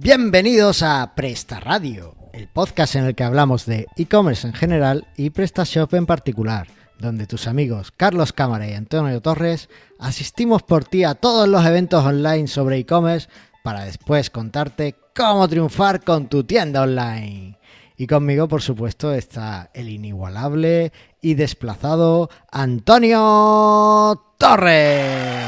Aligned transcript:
Bienvenidos 0.00 0.84
a 0.84 1.16
Presta 1.16 1.58
Radio, 1.58 2.14
el 2.32 2.46
podcast 2.46 2.94
en 2.94 3.04
el 3.04 3.16
que 3.16 3.24
hablamos 3.24 3.66
de 3.66 3.88
e-commerce 3.96 4.46
en 4.46 4.54
general 4.54 5.08
y 5.16 5.30
PrestaShop 5.30 5.92
en 5.94 6.06
particular, 6.06 6.68
donde 7.00 7.26
tus 7.26 7.48
amigos 7.48 7.90
Carlos 7.90 8.32
Cámara 8.32 8.68
y 8.68 8.74
Antonio 8.74 9.20
Torres 9.20 9.68
asistimos 9.98 10.62
por 10.62 10.84
ti 10.84 11.02
a 11.02 11.16
todos 11.16 11.48
los 11.48 11.66
eventos 11.66 12.04
online 12.04 12.46
sobre 12.46 12.78
e-commerce 12.78 13.28
para 13.64 13.86
después 13.86 14.30
contarte 14.30 14.94
cómo 15.16 15.48
triunfar 15.48 16.04
con 16.04 16.28
tu 16.28 16.44
tienda 16.44 16.82
online. 16.82 17.58
Y 17.96 18.06
conmigo, 18.06 18.46
por 18.46 18.62
supuesto, 18.62 19.12
está 19.12 19.68
el 19.74 19.88
inigualable 19.88 20.92
y 21.20 21.34
desplazado 21.34 22.30
Antonio 22.52 24.34
Torres. 24.38 25.44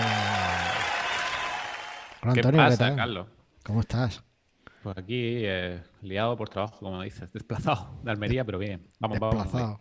Hola, 2.25 2.33
¿Qué 2.35 2.43
pasa, 2.43 2.97
Carlos? 2.97 3.29
¿Cómo 3.63 3.83
estás? 3.83 4.25
Pues 4.83 4.97
aquí, 4.97 5.43
eh, 5.45 5.83
liado 6.03 6.37
por 6.37 6.49
trabajo, 6.49 6.79
como 6.79 7.03
dices, 7.03 7.31
desplazado 7.33 8.01
de 8.03 8.11
Almería, 8.11 8.45
pero 8.45 8.59
bien. 8.59 8.87
Vamos, 8.99 9.21
desplazado. 9.21 9.65
vamos. 9.65 9.81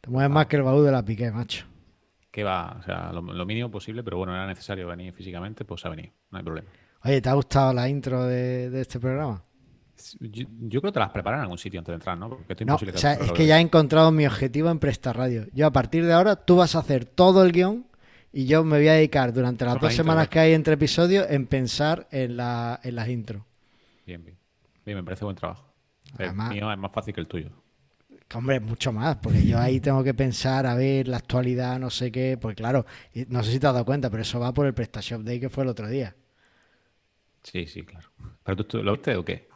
Te 0.00 0.10
mueves 0.10 0.30
más 0.30 0.46
que 0.46 0.56
el 0.56 0.62
baúl 0.62 0.84
de 0.84 0.92
la 0.92 1.04
piqué, 1.04 1.30
macho. 1.30 1.66
Que 2.30 2.44
va, 2.44 2.76
o 2.78 2.82
sea, 2.82 3.12
lo, 3.12 3.22
mínimo 3.22 3.70
posible, 3.70 4.02
pero 4.02 4.18
bueno, 4.18 4.34
era 4.34 4.46
necesario 4.46 4.86
venir 4.86 5.12
físicamente, 5.12 5.64
pues 5.64 5.84
ha 5.84 5.88
venido, 5.88 6.12
no 6.30 6.38
hay 6.38 6.44
problema. 6.44 6.68
Oye, 7.04 7.20
¿te 7.20 7.28
ha 7.28 7.34
gustado 7.34 7.72
la 7.72 7.88
intro 7.88 8.24
de, 8.24 8.80
este 8.80 8.98
programa? 8.98 9.42
Yo, 10.20 10.46
creo 10.80 10.82
que 10.82 10.92
te 10.92 11.00
las 11.00 11.10
preparan 11.10 11.40
en 11.40 11.42
algún 11.44 11.58
sitio 11.58 11.80
antes 11.80 11.92
de 11.92 11.94
entrar, 11.94 12.16
¿no? 12.18 12.28
Porque 12.28 12.64
no, 12.64 12.76
o 12.76 12.98
sea, 12.98 13.14
es 13.14 13.32
que 13.32 13.46
ya 13.46 13.58
he 13.58 13.60
encontrado 13.60 14.12
mi 14.12 14.26
objetivo 14.26 14.70
en 14.70 14.78
Presta 14.78 15.12
Radio. 15.12 15.46
Yo 15.52 15.66
a 15.66 15.72
partir 15.72 16.06
de 16.06 16.12
ahora, 16.12 16.36
tú 16.36 16.56
vas 16.56 16.76
a 16.76 16.80
hacer 16.80 17.04
todo 17.04 17.44
el 17.44 17.52
guion 17.52 17.86
y 18.32 18.46
yo 18.46 18.62
me 18.62 18.78
voy 18.78 18.88
a 18.88 18.92
dedicar 18.94 19.32
durante 19.32 19.64
las 19.64 19.80
dos 19.80 19.94
semanas 19.94 20.28
que 20.28 20.38
hay 20.38 20.52
entre 20.52 20.74
episodios 20.74 21.26
en 21.30 21.46
pensar 21.46 22.06
en, 22.10 22.36
la, 22.36 22.78
en 22.82 22.94
las 22.94 23.08
intros. 23.08 23.47
Bien, 24.08 24.24
bien. 24.24 24.38
Bien, 24.86 24.96
me 24.96 25.04
parece 25.04 25.22
buen 25.26 25.36
trabajo. 25.36 25.70
el 26.18 26.32
mío 26.32 26.72
es 26.72 26.78
más 26.78 26.90
fácil 26.90 27.12
que 27.12 27.20
el 27.20 27.26
tuyo. 27.26 27.50
Hombre, 28.34 28.58
mucho 28.58 28.90
más, 28.90 29.16
porque 29.16 29.44
yo 29.44 29.58
ahí 29.58 29.80
tengo 29.80 30.02
que 30.02 30.14
pensar, 30.14 30.64
a 30.64 30.74
ver, 30.74 31.08
la 31.08 31.18
actualidad, 31.18 31.78
no 31.78 31.90
sé 31.90 32.10
qué, 32.10 32.38
porque 32.40 32.56
claro, 32.56 32.86
no 33.28 33.42
sé 33.42 33.52
si 33.52 33.60
te 33.60 33.66
has 33.66 33.74
dado 33.74 33.84
cuenta, 33.84 34.08
pero 34.08 34.22
eso 34.22 34.40
va 34.40 34.54
por 34.54 34.64
el 34.64 34.72
PrestaShop 34.72 35.20
Day 35.24 35.38
que 35.38 35.50
fue 35.50 35.64
el 35.64 35.68
otro 35.68 35.88
día. 35.88 36.16
Sí, 37.42 37.66
sí, 37.66 37.82
claro. 37.82 38.08
¿Pero 38.44 38.64
tú, 38.64 38.82
lo 38.82 38.92
viste 38.92 39.14
o 39.14 39.22
qué? 39.26 39.46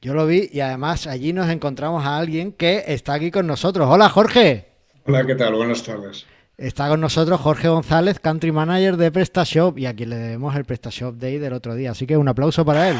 Yo 0.00 0.14
lo 0.14 0.24
vi 0.24 0.48
y 0.52 0.60
además 0.60 1.08
allí 1.08 1.32
nos 1.32 1.48
encontramos 1.48 2.04
a 2.04 2.16
alguien 2.16 2.52
que 2.52 2.84
está 2.86 3.14
aquí 3.14 3.32
con 3.32 3.48
nosotros. 3.48 3.88
Hola, 3.90 4.08
Jorge. 4.08 4.68
Hola, 5.04 5.26
¿qué 5.26 5.34
tal? 5.34 5.56
Buenas 5.56 5.82
tardes. 5.82 6.26
Está 6.56 6.88
con 6.88 7.00
nosotros 7.00 7.40
Jorge 7.40 7.66
González, 7.66 8.20
Country 8.20 8.52
Manager 8.52 8.96
de 8.96 9.10
PrestaShop, 9.10 9.78
y 9.78 9.86
aquí 9.86 10.06
le 10.06 10.14
debemos 10.14 10.54
el 10.54 10.64
PrestaShop 10.64 11.16
Day 11.16 11.38
del 11.38 11.54
otro 11.54 11.74
día. 11.74 11.90
Así 11.90 12.06
que 12.06 12.16
un 12.16 12.28
aplauso 12.28 12.64
para 12.64 12.88
él. 12.88 12.96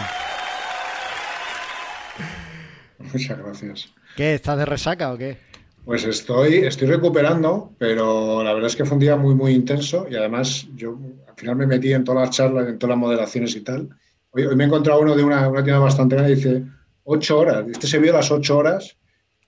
Muchas 2.98 3.38
gracias. 3.38 3.92
¿Qué? 4.16 4.34
¿Estás 4.34 4.58
de 4.58 4.66
resaca 4.66 5.12
o 5.12 5.18
qué? 5.18 5.38
Pues 5.84 6.04
estoy, 6.04 6.56
estoy 6.58 6.88
recuperando, 6.88 7.72
pero 7.78 8.44
la 8.44 8.52
verdad 8.52 8.68
es 8.68 8.76
que 8.76 8.84
fue 8.84 8.94
un 8.94 9.00
día 9.00 9.16
muy, 9.16 9.34
muy 9.34 9.52
intenso 9.52 10.06
y 10.10 10.14
además 10.14 10.68
yo 10.74 10.98
al 11.26 11.34
final 11.34 11.56
me 11.56 11.66
metí 11.66 11.92
en 11.92 12.04
todas 12.04 12.28
las 12.28 12.36
charlas, 12.36 12.68
en 12.68 12.78
todas 12.78 12.90
las 12.90 12.98
moderaciones 12.98 13.56
y 13.56 13.62
tal. 13.62 13.88
Hoy, 14.30 14.46
me 14.54 14.64
he 14.64 14.66
encontrado 14.66 15.00
uno 15.00 15.16
de 15.16 15.24
una, 15.24 15.48
una 15.48 15.64
tienda 15.64 15.80
bastante 15.80 16.16
grande 16.16 16.32
y 16.32 16.36
dice, 16.36 16.64
ocho 17.04 17.38
horas. 17.38 17.66
Este 17.68 17.86
se 17.86 17.98
vio 17.98 18.12
las 18.12 18.30
ocho 18.30 18.58
horas 18.58 18.96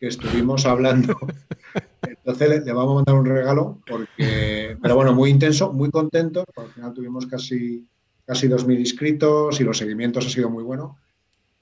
que 0.00 0.08
estuvimos 0.08 0.66
hablando. 0.66 1.16
Entonces 2.02 2.64
le, 2.64 2.72
vamos 2.72 2.92
a 2.92 2.94
mandar 2.96 3.14
un 3.14 3.26
regalo 3.26 3.80
porque, 3.86 4.76
pero 4.80 4.96
bueno, 4.96 5.12
muy 5.12 5.30
intenso, 5.30 5.72
muy 5.72 5.90
contento. 5.90 6.44
Al 6.56 6.68
final 6.68 6.92
tuvimos 6.94 7.26
casi, 7.26 7.86
casi 8.24 8.48
2.000 8.48 8.78
inscritos 8.78 9.60
y 9.60 9.64
los 9.64 9.78
seguimientos 9.78 10.26
ha 10.26 10.30
sido 10.30 10.48
muy 10.48 10.64
bueno. 10.64 10.98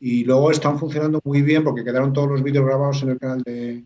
Y 0.03 0.25
luego 0.25 0.51
están 0.51 0.79
funcionando 0.79 1.21
muy 1.25 1.43
bien 1.43 1.63
porque 1.63 1.85
quedaron 1.85 2.15
todos 2.15 2.31
los 2.31 2.43
vídeos 2.43 2.65
grabados 2.65 3.03
en 3.03 3.11
el 3.11 3.19
canal 3.19 3.43
de, 3.43 3.85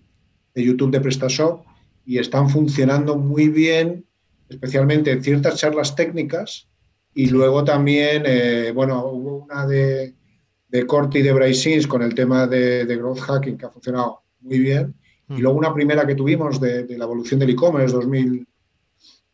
YouTube 0.54 0.92
de 0.92 1.00
PrestaShop 1.00 1.64
y 2.06 2.18
están 2.18 2.48
funcionando 2.48 3.16
muy 3.16 3.48
bien, 3.48 4.06
especialmente 4.48 5.10
en 5.10 5.24
ciertas 5.24 5.58
charlas 5.58 5.96
técnicas. 5.96 6.68
Y 7.14 7.26
luego 7.30 7.64
también, 7.64 8.22
eh, 8.26 8.70
bueno, 8.72 9.04
hubo 9.06 9.38
una 9.38 9.66
de, 9.66 10.14
de 10.68 10.86
Corti 10.86 11.18
y 11.18 11.22
de 11.22 11.32
Bryce 11.32 11.88
con 11.88 12.02
el 12.02 12.14
tema 12.14 12.46
de, 12.46 12.84
de, 12.84 12.96
growth 12.96 13.18
hacking 13.18 13.58
que 13.58 13.66
ha 13.66 13.70
funcionado 13.70 14.22
muy 14.40 14.60
bien. 14.60 14.94
Y 15.30 15.38
luego 15.38 15.58
una 15.58 15.74
primera 15.74 16.06
que 16.06 16.14
tuvimos 16.14 16.60
de, 16.60 16.86
la 16.96 17.06
evolución 17.06 17.40
del 17.40 17.50
e-commerce 17.50 17.96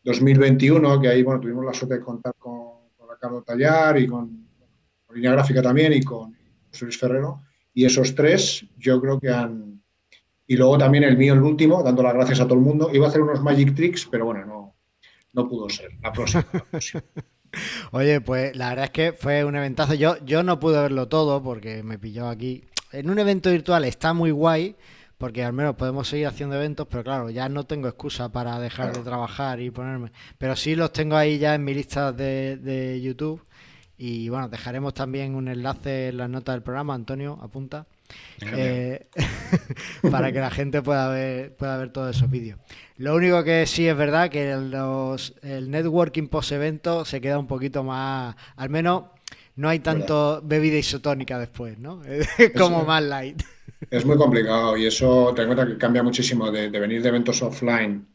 2021, 0.03 0.99
que 0.99 1.09
ahí 1.09 1.21
bueno, 1.21 1.39
tuvimos 1.41 1.63
la 1.63 1.75
suerte 1.75 1.99
de 1.99 2.01
contar 2.01 2.33
con, 2.39 2.71
Ricardo 3.07 3.43
Tallar 3.43 3.99
y 3.99 4.07
con, 4.07 4.47
con 5.05 5.15
línea 5.15 5.33
gráfica 5.33 5.61
también 5.61 5.93
y 5.93 6.01
con, 6.01 6.35
Luis 6.79 6.97
Ferrero, 6.97 7.41
y 7.73 7.85
esos 7.85 8.15
tres 8.15 8.65
yo 8.77 9.01
creo 9.01 9.19
que 9.19 9.29
han... 9.29 9.81
Y 10.47 10.57
luego 10.57 10.77
también 10.77 11.05
el 11.05 11.17
mío, 11.17 11.33
el 11.33 11.41
último, 11.41 11.81
dando 11.81 12.03
las 12.03 12.13
gracias 12.13 12.41
a 12.41 12.45
todo 12.45 12.55
el 12.55 12.61
mundo. 12.61 12.89
Iba 12.93 13.05
a 13.05 13.09
hacer 13.09 13.21
unos 13.21 13.41
magic 13.41 13.73
tricks, 13.73 14.07
pero 14.11 14.25
bueno, 14.25 14.45
no, 14.45 14.75
no 15.33 15.47
pudo 15.47 15.69
ser. 15.69 15.91
La 16.01 16.11
próxima. 16.11 16.45
Oye, 17.91 18.21
pues 18.21 18.55
la 18.55 18.69
verdad 18.69 18.85
es 18.85 18.91
que 18.91 19.13
fue 19.13 19.45
un 19.45 19.55
eventazo. 19.55 19.93
Yo, 19.93 20.17
yo 20.25 20.43
no 20.43 20.59
pude 20.59 20.81
verlo 20.81 21.07
todo 21.07 21.41
porque 21.41 21.83
me 21.83 21.97
pilló 21.97 22.27
aquí. 22.27 22.65
En 22.91 23.09
un 23.09 23.19
evento 23.19 23.49
virtual 23.49 23.85
está 23.85 24.13
muy 24.13 24.31
guay 24.31 24.75
porque 25.17 25.43
al 25.43 25.53
menos 25.53 25.75
podemos 25.75 26.07
seguir 26.07 26.25
haciendo 26.25 26.55
eventos, 26.55 26.87
pero 26.89 27.03
claro, 27.03 27.29
ya 27.29 27.47
no 27.47 27.63
tengo 27.63 27.87
excusa 27.87 28.31
para 28.31 28.59
dejar 28.59 28.91
de 28.91 29.03
trabajar 29.03 29.59
y 29.61 29.69
ponerme. 29.69 30.11
Pero 30.39 30.55
sí 30.55 30.75
los 30.75 30.91
tengo 30.91 31.15
ahí 31.15 31.37
ya 31.37 31.53
en 31.53 31.63
mi 31.63 31.75
lista 31.75 32.11
de, 32.11 32.57
de 32.57 32.99
YouTube 32.99 33.45
y 34.03 34.29
bueno, 34.29 34.49
dejaremos 34.49 34.95
también 34.95 35.35
un 35.35 35.47
enlace 35.47 36.07
en 36.07 36.17
las 36.17 36.27
notas 36.27 36.55
del 36.55 36.63
programa, 36.63 36.95
Antonio, 36.95 37.37
apunta, 37.39 37.85
eh, 38.41 39.05
para 40.09 40.31
que 40.31 40.39
la 40.39 40.49
gente 40.49 40.81
pueda 40.81 41.07
ver, 41.09 41.55
pueda 41.55 41.77
ver 41.77 41.93
todos 41.93 42.17
esos 42.17 42.27
vídeos. 42.27 42.57
Lo 42.97 43.13
único 43.13 43.43
que 43.43 43.67
sí 43.67 43.87
es 43.87 43.95
verdad 43.95 44.31
que 44.31 44.55
los, 44.55 45.35
el 45.43 45.69
networking 45.69 46.29
post-evento 46.29 47.05
se 47.05 47.21
queda 47.21 47.37
un 47.37 47.45
poquito 47.45 47.83
más, 47.83 48.35
al 48.55 48.71
menos 48.71 49.03
no 49.55 49.69
hay 49.69 49.77
tanto 49.81 50.41
bebida 50.43 50.79
isotónica 50.79 51.37
después, 51.37 51.77
¿no? 51.77 52.01
Es 52.39 52.53
como 52.57 52.83
más 52.83 53.03
light. 53.03 53.43
Es 53.91 54.03
muy 54.03 54.17
complicado 54.17 54.77
y 54.77 54.87
eso 54.87 55.31
te 55.35 55.45
cuenta 55.45 55.67
que 55.67 55.77
cambia 55.77 56.01
muchísimo 56.01 56.49
de, 56.49 56.71
de, 56.71 56.79
venir 56.79 57.03
de 57.03 57.09
eventos 57.09 57.39
offline 57.43 58.07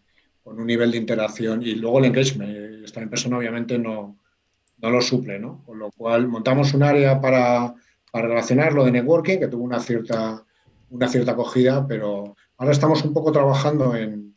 con 0.42 0.58
un 0.58 0.66
nivel 0.66 0.90
de 0.90 0.98
interacción 0.98 1.62
y 1.62 1.76
luego 1.76 2.00
el 2.00 2.06
engagement. 2.06 2.84
Estar 2.84 3.04
en 3.04 3.10
persona 3.10 3.38
obviamente 3.38 3.78
no, 3.78 4.18
no 4.78 4.90
lo 4.90 5.00
suple, 5.00 5.38
¿no? 5.38 5.62
Con 5.64 5.78
lo 5.78 5.90
cual 5.90 6.28
montamos 6.28 6.74
un 6.74 6.82
área 6.82 7.20
para, 7.20 7.74
para 8.12 8.28
relacionar 8.28 8.72
lo 8.72 8.84
de 8.84 8.92
networking, 8.92 9.38
que 9.38 9.48
tuvo 9.48 9.64
una 9.64 9.80
cierta, 9.80 10.44
una 10.90 11.08
cierta 11.08 11.32
acogida, 11.32 11.86
pero 11.86 12.36
ahora 12.58 12.72
estamos 12.72 13.02
un 13.04 13.12
poco 13.12 13.32
trabajando 13.32 13.96
en, 13.96 14.34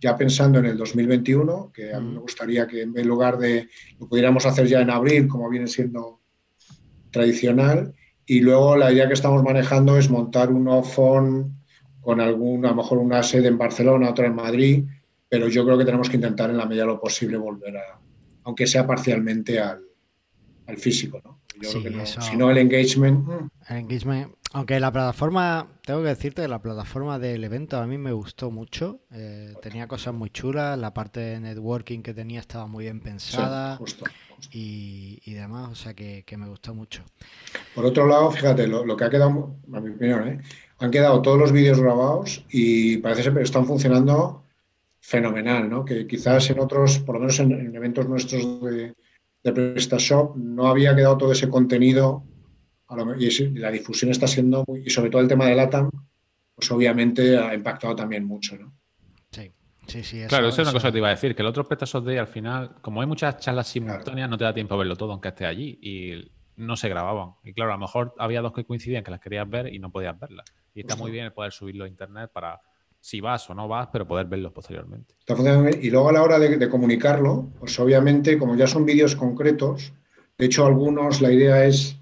ya 0.00 0.16
pensando 0.16 0.58
en 0.58 0.66
el 0.66 0.76
2021, 0.76 1.72
que 1.72 1.92
a 1.92 2.00
mí 2.00 2.12
me 2.12 2.20
gustaría 2.20 2.66
que 2.66 2.82
en 2.82 3.08
lugar 3.08 3.38
de 3.38 3.68
lo 3.98 4.08
pudiéramos 4.08 4.46
hacer 4.46 4.66
ya 4.66 4.80
en 4.80 4.90
abril, 4.90 5.28
como 5.28 5.48
viene 5.48 5.66
siendo 5.66 6.20
tradicional, 7.10 7.94
y 8.26 8.40
luego 8.40 8.76
la 8.76 8.92
idea 8.92 9.08
que 9.08 9.14
estamos 9.14 9.42
manejando 9.42 9.96
es 9.96 10.08
montar 10.08 10.52
un 10.52 10.68
off-on 10.68 11.56
con 12.00 12.20
alguna, 12.20 12.68
a 12.68 12.70
lo 12.72 12.78
mejor 12.78 12.98
una 12.98 13.22
sede 13.22 13.48
en 13.48 13.58
Barcelona, 13.58 14.10
otra 14.10 14.26
en 14.26 14.34
Madrid, 14.34 14.84
pero 15.28 15.48
yo 15.48 15.64
creo 15.64 15.76
que 15.76 15.84
tenemos 15.84 16.08
que 16.08 16.16
intentar 16.16 16.50
en 16.50 16.56
la 16.56 16.66
medida 16.66 16.82
de 16.82 16.88
lo 16.88 17.00
posible 17.00 17.36
volver 17.36 17.76
a, 17.76 18.00
aunque 18.50 18.66
sea 18.66 18.84
parcialmente 18.84 19.60
al, 19.60 19.80
físico, 20.76 21.20
¿no? 21.24 21.40
Si 21.62 22.36
no, 22.36 22.50
el 22.50 22.58
engagement... 22.58 23.26
Mm. 23.26 23.50
El 23.68 23.76
engagement... 23.76 24.34
Aunque 24.52 24.80
la 24.80 24.92
plataforma, 24.92 25.68
tengo 25.84 26.02
que 26.02 26.08
decirte 26.08 26.42
que 26.42 26.48
la 26.48 26.60
plataforma 26.60 27.20
del 27.20 27.44
evento 27.44 27.76
a 27.76 27.86
mí 27.86 27.98
me 27.98 28.10
gustó 28.12 28.50
mucho. 28.50 29.00
Eh, 29.12 29.54
tenía 29.62 29.86
cosas 29.86 30.12
muy 30.14 30.30
chulas, 30.30 30.76
la 30.76 30.92
parte 30.92 31.20
de 31.20 31.40
networking 31.40 32.02
que 32.02 32.14
tenía 32.14 32.40
estaba 32.40 32.66
muy 32.66 32.84
bien 32.84 33.00
pensada 33.00 33.78
Y, 34.52 35.32
demás, 35.32 35.70
o 35.70 35.74
sea 35.76 35.94
que, 35.94 36.24
me 36.36 36.48
gustó 36.48 36.74
mucho. 36.74 37.04
Por 37.74 37.84
otro 37.84 38.08
lado, 38.08 38.30
fíjate, 38.32 38.66
lo, 38.66 38.96
que 38.96 39.04
ha 39.04 39.10
quedado, 39.10 39.54
a 39.72 39.80
mi 39.80 39.90
opinión, 39.90 40.26
¿eh? 40.26 40.40
han 40.78 40.90
quedado 40.90 41.22
todos 41.22 41.38
los 41.38 41.52
vídeos 41.52 41.78
grabados 41.78 42.44
y 42.50 42.96
parece 42.96 43.32
que 43.32 43.42
están 43.42 43.66
funcionando 43.66 44.44
fenomenal, 45.00 45.68
¿no? 45.68 45.84
Que 45.84 46.06
quizás 46.06 46.50
en 46.50 46.60
otros, 46.60 46.98
por 46.98 47.16
lo 47.16 47.20
menos 47.20 47.40
en, 47.40 47.74
eventos 47.74 48.08
nuestros 48.08 48.62
de, 48.62 48.94
de 49.42 49.52
PrestaShop, 49.52 50.36
no 50.36 50.68
había 50.68 50.94
quedado 50.94 51.18
todo 51.18 51.32
ese 51.32 51.48
contenido 51.48 52.24
y 53.18 53.58
la 53.58 53.70
difusión 53.70 54.10
está 54.10 54.26
siendo, 54.26 54.64
muy, 54.66 54.82
y 54.84 54.90
sobre 54.90 55.10
todo 55.10 55.22
el 55.22 55.28
tema 55.28 55.46
de 55.46 55.54
LATAM, 55.54 55.90
pues 56.54 56.70
obviamente 56.72 57.38
ha 57.38 57.54
impactado 57.54 57.94
también 57.94 58.24
mucho, 58.24 58.56
¿no? 58.56 58.72
Sí. 59.30 59.52
Sí, 59.86 60.04
sí, 60.04 60.22
claro, 60.28 60.48
eso, 60.48 60.62
es 60.62 60.68
una 60.68 60.72
cosa 60.72 60.88
que 60.88 60.92
te 60.92 60.98
iba 60.98 61.08
a 61.08 61.12
decir, 61.12 61.34
que 61.34 61.42
el 61.42 61.48
otro 61.48 61.64
PrestaShop 61.64 62.04
Day 62.04 62.18
al 62.18 62.28
final, 62.28 62.76
como 62.80 63.00
hay 63.00 63.06
muchas 63.06 63.38
charlas 63.38 63.68
simultáneas, 63.68 64.28
no 64.28 64.38
te 64.38 64.44
da 64.44 64.54
tiempo 64.54 64.74
a 64.74 64.78
verlo 64.78 64.94
todo 64.94 65.12
aunque 65.12 65.28
esté 65.28 65.46
allí 65.46 65.78
y 65.82 66.30
no 66.56 66.76
se 66.76 66.88
grababan. 66.88 67.34
Y 67.42 67.52
claro, 67.54 67.72
a 67.72 67.74
lo 67.74 67.80
mejor 67.80 68.14
había 68.18 68.40
dos 68.40 68.52
que 68.52 68.64
coincidían 68.64 69.02
que 69.02 69.10
las 69.10 69.20
querías 69.20 69.48
ver 69.48 69.72
y 69.72 69.78
no 69.78 69.90
podías 69.90 70.18
verlas. 70.18 70.46
Y 70.74 70.80
está 70.80 70.94
muy 70.94 71.10
bien 71.10 71.24
el 71.24 71.32
poder 71.32 71.52
subirlo 71.52 71.84
a 71.84 71.88
internet 71.88 72.30
para 72.32 72.60
si 73.00 73.20
vas 73.20 73.48
o 73.48 73.54
no 73.54 73.66
vas, 73.66 73.88
pero 73.92 74.06
poder 74.06 74.26
verlos 74.26 74.52
posteriormente. 74.52 75.14
Y 75.80 75.90
luego 75.90 76.10
a 76.10 76.12
la 76.12 76.22
hora 76.22 76.38
de, 76.38 76.68
comunicarlo, 76.68 77.50
pues 77.58 77.78
obviamente, 77.80 78.38
como 78.38 78.54
ya 78.56 78.66
son 78.66 78.84
vídeos 78.84 79.16
concretos, 79.16 79.92
de 80.36 80.46
hecho 80.46 80.66
algunos 80.66 81.20
la 81.20 81.32
idea 81.32 81.64
es 81.64 81.96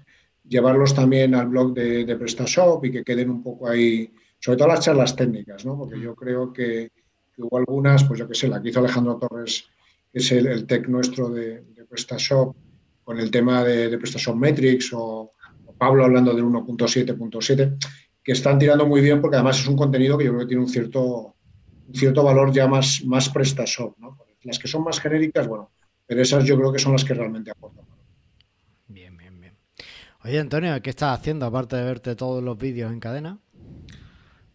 llevarlos 0.47 0.93
también 0.93 1.35
al 1.35 1.47
blog 1.47 1.73
de, 1.73 2.05
de 2.05 2.15
PrestaShop 2.15 2.83
y 2.85 2.91
que 2.91 3.03
queden 3.03 3.29
un 3.29 3.43
poco 3.43 3.69
ahí, 3.69 4.13
sobre 4.39 4.57
todo 4.57 4.67
las 4.67 4.81
charlas 4.81 5.15
técnicas, 5.15 5.65
¿no? 5.65 5.77
Porque 5.77 5.99
yo 5.99 6.15
creo 6.15 6.51
que, 6.51 6.91
hubo 7.37 7.57
algunas, 7.57 8.03
pues 8.03 8.19
yo 8.19 8.27
qué 8.27 8.35
sé, 8.35 8.49
la 8.49 8.61
que 8.61 8.69
hizo 8.69 8.79
Alejandro 8.79 9.17
Torres, 9.17 9.69
que 10.11 10.19
es 10.19 10.31
el, 10.33 10.65
tech 10.65 10.87
nuestro 10.89 11.29
de, 11.29 11.61
de, 11.61 11.85
PrestaShop, 11.85 12.53
con 13.05 13.17
el 13.17 13.31
tema 13.31 13.63
de, 13.63 13.89
de 13.89 13.97
PrestaShop 13.97 14.35
Metrics 14.35 14.91
o, 14.91 15.31
o 15.65 15.73
Pablo 15.77 16.03
hablando 16.03 16.33
del 16.33 16.43
1.7.7, 16.43 17.77
que 18.23 18.31
están 18.33 18.59
tirando 18.59 18.85
muy 18.85 19.01
bien 19.01 19.21
porque 19.21 19.37
además 19.37 19.59
es 19.59 19.67
un 19.67 19.75
contenido 19.75 20.17
que 20.17 20.25
yo 20.25 20.31
creo 20.31 20.41
que 20.41 20.47
tiene 20.47 20.63
un 20.63 20.69
cierto, 20.69 21.35
un 21.87 21.95
cierto 21.95 22.23
valor 22.23 22.51
ya 22.51 22.67
más, 22.67 23.03
más 23.05 23.29
PrestaShop, 23.29 23.97
¿no? 23.97 24.17
Las 24.43 24.59
que 24.59 24.67
son 24.67 24.83
más 24.83 24.99
genéricas, 24.99 25.47
bueno, 25.47 25.71
pero 26.05 26.21
esas 26.21 26.45
yo 26.45 26.57
creo 26.57 26.71
que 26.71 26.79
son 26.79 26.93
las 26.93 27.03
que 27.03 27.13
realmente 27.13 27.51
aportan. 27.51 27.85
Bien, 28.87 29.15
bien, 29.17 29.39
bien. 29.39 29.57
Oye, 30.23 30.39
Antonio, 30.39 30.81
¿qué 30.81 30.89
estás 30.89 31.17
haciendo 31.19 31.45
aparte 31.45 31.75
de 31.75 31.83
verte 31.83 32.15
todos 32.15 32.43
los 32.43 32.57
vídeos 32.57 32.91
en 32.91 32.99
cadena? 32.99 33.39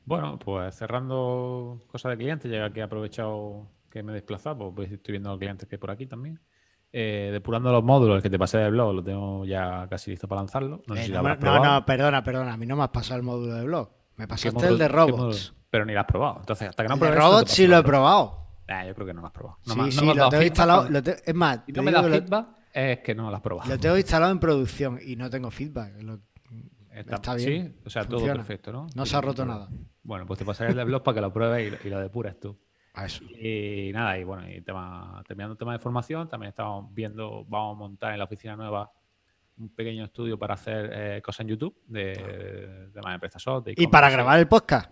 Bueno, 0.07 0.39
pues 0.39 0.75
cerrando 0.75 1.81
cosas 1.87 2.11
de 2.11 2.19
clientes, 2.19 2.51
ya 2.51 2.71
que 2.73 2.81
he 2.81 2.83
aprovechado 2.83 3.67
que 3.91 4.03
me 4.03 4.13
he 4.13 4.15
desplazado, 4.17 4.75
pues 4.75 4.91
estoy 4.91 5.13
viendo 5.13 5.31
a 5.31 5.33
los 5.33 5.39
clientes 5.39 5.69
que 5.69 5.77
hay 5.77 5.81
por 5.81 5.91
aquí 5.91 6.07
también. 6.07 6.41
Eh, 6.97 7.31
depurando 7.33 7.73
los 7.73 7.83
módulos, 7.83 8.19
el 8.19 8.23
que 8.23 8.31
te 8.31 8.39
pasé 8.39 8.59
del 8.59 8.71
blog, 8.71 8.95
lo 8.95 9.03
tengo 9.03 9.45
ya 9.45 9.85
casi 9.91 10.13
listo 10.13 10.29
para 10.29 10.43
lanzarlo. 10.43 10.81
No, 10.87 10.95
sé 10.95 11.07
si 11.07 11.11
no, 11.11 11.23
no, 11.23 11.29
no, 11.29 11.85
perdona, 11.85 12.23
perdona, 12.23 12.53
a 12.53 12.57
mí 12.57 12.67
no 12.67 12.77
me 12.77 12.85
has 12.85 12.91
pasado 12.91 13.19
el 13.19 13.25
módulo 13.25 13.53
de 13.53 13.65
blog. 13.65 13.91
Me 14.15 14.29
pasaste 14.29 14.69
el 14.69 14.79
de 14.79 14.87
robots. 14.87 15.53
Pero 15.71 15.85
ni 15.85 15.93
lo 15.93 15.99
has 15.99 16.07
probado. 16.07 16.37
Entonces, 16.39 16.69
hasta 16.69 16.85
que 16.85 16.89
no 16.89 16.95
el 16.95 17.01
de 17.01 17.11
robots 17.11 17.51
sí 17.51 17.67
lo 17.67 17.79
he 17.79 17.83
probado. 17.83 18.47
Ah, 18.69 18.87
yo 18.87 18.95
creo 18.95 19.09
que 19.09 19.13
no 19.13 19.23
lo 19.23 19.27
has 19.27 19.33
probado. 19.33 19.59
No 19.67 19.75
sí, 19.75 19.81
me, 19.81 19.91
sí, 19.91 20.15
lo 20.15 20.29
tengo 20.29 20.43
instalado. 20.45 20.89
Lo 20.89 21.03
te, 21.03 21.17
es 21.29 21.35
más, 21.35 21.63
si 21.67 21.73
no 21.73 21.83
me 21.83 21.91
da 21.91 22.03
feedback, 22.05 22.47
es 22.73 22.99
que 23.01 23.15
no 23.17 23.29
lo 23.29 23.37
has 23.37 23.43
probado. 23.43 23.69
Lo 23.69 23.79
tengo 23.81 23.97
instalado 23.97 24.31
en 24.31 24.39
producción 24.39 25.01
y 25.05 25.17
no 25.17 25.29
tengo 25.29 25.51
feedback. 25.51 26.01
Lo, 26.01 26.21
está, 26.93 27.17
está, 27.17 27.35
bien. 27.35 27.75
Sí, 27.75 27.81
o 27.87 27.91
sea, 27.91 28.05
funciona. 28.05 28.35
todo 28.35 28.37
perfecto, 28.37 28.73
¿no? 28.73 28.87
No 28.95 29.05
se 29.05 29.17
ha 29.17 29.21
roto 29.21 29.45
nada. 29.45 29.69
Bueno, 30.05 30.27
pues 30.27 30.39
te 30.39 30.45
pasaré 30.45 30.71
el 30.71 30.77
de 30.77 30.85
blog 30.85 31.03
para 31.03 31.17
que 31.17 31.21
lo 31.23 31.33
pruebes 31.33 31.75
y, 31.85 31.89
y 31.89 31.91
lo 31.91 31.99
depures 31.99 32.39
tú. 32.39 32.57
A 32.95 33.07
eso. 33.07 33.25
Y 33.25 33.91
nada, 33.93 34.17
y 34.19 34.25
bueno, 34.25 34.49
y 34.49 34.61
tema, 34.61 35.23
terminando 35.27 35.53
el 35.53 35.59
tema 35.59 35.73
de 35.73 35.81
formación, 35.81 36.29
también 36.29 36.51
estamos 36.51 36.95
viendo, 36.95 37.45
vamos 37.45 37.77
a 37.77 37.79
montar 37.79 38.13
en 38.13 38.19
la 38.19 38.25
oficina 38.25 38.57
nueva 38.57 38.91
un 39.57 39.69
pequeño 39.69 40.05
estudio 40.05 40.39
para 40.39 40.55
hacer 40.55 40.91
eh, 40.93 41.23
cosas 41.23 41.41
en 41.41 41.49
YouTube 41.49 41.77
de, 41.87 42.15
de, 42.93 43.01
de 43.01 43.19
PrestaShop. 43.19 43.69
¿Y 43.77 43.87
para 43.89 44.11
grabar 44.11 44.39
el 44.39 44.49
podcast? 44.49 44.91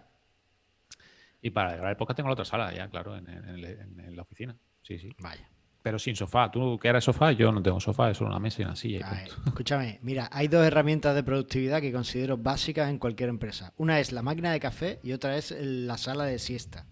Y 1.40 1.50
para 1.50 1.72
grabar 1.72 1.90
el 1.90 1.96
podcast 1.96 2.16
tengo 2.16 2.28
la 2.28 2.34
otra 2.34 2.44
sala, 2.44 2.72
ya, 2.72 2.88
claro, 2.88 3.16
en, 3.16 3.28
en, 3.28 3.64
en, 3.64 4.00
en 4.00 4.16
la 4.16 4.22
oficina. 4.22 4.56
Sí, 4.82 4.99
sí. 4.99 5.10
Vaya. 5.19 5.49
Pero 5.82 5.99
sin 5.99 6.14
sofá. 6.14 6.49
Tú 6.50 6.78
que 6.78 6.88
eres 6.88 7.02
sofá, 7.02 7.32
yo 7.32 7.50
no 7.50 7.60
tengo 7.60 7.81
sofá, 7.81 8.10
es 8.10 8.16
solo 8.16 8.31
una 8.31 8.38
mesa 8.38 8.62
y 8.62 8.64
una 8.64 8.76
silla. 8.76 8.99
Y 8.99 9.02
Ay, 9.04 9.28
escúchame, 9.46 9.99
mira, 10.02 10.28
hay 10.31 10.46
dos 10.46 10.64
herramientas 10.64 11.14
de 11.16 11.25
productividad 11.25 11.81
que 11.81 11.93
considero 11.93 12.37
básicas 12.37 12.88
en 12.88 12.99
cualquier 12.99 13.28
empresa. 13.28 13.72
Una 13.76 13.99
es 13.99 14.12
la 14.12 14.22
máquina 14.22 14.52
de 14.52 14.60
café 14.60 15.00
y 15.02 15.12
otra 15.12 15.37
es 15.37 15.50
la 15.58 15.99
sala 15.99 16.25
de 16.25 16.38
siesta. 16.38 16.87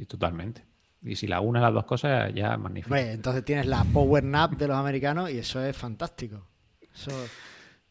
Sí, 0.00 0.06
totalmente. 0.06 0.64
Y 1.02 1.14
si 1.14 1.26
la 1.26 1.42
una 1.42 1.60
las 1.60 1.74
dos 1.74 1.84
cosas, 1.84 2.32
ya 2.34 2.54
es 2.54 2.58
magnífico. 2.58 2.96
Entonces 2.96 3.44
tienes 3.44 3.66
la 3.66 3.84
power 3.84 4.24
nap 4.24 4.52
de 4.52 4.66
los 4.66 4.76
americanos 4.76 5.30
y 5.30 5.36
eso 5.38 5.62
es 5.62 5.76
fantástico. 5.76 6.46
Eso 6.94 7.10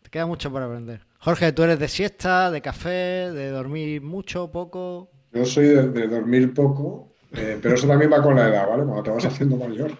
te 0.01 0.09
queda 0.09 0.25
mucho 0.25 0.51
por 0.51 0.63
aprender. 0.63 1.05
Jorge, 1.19 1.51
tú 1.51 1.61
eres 1.61 1.77
de 1.77 1.87
siesta, 1.87 2.49
de 2.49 2.61
café, 2.61 3.31
de 3.31 3.51
dormir 3.51 4.01
mucho, 4.01 4.49
poco. 4.49 5.11
Yo 5.31 5.45
soy 5.45 5.65
de, 5.65 5.89
de 5.89 6.07
dormir 6.07 6.51
poco, 6.51 7.13
eh, 7.33 7.59
pero 7.61 7.75
eso 7.75 7.87
también 7.87 8.11
va 8.11 8.23
con 8.23 8.35
la 8.35 8.47
edad, 8.47 8.67
¿vale? 8.67 8.83
Cuando 8.85 9.03
te 9.03 9.11
vas 9.11 9.25
haciendo 9.25 9.55
mayor. 9.55 9.91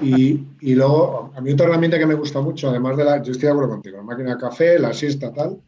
Y, 0.00 0.46
y, 0.60 0.76
luego, 0.76 1.32
a 1.34 1.40
mí 1.40 1.50
otra 1.50 1.66
herramienta 1.66 1.98
que 1.98 2.06
me 2.06 2.14
gusta 2.14 2.40
mucho, 2.40 2.70
además 2.70 2.96
de 2.96 3.04
la, 3.04 3.20
yo 3.20 3.32
estoy 3.32 3.46
de 3.46 3.52
acuerdo 3.52 3.70
contigo, 3.70 3.96
la 3.96 4.04
máquina 4.04 4.36
de 4.36 4.40
café, 4.40 4.78
la 4.78 4.92
siesta, 4.92 5.32
tal, 5.32 5.60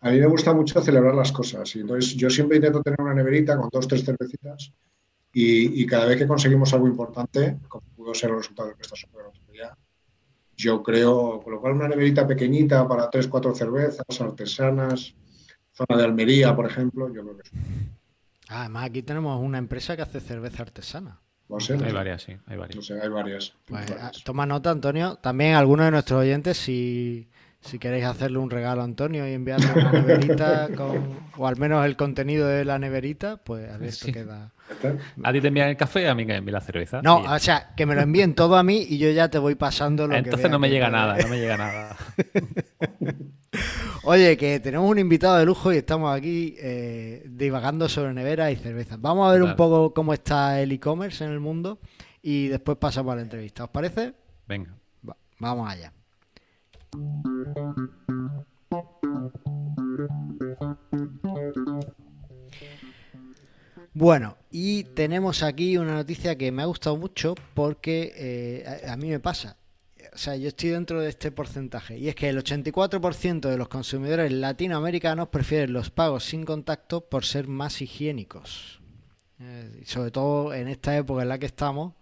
a 0.00 0.10
mí 0.10 0.18
me 0.18 0.26
gusta 0.26 0.52
mucho 0.52 0.82
celebrar 0.82 1.14
las 1.14 1.30
cosas. 1.30 1.76
Y 1.76 1.80
entonces 1.80 2.14
yo 2.16 2.28
siempre 2.28 2.56
intento 2.56 2.82
tener 2.82 3.00
una 3.00 3.14
neverita 3.14 3.56
con 3.56 3.68
dos, 3.70 3.86
tres 3.86 4.04
cervecitas 4.04 4.72
y, 5.32 5.82
y 5.82 5.86
cada 5.86 6.06
vez 6.06 6.18
que 6.18 6.26
conseguimos 6.26 6.72
algo 6.74 6.86
importante, 6.86 7.58
como 7.68 7.84
pudo 7.96 8.14
ser 8.14 8.30
el 8.30 8.36
resultado 8.36 8.68
de 8.68 8.74
esta 8.80 8.96
super 8.96 9.22
día, 9.50 9.76
yo 10.56 10.82
creo, 10.82 11.40
con 11.42 11.54
lo 11.54 11.60
cual 11.60 11.74
una 11.74 11.88
neverita 11.88 12.26
pequeñita 12.26 12.86
para 12.86 13.10
tres, 13.10 13.26
cuatro 13.28 13.54
cervezas 13.54 14.20
artesanas, 14.20 15.14
zona 15.72 15.96
de 15.98 16.04
Almería, 16.04 16.54
por 16.54 16.66
ejemplo, 16.66 17.08
yo 17.12 17.22
creo 17.22 17.36
que 17.36 17.42
es 17.42 17.52
Ah, 18.48 18.60
además, 18.60 18.84
aquí 18.84 19.02
tenemos 19.02 19.40
una 19.40 19.56
empresa 19.58 19.96
que 19.96 20.02
hace 20.02 20.20
cerveza 20.20 20.62
artesana. 20.62 21.20
No 21.48 21.58
sé, 21.58 21.78
no 21.78 21.84
hay 21.84 21.90
sé. 21.90 21.94
varias, 21.94 22.22
sí, 22.22 22.36
hay 22.46 22.56
varias. 22.58 22.76
No 22.76 22.82
sé, 22.82 23.00
hay 23.00 23.08
varias. 23.08 23.54
Pues, 23.64 23.90
hay 23.90 23.96
varias. 23.96 24.24
toma 24.24 24.44
nota, 24.44 24.70
Antonio. 24.70 25.16
También 25.16 25.54
algunos 25.54 25.86
de 25.86 25.90
nuestros 25.92 26.20
oyentes, 26.20 26.58
si, 26.58 27.30
si 27.62 27.78
queréis 27.78 28.04
hacerle 28.04 28.38
un 28.38 28.50
regalo 28.50 28.82
a 28.82 28.84
Antonio 28.84 29.26
y 29.26 29.32
enviarle 29.32 29.72
una 29.72 29.92
neverita 29.92 30.68
con, 30.76 31.18
o 31.38 31.46
al 31.46 31.56
menos 31.56 31.84
el 31.86 31.96
contenido 31.96 32.46
de 32.48 32.64
la 32.64 32.78
neverita, 32.78 33.38
pues 33.38 33.70
a 33.70 33.78
ver, 33.78 33.88
esto 33.88 34.06
Sí. 34.06 34.12
queda. 34.12 34.50
A 35.22 35.32
ti 35.32 35.40
te 35.40 35.48
envían 35.48 35.68
el 35.68 35.76
café, 35.76 36.08
a 36.08 36.14
mí 36.14 36.22
que 36.24 36.32
me 36.32 36.38
envían 36.38 36.54
la 36.54 36.60
cerveza. 36.60 37.02
No, 37.02 37.18
o 37.18 37.38
sea, 37.38 37.70
que 37.76 37.84
me 37.86 37.94
lo 37.94 38.00
envíen 38.00 38.34
todo 38.34 38.56
a 38.56 38.62
mí 38.62 38.84
y 38.88 38.98
yo 38.98 39.10
ya 39.10 39.28
te 39.28 39.38
voy 39.38 39.54
pasando 39.54 40.06
lo 40.06 40.12
que 40.12 40.18
Entonces 40.18 40.50
no 40.50 40.58
me 40.58 40.70
llega 40.70 40.88
nada, 40.90 41.16
no 41.18 41.28
me 41.28 41.38
llega 41.38 41.56
nada. 41.56 41.96
Oye, 44.04 44.36
que 44.36 44.58
tenemos 44.60 44.88
un 44.90 44.98
invitado 44.98 45.36
de 45.38 45.44
lujo 45.44 45.72
y 45.72 45.76
estamos 45.76 46.16
aquí 46.16 46.56
eh, 46.58 47.22
divagando 47.28 47.88
sobre 47.88 48.12
neveras 48.14 48.50
y 48.52 48.56
cervezas. 48.56 49.00
Vamos 49.00 49.28
a 49.28 49.32
ver 49.32 49.42
un 49.42 49.54
poco 49.56 49.92
cómo 49.94 50.12
está 50.14 50.60
el 50.60 50.72
e-commerce 50.72 51.22
en 51.24 51.30
el 51.30 51.40
mundo 51.40 51.78
y 52.22 52.48
después 52.48 52.78
pasamos 52.78 53.12
a 53.12 53.16
la 53.16 53.22
entrevista. 53.22 53.64
¿Os 53.64 53.70
parece? 53.70 54.14
Venga. 54.48 54.74
Va- 55.08 55.16
vamos 55.38 55.70
allá. 55.70 55.92
Bueno, 63.94 64.38
y 64.50 64.84
tenemos 64.84 65.42
aquí 65.42 65.76
una 65.76 65.94
noticia 65.94 66.36
que 66.36 66.50
me 66.50 66.62
ha 66.62 66.66
gustado 66.66 66.96
mucho 66.96 67.34
porque 67.54 68.12
eh, 68.16 68.86
a, 68.88 68.96
mí 68.96 69.08
me 69.08 69.20
pasa. 69.20 69.58
O 70.14 70.18
sea, 70.18 70.34
yo 70.36 70.48
estoy 70.48 70.70
dentro 70.70 71.00
de 71.00 71.10
este 71.10 71.30
porcentaje. 71.30 71.98
Y 71.98 72.08
es 72.08 72.14
que 72.14 72.28
el 72.28 72.42
84% 72.42 73.48
de 73.48 73.56
los 73.56 73.68
consumidores 73.68 74.32
latinoamericanos 74.32 75.28
prefieren 75.28 75.72
los 75.72 75.90
pagos 75.90 76.24
sin 76.24 76.44
contacto 76.44 77.02
por 77.02 77.24
ser 77.24 77.48
más 77.48 77.80
higiénicos. 77.82 78.80
Eh, 79.40 79.82
sobre 79.84 80.10
todo 80.10 80.54
en 80.54 80.68
esta 80.68 80.96
época 80.96 81.22
en 81.22 81.28
la 81.28 81.38
que 81.38 81.46
estamos, 81.46 81.94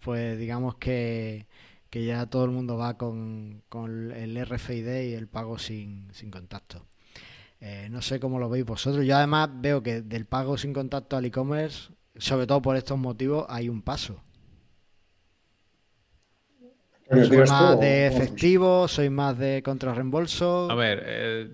pues 0.00 0.38
digamos 0.38 0.76
que, 0.76 1.46
que 1.94 2.04
ya 2.04 2.26
todo 2.26 2.44
el 2.44 2.50
mundo 2.50 2.76
va 2.76 2.98
con, 2.98 3.62
con 3.68 4.10
el 4.10 4.36
RFID 4.36 5.10
y 5.10 5.14
el 5.14 5.28
pago 5.28 5.58
sin, 5.60 6.08
sin 6.12 6.28
contacto. 6.28 6.84
Eh, 7.60 7.86
no 7.88 8.02
sé 8.02 8.18
cómo 8.18 8.40
lo 8.40 8.48
veis 8.48 8.64
vosotros. 8.64 9.06
Yo 9.06 9.16
además 9.16 9.48
veo 9.60 9.80
que 9.80 10.02
del 10.02 10.26
pago 10.26 10.58
sin 10.58 10.72
contacto 10.72 11.16
al 11.16 11.26
e-commerce, 11.26 11.92
sobre 12.16 12.48
todo 12.48 12.60
por 12.60 12.74
estos 12.74 12.98
motivos, 12.98 13.46
hay 13.48 13.68
un 13.68 13.80
paso. 13.80 14.20
¿Quieres 17.08 17.28
¿Soy 17.28 17.36
tú 17.46 17.52
más 17.52 17.78
de 17.78 18.06
o- 18.08 18.08
efectivo? 18.08 18.88
¿Soy 18.88 19.08
más 19.08 19.38
de 19.38 19.62
contrarreembolso? 19.62 20.68
A 20.72 20.74
ver, 20.74 21.00
eh, 21.06 21.50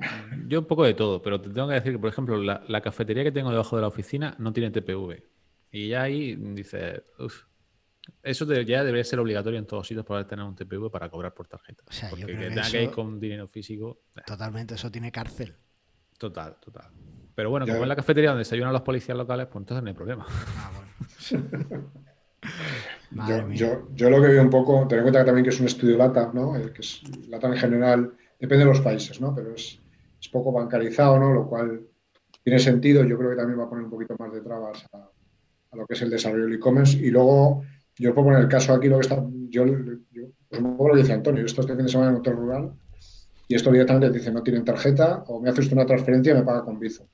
yo 0.48 0.60
un 0.60 0.64
poco 0.64 0.84
de 0.84 0.94
todo, 0.94 1.20
pero 1.20 1.38
te 1.38 1.50
tengo 1.50 1.68
que 1.68 1.74
decir 1.74 1.92
que, 1.92 1.98
por 1.98 2.08
ejemplo, 2.08 2.38
la, 2.38 2.64
la 2.66 2.80
cafetería 2.80 3.24
que 3.24 3.32
tengo 3.32 3.50
debajo 3.50 3.76
de 3.76 3.82
la 3.82 3.88
oficina 3.88 4.34
no 4.38 4.54
tiene 4.54 4.70
TPV. 4.70 5.22
Y 5.70 5.88
ya 5.88 6.04
ahí 6.04 6.34
dices, 6.34 7.02
uff, 7.18 7.42
eso 8.22 8.46
de- 8.46 8.64
ya 8.64 8.82
debería 8.84 9.04
ser 9.04 9.18
obligatorio 9.20 9.58
en 9.58 9.66
todos 9.66 9.86
sitios 9.86 10.04
poder 10.06 10.26
tener 10.26 10.44
un 10.44 10.54
TPV 10.54 10.90
para 10.90 11.08
cobrar 11.10 11.32
por 11.34 11.46
tarjeta. 11.48 11.82
O 11.88 11.92
sea, 11.92 12.08
yo 12.10 12.16
Porque 12.16 12.24
creo 12.26 12.38
que 12.38 12.44
que 12.44 12.48
tenga 12.54 12.70
que 12.70 12.76
ir 12.82 12.88
eso- 12.88 12.94
con 12.94 13.20
dinero 13.20 13.46
físico, 13.48 14.02
eh, 14.16 14.20
Totalmente, 14.26 14.74
eso 14.74 14.90
tiene 14.90 15.10
cárcel. 15.12 15.54
total, 16.18 16.56
total. 16.60 16.90
Pero 17.34 17.50
bueno, 17.50 17.64
Ya. 17.66 17.72
como 17.72 17.84
es 17.84 17.88
la 17.88 17.96
cafetería 17.96 18.30
donde 18.30 18.40
desayunan 18.40 18.72
los 18.72 18.82
policías 18.82 19.16
locales, 19.16 19.46
pues 19.46 19.62
entonces 19.62 19.82
no 19.82 19.88
hay 19.88 19.94
problema. 19.94 20.26
Ah, 20.28 20.70
bueno. 20.74 20.90
Madre 23.10 23.38
Yo, 23.42 23.46
mía. 23.48 23.56
yo, 23.56 23.88
yo 23.94 24.10
lo 24.10 24.20
que 24.22 24.28
veo 24.28 24.42
un 24.42 24.50
poco, 24.50 24.86
ten 24.86 24.98
en 24.98 25.04
cuenta 25.04 25.20
que 25.20 25.26
también 25.26 25.44
que 25.44 25.50
es 25.50 25.60
un 25.60 25.66
estudio 25.66 25.96
LATA, 25.96 26.30
¿no? 26.32 26.56
El 26.56 26.72
que 26.72 26.80
es 26.82 27.02
LATA 27.28 27.48
en 27.48 27.56
general, 27.56 28.12
depende 28.38 28.64
de 28.64 28.70
los 28.70 28.80
países, 28.80 29.20
¿no? 29.20 29.34
Pero 29.34 29.54
es, 29.54 29.80
es 30.20 30.28
poco 30.28 30.52
bancarizado, 30.52 31.18
¿no? 31.18 31.32
Lo 31.32 31.48
cual 31.48 31.86
tiene 32.42 32.58
sentido. 32.58 33.04
Yo 33.04 33.18
creo 33.18 33.30
que 33.30 33.36
también 33.36 33.58
va 33.58 33.64
a 33.64 33.68
poner 33.68 33.84
un 33.84 33.90
poquito 33.90 34.14
más 34.18 34.32
de 34.32 34.40
trabas 34.42 34.86
a, 34.92 34.98
a 35.72 35.76
lo 35.76 35.86
que 35.86 35.94
es 35.94 36.02
el 36.02 36.10
desarrollo 36.10 36.44
del 36.44 36.54
e-commerce. 36.54 36.96
Y 36.98 37.10
luego, 37.10 37.62
yo 38.00 38.14
puedo 38.14 38.28
poner 38.28 38.40
el 38.40 38.48
caso 38.48 38.72
aquí, 38.72 38.88
lo 38.88 38.96
que 38.96 39.02
está, 39.02 39.22
yo, 39.50 39.66
yo 39.66 40.28
pues 40.48 40.60
un 40.60 40.76
poco 40.76 40.88
lo 40.88 40.96
dice 40.96 41.12
Antonio, 41.12 41.40
yo 41.40 41.46
esto 41.46 41.60
este 41.60 41.76
fin 41.76 41.84
de 41.84 41.90
semana 41.90 42.10
en 42.10 42.16
hotel 42.16 42.34
rural 42.34 42.72
y 43.46 43.54
esto 43.54 43.70
directamente 43.70 44.10
te 44.10 44.18
dice 44.18 44.32
no 44.32 44.42
tienen 44.42 44.64
tarjeta 44.64 45.24
o 45.28 45.40
me 45.40 45.50
hace 45.50 45.60
usted 45.60 45.76
una 45.76 45.86
transferencia 45.86 46.32
y 46.32 46.36
me 46.36 46.42
paga 46.42 46.64
con 46.64 46.78
Bizo. 46.78 47.06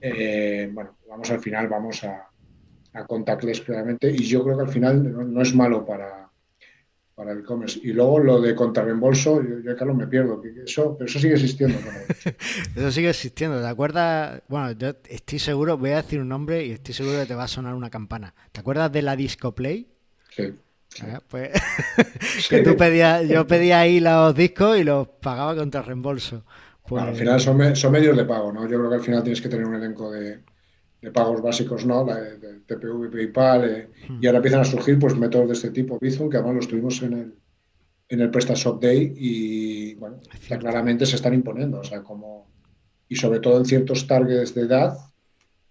Eh, 0.00 0.70
bueno, 0.72 0.96
vamos 1.08 1.30
al 1.30 1.40
final, 1.40 1.68
vamos 1.68 2.02
a, 2.04 2.28
a 2.94 3.06
contactless 3.06 3.60
claramente 3.60 4.10
y 4.10 4.24
yo 4.24 4.42
creo 4.42 4.56
que 4.56 4.62
al 4.64 4.70
final 4.70 5.32
no, 5.32 5.42
es 5.42 5.54
malo 5.54 5.84
para, 5.84 6.30
para 7.14 7.32
el 7.32 7.40
e-commerce. 7.40 7.78
Y 7.82 7.92
luego 7.92 8.18
lo 8.18 8.40
de 8.40 8.54
contrarreembolso, 8.54 9.42
yo, 9.42 9.60
yo 9.60 9.76
Carlos 9.76 9.96
me 9.96 10.06
pierdo, 10.06 10.42
eso, 10.64 10.96
pero 10.96 11.08
eso 11.08 11.18
sigue 11.18 11.34
existiendo. 11.34 11.78
Eso 12.76 12.90
sigue 12.90 13.10
existiendo, 13.10 13.60
¿te 13.60 13.66
acuerdas? 13.66 14.42
Bueno, 14.48 14.72
yo 14.72 14.94
estoy 15.08 15.38
seguro, 15.38 15.78
voy 15.78 15.90
a 15.90 15.96
decir 15.96 16.20
un 16.20 16.28
nombre 16.28 16.64
y 16.64 16.72
estoy 16.72 16.94
seguro 16.94 17.18
que 17.18 17.26
te 17.26 17.34
va 17.34 17.44
a 17.44 17.48
sonar 17.48 17.74
una 17.74 17.90
campana. 17.90 18.34
¿Te 18.52 18.60
acuerdas 18.60 18.90
de 18.92 19.02
la 19.02 19.16
Disco 19.16 19.54
Play? 19.54 19.95
Sí. 20.36 20.54
Ah, 21.02 21.20
pues 21.28 21.50
que 22.48 22.62
tú 22.62 22.76
pedías, 22.76 23.28
yo 23.28 23.46
pedía 23.46 23.80
ahí 23.80 24.00
los 24.00 24.34
discos 24.34 24.78
y 24.78 24.84
los 24.84 25.08
pagaba 25.08 25.54
contra 25.54 25.82
reembolso. 25.82 26.44
Pues... 26.88 27.02
al 27.02 27.16
final 27.16 27.40
son, 27.40 27.74
son, 27.74 27.92
medios 27.92 28.16
de 28.16 28.24
pago, 28.24 28.52
¿no? 28.52 28.62
Yo 28.62 28.78
creo 28.78 28.88
que 28.88 28.96
al 28.96 29.02
final 29.02 29.22
tienes 29.22 29.40
que 29.40 29.48
tener 29.48 29.66
un 29.66 29.74
elenco 29.74 30.10
de, 30.10 30.40
de 31.02 31.10
pagos 31.10 31.42
básicos, 31.42 31.84
¿no? 31.84 32.06
La 32.06 32.16
de, 32.20 32.60
TPV, 32.60 33.10
PayPal, 33.10 33.64
eh, 33.64 33.88
hmm. 34.08 34.18
y 34.22 34.26
ahora 34.26 34.38
empiezan 34.38 34.60
a 34.60 34.64
surgir 34.64 34.98
pues 34.98 35.16
métodos 35.16 35.48
de 35.48 35.54
este 35.54 35.70
tipo, 35.70 35.98
Bizum, 35.98 36.30
que 36.30 36.36
además 36.36 36.56
los 36.56 36.68
tuvimos 36.68 37.02
en 37.02 37.12
el, 37.12 37.34
en 38.08 38.20
el 38.20 38.30
PrestaShop 38.30 38.80
Day 38.80 39.14
y, 39.16 39.94
bueno, 39.96 40.20
claramente 40.60 41.06
se 41.06 41.16
están 41.16 41.34
imponiendo, 41.34 41.80
o 41.80 41.84
sea, 41.84 42.02
como, 42.02 42.48
y 43.08 43.16
sobre 43.16 43.40
todo 43.40 43.58
en 43.58 43.64
ciertos 43.64 44.06
targets 44.06 44.54
de 44.54 44.62
edad, 44.62 44.96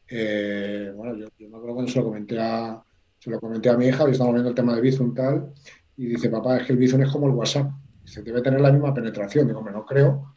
eh, 0.07 0.91
bueno, 0.95 1.15
yo, 1.15 1.27
yo, 1.39 1.49
me 1.49 1.57
acuerdo 1.57 1.75
cuando 1.75 1.91
se 1.91 1.99
lo 1.99 2.05
comenté 2.05 2.39
a, 2.39 2.83
se 3.25 3.31
lo 3.31 3.39
comenté 3.39 3.69
a 3.69 3.77
mi 3.77 3.87
hija, 3.87 4.07
y 4.07 4.11
estábamos 4.11 4.35
viendo 4.35 4.49
el 4.49 4.55
tema 4.55 4.75
de 4.75 4.81
Bizum 4.81 5.15
tal, 5.15 5.51
y 5.97 6.05
dice, 6.05 6.29
papá, 6.29 6.57
es 6.57 6.67
que 6.67 6.73
el 6.73 6.79
Bizum 6.79 7.01
es 7.01 7.11
como 7.11 7.25
el 7.25 7.33
WhatsApp, 7.33 7.71
se 8.03 8.21
debe 8.21 8.39
tener 8.43 8.61
la 8.61 8.71
misma 8.71 8.93
penetración, 8.93 9.47
digo, 9.47 9.63
me 9.63 9.71
no 9.71 9.83
creo, 9.83 10.35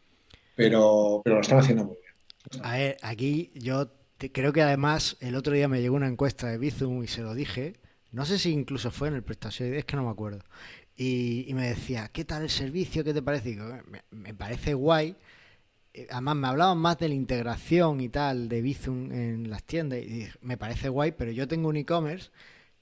pero, 0.55 1.21
pero 1.23 1.35
lo 1.35 1.41
están 1.41 1.59
haciendo 1.59 1.85
muy 1.85 1.97
bien. 2.01 2.65
A 2.65 2.77
ver, 2.77 2.97
aquí 3.03 3.51
yo 3.53 3.91
creo 4.33 4.51
que 4.51 4.63
además 4.63 5.17
el 5.19 5.35
otro 5.35 5.53
día 5.53 5.67
me 5.67 5.81
llegó 5.81 5.95
una 5.95 6.07
encuesta 6.07 6.47
de 6.47 6.57
Bizum 6.57 7.03
y 7.03 7.07
se 7.07 7.21
lo 7.21 7.35
dije, 7.35 7.75
no 8.11 8.25
sé 8.25 8.39
si 8.39 8.51
incluso 8.51 8.89
fue 8.89 9.09
en 9.09 9.13
el 9.13 9.23
prestación, 9.23 9.71
es 9.75 9.85
que 9.85 9.95
no 9.95 10.03
me 10.03 10.09
acuerdo, 10.09 10.39
y, 10.97 11.47
me 11.53 11.69
decía, 11.69 12.09
¿qué 12.11 12.25
tal 12.25 12.41
el 12.41 12.49
servicio? 12.49 13.03
¿Qué 13.03 13.13
te 13.13 13.21
parece? 13.21 13.55
me, 13.55 14.01
me 14.09 14.33
parece 14.33 14.73
guay, 14.73 15.15
eh, 15.93 16.07
además 16.09 16.35
me 16.37 16.47
hablaban 16.47 16.79
más 16.79 16.97
de 16.97 17.07
la 17.07 17.13
integración 17.13 18.01
y 18.01 18.09
tal 18.09 18.49
de 18.49 18.63
Bizum 18.63 19.11
en 19.11 19.49
las 19.51 19.63
tiendas 19.63 19.99
y 19.99 20.27
me 20.41 20.57
parece 20.57 20.89
guay, 20.89 21.11
pero 21.11 21.29
yo 21.29 21.47
tengo 21.47 21.69
un 21.69 21.77
e-commerce 21.77 22.31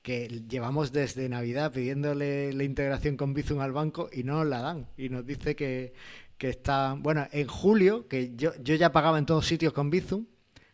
que 0.07 0.29
llevamos 0.47 0.93
desde 0.93 1.27
Navidad 1.27 1.73
pidiéndole 1.73 2.53
la 2.53 2.63
integración 2.63 3.17
con 3.17 3.33
Bizum 3.33 3.59
al 3.59 3.73
banco 3.73 4.09
y 4.09 4.23
no 4.23 4.35
nos 4.35 4.47
la 4.47 4.61
dan. 4.61 4.87
Y 4.95 5.09
nos 5.09 5.25
dice 5.25 5.53
que, 5.53 5.93
está, 6.39 6.95
bueno, 6.97 7.27
en 7.33 7.45
julio, 7.45 8.07
que 8.07 8.33
yo, 8.37 8.53
yo 8.63 8.75
ya 8.75 8.93
pagaba 8.93 9.17
en 9.17 9.25
todos 9.25 9.45
sitios 9.45 9.73
con 9.73 9.89
Bizum, 9.89 10.25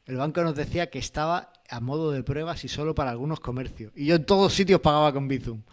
el 0.06 0.18
banco 0.18 0.44
nos 0.44 0.56
decía 0.56 0.92
que 0.92 1.00
estaba 1.00 1.52
a 1.68 1.80
modo 1.80 2.12
de 2.12 2.22
pruebas 2.22 2.63
y 2.63 2.68
solo 2.68 2.94
para 2.94 3.10
algunos 3.10 3.40
comercios. 3.40 3.92
Y 3.96 4.06
yo 4.06 4.18
en 4.18 4.25
todos 4.28 4.54
sitios 4.54 4.82
pagaba 4.82 5.12
con 5.12 5.28
Bizum. 5.28 5.63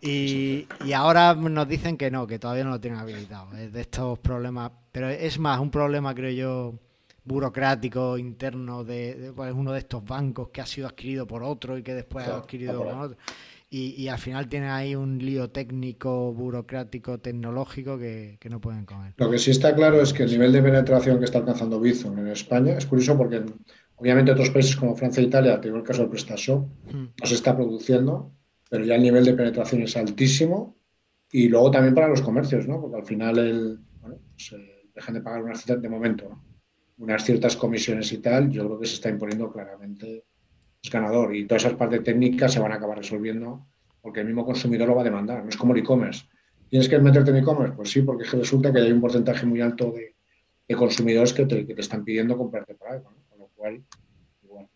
y, 0.00 0.66
y, 0.84 0.92
ahora 0.92 1.36
nos 1.36 1.68
dicen 1.68 1.96
que 1.96 2.10
no, 2.10 2.26
que 2.26 2.40
todavía 2.40 2.64
no 2.64 2.70
lo 2.70 2.80
tienen 2.80 2.98
habilitado. 2.98 3.56
Es 3.56 3.72
de 3.72 3.80
estos 3.80 4.18
problemas, 4.18 4.72
pero 4.90 5.08
es 5.08 5.38
más 5.38 5.60
un 5.60 5.70
problema, 5.70 6.16
creo 6.16 6.32
yo, 6.32 6.74
burocrático 7.28 8.18
interno 8.18 8.82
de, 8.82 9.32
pues, 9.36 9.52
uno 9.52 9.72
de 9.72 9.78
estos 9.78 10.04
bancos 10.04 10.48
que 10.48 10.60
ha 10.60 10.66
sido 10.66 10.88
adquirido 10.88 11.26
por 11.26 11.44
otro 11.44 11.78
y 11.78 11.82
que 11.82 11.94
después 11.94 12.26
ha 12.26 12.38
adquirido 12.38 12.82
por 12.82 12.86
otro. 12.88 13.18
Y, 13.70 14.08
al 14.08 14.18
final 14.18 14.48
tiene 14.48 14.70
ahí 14.70 14.94
un 14.94 15.18
lío 15.18 15.50
técnico, 15.50 16.32
burocrático, 16.32 17.18
tecnológico 17.18 17.98
que, 17.98 18.38
no 18.48 18.60
pueden 18.62 18.86
comer. 18.86 19.12
Lo 19.18 19.30
que 19.30 19.38
sí 19.38 19.50
está 19.50 19.74
claro 19.74 20.00
es 20.00 20.14
que 20.14 20.22
el 20.22 20.30
nivel 20.30 20.52
de 20.52 20.62
penetración 20.62 21.18
que 21.18 21.26
está 21.26 21.38
alcanzando 21.38 21.78
Bizum 21.78 22.18
en 22.18 22.28
España 22.28 22.78
es 22.78 22.86
curioso 22.86 23.18
porque 23.18 23.44
obviamente 23.96 24.32
otros 24.32 24.48
países 24.48 24.74
como 24.74 24.96
Francia 24.96 25.20
e 25.20 25.26
Italia, 25.26 25.60
tengo 25.60 25.76
el 25.76 25.82
caso 25.82 26.00
del 26.00 26.10
PrestaShop, 26.10 26.66
hmm. 26.90 27.06
no 27.20 27.26
se 27.26 27.34
está 27.34 27.54
produciendo, 27.54 28.32
pero 28.70 28.86
ya 28.86 28.94
el 28.94 29.02
nivel 29.02 29.26
de 29.26 29.34
penetración 29.34 29.82
es 29.82 29.94
altísimo 29.98 30.78
y 31.30 31.48
luego 31.48 31.70
también 31.70 31.94
para 31.94 32.08
los 32.08 32.22
comercios, 32.22 32.66
¿no? 32.66 32.80
Porque 32.80 32.96
al 32.96 33.04
final 33.04 33.38
el, 33.38 33.80
bueno, 34.00 34.16
pues, 34.32 34.52
eh, 34.52 34.88
dejan 34.94 35.14
de 35.14 35.20
pagar 35.20 35.42
unas 35.42 35.66
de 35.66 35.88
momento, 35.90 36.26
¿no? 36.30 36.47
Unas 36.98 37.24
ciertas 37.24 37.56
comisiones 37.56 38.12
y 38.12 38.18
tal, 38.18 38.50
yo 38.50 38.66
creo 38.66 38.80
que 38.80 38.86
se 38.86 38.94
está 38.94 39.08
imponiendo 39.08 39.50
claramente 39.52 40.24
es 40.82 40.90
ganador 40.90 41.34
y 41.34 41.46
todas 41.46 41.64
esas 41.64 41.76
partes 41.76 42.04
técnicas 42.04 42.52
se 42.52 42.60
van 42.60 42.72
a 42.72 42.76
acabar 42.76 42.98
resolviendo 42.98 43.66
porque 44.00 44.20
el 44.20 44.26
mismo 44.26 44.44
consumidor 44.44 44.88
lo 44.88 44.94
va 44.94 45.02
a 45.02 45.04
demandar, 45.04 45.42
no 45.42 45.48
es 45.48 45.56
como 45.56 45.74
el 45.74 45.80
e-commerce. 45.80 46.26
¿Tienes 46.68 46.88
que 46.88 46.98
meterte 46.98 47.30
en 47.30 47.38
e-commerce? 47.38 47.74
Pues 47.74 47.90
sí, 47.90 48.02
porque 48.02 48.24
resulta 48.24 48.72
que 48.72 48.78
hay 48.78 48.92
un 48.92 49.00
porcentaje 49.00 49.44
muy 49.46 49.60
alto 49.60 49.92
de, 49.92 50.14
consumidores 50.76 51.32
que 51.32 51.46
te, 51.46 51.66
están 51.80 52.04
pidiendo 52.04 52.36
comprarte 52.36 52.74
por 52.74 52.88
ahí, 52.88 53.00
con 53.02 53.38
lo 53.38 53.48
cual, 53.48 53.82
igual. 54.42 54.68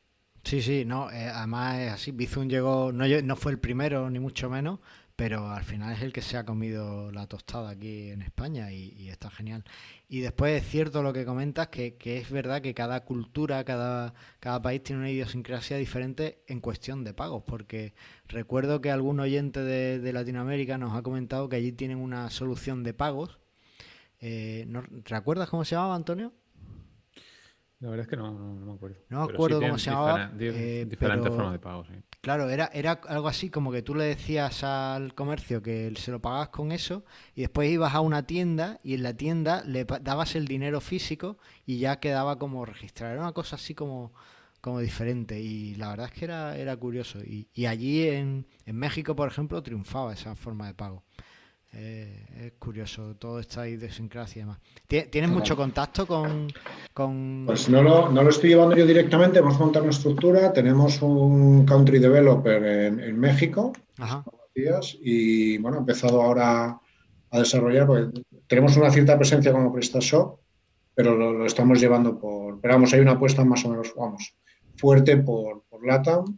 Sí, 0.42 0.62
sí, 0.62 0.84
no, 0.86 1.10
eh, 1.10 1.28
además 1.28 1.78
es 1.78 1.92
así, 1.92 2.10
Bizum 2.12 2.48
llegó, 2.48 2.92
no, 2.92 3.04
no 3.22 3.36
fue 3.36 3.52
el 3.52 3.58
primero 3.58 4.08
ni 4.10 4.18
mucho 4.18 4.48
menos, 4.48 4.80
pero 5.22 5.50
al 5.50 5.62
final 5.62 5.92
es 5.92 6.02
el 6.02 6.12
que 6.12 6.20
se 6.20 6.36
ha 6.36 6.44
comido 6.44 7.12
la 7.12 7.28
tostada 7.28 7.70
aquí 7.70 8.10
en 8.10 8.22
España 8.22 8.72
y, 8.72 9.08
está 9.08 9.30
genial. 9.30 9.62
Y 10.08 10.18
después 10.18 10.60
es 10.60 10.68
cierto 10.68 11.00
lo 11.04 11.12
que 11.12 11.24
comentas, 11.24 11.68
que, 11.68 11.96
es 12.02 12.28
verdad 12.28 12.60
que 12.60 12.74
cada 12.74 13.04
cultura, 13.04 13.62
cada, 13.62 14.14
país 14.40 14.82
tiene 14.82 15.02
una 15.02 15.12
idiosincrasia 15.12 15.76
diferente 15.76 16.42
en 16.48 16.58
cuestión 16.58 17.04
de 17.04 17.14
pagos, 17.14 17.44
porque 17.46 17.94
recuerdo 18.26 18.80
que 18.80 18.90
algún 18.90 19.20
oyente 19.20 19.60
de, 19.60 20.12
Latinoamérica 20.12 20.76
nos 20.76 20.92
ha 20.96 21.02
comentado 21.02 21.48
que 21.48 21.54
allí 21.54 21.70
tienen 21.70 21.98
una 21.98 22.28
solución 22.28 22.82
de 22.82 22.92
pagos. 22.92 23.38
Eh, 24.18 24.66
¿Recuerdas 25.04 25.48
cómo 25.48 25.64
se 25.64 25.76
llamaba, 25.76 25.94
Antonio? 25.94 26.32
La 27.82 27.90
verdad 27.90 28.04
es 28.04 28.10
que 28.10 28.16
no, 28.16 28.32
me 28.32 28.72
acuerdo. 28.74 28.96
No 29.08 29.26
me 29.26 29.32
acuerdo 29.34 29.60
cómo 29.60 29.76
se 29.76 29.90
llamaba. 29.90 30.30
Eh, 30.38 30.86
diferentes 30.88 31.34
formas 31.34 31.52
de 31.52 31.58
pago, 31.58 31.84
sí. 31.84 31.94
Claro, 32.20 32.48
era, 32.48 32.70
era 32.72 32.92
algo 33.08 33.26
así 33.26 33.50
como 33.50 33.72
que 33.72 33.82
tú 33.82 33.96
le 33.96 34.04
decías 34.04 34.62
al 34.62 35.14
comercio 35.16 35.60
que 35.62 35.92
se 35.96 36.12
lo 36.12 36.22
pagabas 36.22 36.50
con 36.50 36.70
eso 36.70 37.04
y 37.34 37.40
después 37.40 37.68
ibas 37.68 37.92
a 37.92 38.00
una 38.00 38.24
tienda 38.24 38.78
y 38.84 38.94
en 38.94 39.02
la 39.02 39.14
tienda 39.14 39.64
le 39.66 39.84
dabas 39.84 40.36
el 40.36 40.46
dinero 40.46 40.80
físico 40.80 41.38
y 41.66 41.78
ya 41.78 41.98
quedaba 41.98 42.38
como 42.38 42.64
registrado. 42.64 43.14
Era 43.14 43.22
una 43.22 43.32
cosa 43.32 43.56
así 43.56 43.74
como, 43.74 44.12
como 44.60 44.78
diferente 44.78 45.40
y 45.40 45.74
la 45.74 45.88
verdad 45.88 46.06
es 46.06 46.12
que 46.12 46.26
era, 46.26 46.56
era 46.56 46.76
curioso. 46.76 47.18
Y, 47.18 47.48
y 47.52 47.66
allí 47.66 48.06
en, 48.06 48.46
en 48.64 48.76
México, 48.76 49.16
por 49.16 49.26
ejemplo, 49.28 49.60
triunfaba 49.60 50.12
esa 50.12 50.36
forma 50.36 50.68
de 50.68 50.74
pago. 50.74 51.02
Eh, 51.74 52.26
es 52.38 52.52
curioso 52.58 53.16
todo 53.16 53.40
esta 53.40 53.66
idiosincrasia 53.66 54.40
y 54.40 54.42
demás. 54.42 54.58
¿Tienes 54.86 55.30
mucho 55.30 55.56
contacto 55.56 56.06
con, 56.06 56.48
Pues 57.46 57.70
no 57.70 57.82
lo, 57.82 58.10
no 58.10 58.22
lo, 58.22 58.28
estoy 58.28 58.50
llevando 58.50 58.76
yo 58.76 58.84
directamente, 58.84 59.38
hemos 59.38 59.58
montado 59.58 59.84
una 59.84 59.94
estructura, 59.94 60.52
tenemos 60.52 61.00
un 61.00 61.64
country 61.64 61.98
developer 61.98 62.62
en, 62.62 63.18
México, 63.18 63.72
y 65.00 65.56
bueno, 65.58 65.78
ha 65.78 65.80
empezado 65.80 66.20
ahora 66.20 66.78
a 67.30 67.38
desarrollar, 67.38 67.86
porque 67.86 68.22
tenemos 68.46 68.76
una 68.76 68.90
cierta 68.90 69.16
presencia 69.16 69.50
como 69.50 69.72
PrestaShop, 69.72 70.40
pero 70.94 71.16
lo, 71.16 71.46
estamos 71.46 71.80
llevando 71.80 72.18
por, 72.18 72.60
pero 72.60 72.74
vamos, 72.74 72.92
hay 72.92 73.00
una 73.00 73.12
apuesta 73.12 73.46
más 73.46 73.64
o 73.64 73.70
menos, 73.70 73.94
vamos, 73.96 74.34
fuerte 74.76 75.16
por, 75.16 75.62
por 75.70 75.86
LATAM 75.86 76.36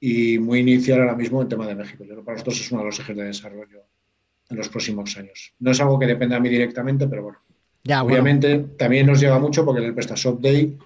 y 0.00 0.40
muy 0.40 0.58
inicial 0.58 1.02
ahora 1.02 1.14
mismo 1.14 1.40
en 1.40 1.48
tema 1.48 1.68
de 1.68 1.76
México. 1.76 2.02
Yo 2.02 2.24
para 2.24 2.34
nosotros 2.34 2.60
es 2.60 2.72
uno 2.72 2.80
de 2.80 2.86
los 2.86 2.98
ejes 2.98 3.16
de 3.16 3.24
desarrollo 3.24 3.84
en 4.48 4.56
los 4.56 4.68
próximos 4.68 5.16
años. 5.16 5.54
No 5.58 5.70
es 5.70 5.80
algo 5.80 5.98
que 5.98 6.06
dependa 6.06 6.36
a 6.36 6.40
mí 6.40 6.48
directamente, 6.48 7.06
pero 7.06 7.22
bueno. 7.24 7.38
Ya, 7.84 8.02
Obviamente 8.02 8.58
también 8.78 9.06
nos 9.06 9.20
llega 9.20 9.38
mucho 9.38 9.64
porque 9.64 9.80
en 9.80 9.88
el 9.88 9.94
PrestaShop 9.94 10.40
Day 10.40 10.78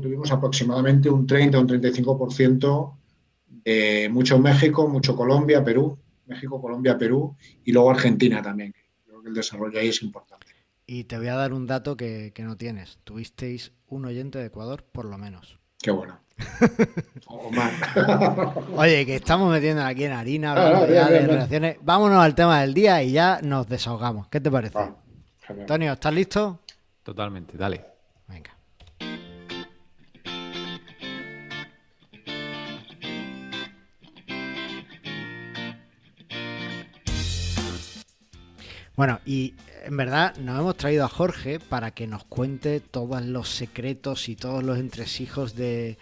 tuvimos 0.00 0.32
aproximadamente 0.32 1.08
un 1.08 1.26
30 1.26 1.58
o 1.58 1.60
un 1.60 1.68
35% 1.68 2.96
de 3.64 4.08
mucho 4.10 4.38
México, 4.38 4.88
mucho 4.88 5.14
Colombia, 5.14 5.62
Perú, 5.62 5.98
México, 6.26 6.60
Colombia, 6.60 6.98
Perú 6.98 7.36
y 7.64 7.72
luego 7.72 7.90
Argentina 7.90 8.42
también. 8.42 8.74
Creo 9.04 9.22
que 9.22 9.28
el 9.28 9.34
desarrollo 9.34 9.78
ahí 9.78 9.88
es 9.88 10.02
importante. 10.02 10.46
Y 10.86 11.04
te 11.04 11.18
voy 11.18 11.28
a 11.28 11.34
dar 11.34 11.52
un 11.52 11.66
dato 11.66 11.96
que, 11.96 12.32
que 12.34 12.42
no 12.42 12.56
tienes. 12.56 12.98
Tuvisteis 13.04 13.72
un 13.86 14.04
oyente 14.04 14.38
de 14.38 14.46
Ecuador, 14.46 14.84
por 14.84 15.04
lo 15.04 15.18
menos. 15.18 15.58
Qué 15.80 15.90
bueno. 15.90 16.18
Oye, 18.76 19.06
que 19.06 19.16
estamos 19.16 19.50
metiendo 19.50 19.82
aquí 19.82 20.04
en 20.04 20.12
harina, 20.12 20.52
hablando 20.52 20.84
ah, 20.84 20.88
ya 20.88 21.08
de 21.08 21.26
relaciones. 21.26 21.78
Vámonos 21.82 22.22
al 22.22 22.34
tema 22.34 22.60
del 22.60 22.74
día 22.74 23.02
y 23.02 23.12
ya 23.12 23.40
nos 23.42 23.66
desahogamos. 23.68 24.28
¿Qué 24.28 24.40
te 24.40 24.50
parece? 24.50 24.78
Ah, 24.78 24.94
Antonio, 25.48 25.92
¿estás 25.92 26.12
listo? 26.12 26.60
Totalmente, 27.02 27.56
dale. 27.56 27.84
Venga. 28.28 28.50
Bueno, 38.96 39.20
y 39.24 39.54
en 39.84 39.96
verdad 39.96 40.36
nos 40.36 40.58
hemos 40.58 40.76
traído 40.76 41.04
a 41.04 41.08
Jorge 41.08 41.60
para 41.60 41.92
que 41.92 42.06
nos 42.06 42.24
cuente 42.24 42.80
todos 42.80 43.24
los 43.24 43.48
secretos 43.48 44.28
y 44.28 44.36
todos 44.36 44.64
los 44.64 44.78
entresijos 44.78 45.54
de, 45.54 45.98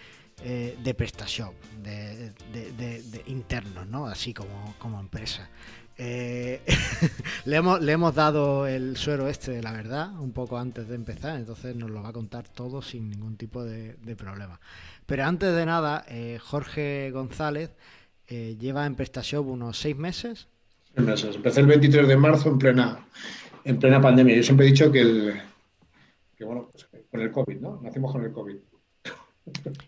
eh, 0.46 0.76
de 0.84 0.92
PrestaShop, 0.92 1.54
de, 1.82 2.32
de, 2.52 3.22
internos, 3.28 3.86
¿no? 3.86 4.06
Así 4.06 4.34
como, 4.34 4.74
como 4.78 5.00
empresa. 5.00 5.48
Eh, 5.96 6.60
le, 7.46 7.56
hemos, 7.56 7.80
le 7.80 7.92
hemos 7.92 8.14
dado 8.14 8.66
el 8.66 8.98
suero 8.98 9.28
este 9.28 9.52
de 9.52 9.62
la 9.62 9.72
verdad 9.72 10.20
un 10.20 10.32
poco 10.32 10.58
antes 10.58 10.86
de 10.86 10.96
empezar, 10.96 11.38
entonces 11.38 11.74
nos 11.74 11.90
lo 11.90 12.02
va 12.02 12.10
a 12.10 12.12
contar 12.12 12.46
todo 12.46 12.82
sin 12.82 13.08
ningún 13.08 13.38
tipo 13.38 13.64
de, 13.64 13.96
problema. 14.18 14.60
Pero 15.06 15.24
antes 15.24 15.54
de 15.54 15.64
nada, 15.64 16.04
eh, 16.08 16.38
Jorge 16.42 17.10
González 17.10 17.70
lleva 18.28 18.84
en 18.84 18.96
PrestaShop 18.96 19.46
unos 19.46 19.78
seis 19.78 19.96
meses. 19.96 20.48
Meses. 20.96 21.36
Empecé 21.36 21.60
el 21.60 21.66
23 21.68 22.06
de 22.06 22.16
marzo 22.18 22.50
en 22.50 22.58
plena, 22.58 23.06
en 23.64 23.78
plena 23.78 23.98
pandemia. 23.98 24.36
Yo 24.36 24.42
siempre 24.42 24.66
he 24.66 24.70
dicho 24.70 24.92
que 24.92 25.00
el, 25.00 25.40
que 26.36 26.44
bueno, 26.44 26.68
pues, 26.70 26.86
con 27.10 27.20
el 27.22 27.30
COVID, 27.30 27.60
¿no? 27.60 27.80
Nacimos 27.82 28.12
con 28.12 28.24
el 28.24 28.32
COVID. 28.32 28.56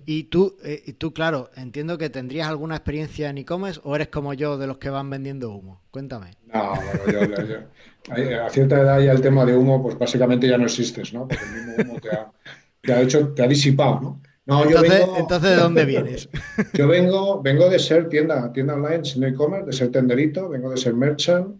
Y 0.05 0.25
tú, 0.25 0.57
eh, 0.65 0.95
tú, 0.99 1.13
claro, 1.13 1.51
entiendo 1.57 1.97
que 1.97 2.11
tendrías 2.11 2.49
alguna 2.49 2.77
experiencia 2.77 3.31
en 3.31 3.39
e-commerce 3.39 3.81
o 3.85 3.97
eres 3.97 4.09
como 4.09 4.35
yo 4.35 4.59
de 4.59 4.67
los 4.67 4.79
que 4.79 4.91
van 4.91 5.09
vendiendo 5.09 5.51
humo. 5.51 5.81
Cuéntame. 5.91 6.33
No, 6.53 6.75
bueno, 7.05 7.47
yo, 7.47 8.43
a 8.45 8.51
cierta 8.51 8.81
edad 8.81 9.01
ya 9.01 9.13
el 9.13 9.21
tema 9.21 9.45
de 9.45 9.57
humo, 9.57 9.83
pues 9.83 9.99
básicamente 9.99 10.47
ya 10.47 10.59
no 10.59 10.65
existes, 10.65 11.13
¿no? 11.13 11.27
Porque 11.27 11.45
el 11.45 11.55
mismo 11.55 11.93
humo 11.93 12.01
te 12.83 12.93
ha, 12.93 13.01
hecho, 13.01 13.29
te 13.29 13.43
ha 13.43 13.49
disipado, 13.49 14.01
¿no? 14.01 14.23
No, 14.45 14.63
entonces, 14.63 14.93
yo 14.93 15.07
vengo, 15.07 15.17
entonces, 15.19 15.51
¿de 15.51 15.57
dónde 15.57 15.85
vienes? 15.85 16.29
Yo 16.75 16.87
vengo, 16.87 17.43
vengo 17.43 17.69
de 17.69 17.81
ser 17.81 18.09
tienda, 18.09 18.53
tienda 18.53 18.75
online, 18.75 19.05
sin 19.05 19.25
e-commerce, 19.25 19.67
de 19.67 19.73
ser 19.73 19.91
tenderito, 19.91 20.49
vengo 20.49 20.71
de 20.71 20.77
ser 20.77 20.95
merchant. 20.95 21.57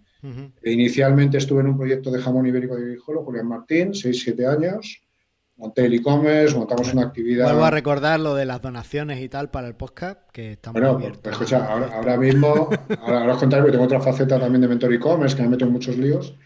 Inicialmente 0.65 1.39
estuve 1.39 1.63
en 1.63 1.69
un 1.69 1.77
proyecto 1.77 2.13
de 2.13 2.21
jamón 2.21 2.47
ibérico 2.47 2.77
de 2.77 2.95
Guijolo, 2.95 3.25
Julián 3.25 3.49
Martín, 3.49 3.93
6-7 3.93 4.47
años 4.47 5.06
monté 5.57 5.87
el 5.87 5.95
e-commerce, 5.95 6.55
montamos 6.55 6.93
una 6.93 7.03
actividad. 7.03 7.47
Vuelvo 7.47 7.65
a 7.65 7.71
recordar 7.71 8.21
lo 8.21 8.35
de 8.35 8.45
las 8.45 8.61
donaciones 8.61 9.21
y 9.23 9.29
tal 9.29 9.51
para 9.51 9.67
el 9.67 9.75
podcast, 9.75 10.21
que 10.31 10.53
estamos 10.53 10.81
bueno, 10.81 11.13
Pues 11.23 11.33
escucha, 11.33 11.65
ahora, 11.67 12.17
mismo, 12.17 12.69
ahora, 13.01 13.33
os 13.33 13.39
contaré, 13.39 13.63
porque 13.63 13.73
tengo 13.73 13.85
otra 13.85 14.01
faceta 14.01 14.39
también 14.39 14.61
de 14.61 14.69
mentor 14.69 14.93
e-commerce, 14.93 15.35
que 15.35 15.43
me 15.43 15.49
meto 15.49 15.65
en 15.65 15.73
muchos 15.73 15.97
líos, 15.97 16.37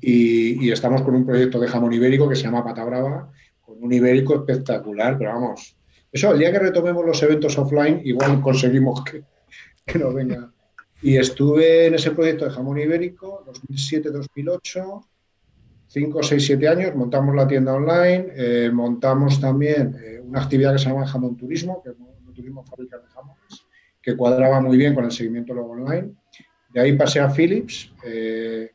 y, 0.00 0.70
estamos 0.70 1.02
con 1.02 1.14
un 1.14 1.26
proyecto 1.26 1.58
de 1.58 1.66
jamón 1.66 1.92
ibérico 1.92 2.28
que 2.28 2.36
se 2.36 2.44
llama 2.44 2.64
Pata 2.64 2.84
Brava, 2.84 3.30
con 3.60 3.82
un 3.82 3.92
ibérico 3.92 4.34
espectacular, 4.34 5.18
pero 5.18 5.32
vamos, 5.32 5.76
eso, 6.12 6.32
el 6.32 6.38
día 6.38 6.52
que 6.52 6.58
retomemos 6.60 7.04
los 7.04 7.22
eventos 7.22 7.58
offline, 7.58 8.00
igual 8.04 8.40
conseguimos 8.40 9.02
que, 9.04 9.24
que 9.84 9.98
nos 9.98 10.14
venga. 10.14 10.50
Y 11.02 11.16
estuve 11.16 11.86
en 11.86 11.94
ese 11.94 12.10
proyecto 12.10 12.44
de 12.44 12.50
jamón 12.50 12.78
ibérico, 12.78 13.44
2007-2008, 13.68 15.04
5, 15.90 16.22
6, 16.22 16.46
7 16.46 16.68
años, 16.68 16.94
montamos 16.94 17.34
la 17.34 17.48
tienda 17.48 17.74
online, 17.74 18.28
eh, 18.36 18.70
montamos 18.72 19.40
también 19.40 19.96
eh, 20.00 20.20
una 20.20 20.40
actividad 20.40 20.72
que 20.72 20.78
se 20.78 20.88
llama 20.88 21.04
Jamón 21.04 21.36
Turismo, 21.36 21.82
que 21.82 21.90
fábricas 22.64 23.02
de 23.02 23.08
jamones, 23.08 23.66
que 24.00 24.16
cuadraba 24.16 24.60
muy 24.60 24.76
bien 24.76 24.94
con 24.94 25.04
el 25.04 25.10
seguimiento 25.10 25.52
luego 25.52 25.72
online. 25.72 26.12
De 26.72 26.80
ahí 26.80 26.96
pasé 26.96 27.18
a 27.18 27.28
Philips, 27.28 27.92
eh, 28.04 28.70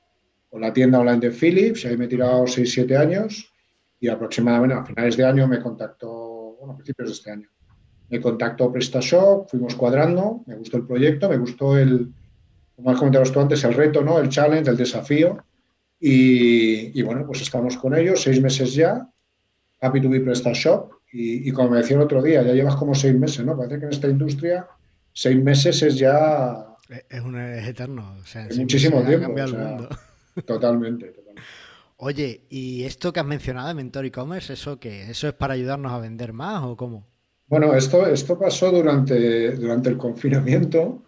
con 0.49 0.59
la 0.59 0.73
tienda 0.73 0.99
online 0.99 1.19
de 1.19 1.31
Philips, 1.31 1.85
ahí 1.85 1.95
me 1.95 2.05
he 2.05 2.07
tirado 2.09 2.45
6, 2.45 2.69
7 2.69 2.97
años 2.97 3.49
y 3.97 4.09
aproximadamente 4.09 4.75
a 4.75 4.83
finales 4.83 5.15
de 5.15 5.25
año 5.25 5.47
me 5.47 5.61
contactó, 5.61 6.57
bueno, 6.59 6.73
a 6.73 6.75
principios 6.75 7.07
de 7.07 7.13
este 7.13 7.31
año, 7.31 7.47
me 8.09 8.19
contactó 8.19 8.73
PrestaShop, 8.73 9.49
fuimos 9.49 9.73
cuadrando, 9.75 10.43
me 10.47 10.57
gustó 10.57 10.75
el 10.77 10.85
proyecto, 10.85 11.29
me 11.29 11.37
gustó 11.37 11.77
el, 11.77 12.11
como 12.75 12.91
has 12.91 12.97
comentado 12.97 13.23
tú 13.31 13.39
antes, 13.39 13.63
el 13.63 13.73
reto, 13.73 14.01
¿no? 14.01 14.19
el 14.19 14.27
challenge, 14.27 14.69
el 14.69 14.75
desafío 14.75 15.37
y, 16.07 17.01
bueno, 17.01 17.25
pues 17.25 17.41
estamos 17.41 17.77
con 17.77 17.95
ellos, 17.95 18.21
seis 18.21 18.39
meses 18.41 18.75
ya, 18.75 19.09
Happy 19.81 19.99
to 19.99 20.09
be 20.09 20.19
PrestaShop, 20.19 20.91
y, 21.11 21.49
y 21.49 21.51
como 21.51 21.71
me 21.71 21.77
decía 21.77 21.95
el 21.95 22.03
otro 22.03 22.21
día, 22.21 22.43
ya 22.43 22.53
llevas 22.53 22.75
como 22.75 22.93
seis 22.93 23.15
meses, 23.15 23.43
¿no? 23.43 23.57
Parece 23.57 23.79
que 23.79 23.85
en 23.85 23.91
esta 23.91 24.07
industria 24.07 24.67
seis 25.11 25.41
meses 25.41 25.81
es 25.81 25.97
ya... 25.97 26.63
Es, 27.09 27.21
un, 27.21 27.39
es 27.39 27.67
eterno, 27.67 28.17
o 28.21 28.25
sea, 28.25 28.45
es 28.45 28.57
muchísimo 28.57 29.03
tiempo. 29.03 29.33
Totalmente, 30.45 31.07
totalmente. 31.07 31.41
Oye, 31.97 32.41
¿y 32.49 32.83
esto 32.83 33.13
que 33.13 33.21
has 33.21 33.25
mencionado 33.25 33.69
de 33.69 33.73
Mentor 33.73 34.05
e-commerce, 34.05 34.53
eso 34.53 34.79
qué? 34.79 35.09
¿Eso 35.09 35.29
es 35.29 35.33
para 35.33 35.53
ayudarnos 35.53 35.93
a 35.93 35.99
vender 35.99 36.33
más 36.33 36.61
o 36.63 36.75
cómo? 36.75 37.07
Bueno, 37.47 37.73
esto, 37.73 38.05
esto 38.05 38.37
pasó 38.37 38.69
durante, 38.69 39.55
durante 39.55 39.89
el 39.89 39.97
confinamiento, 39.97 41.03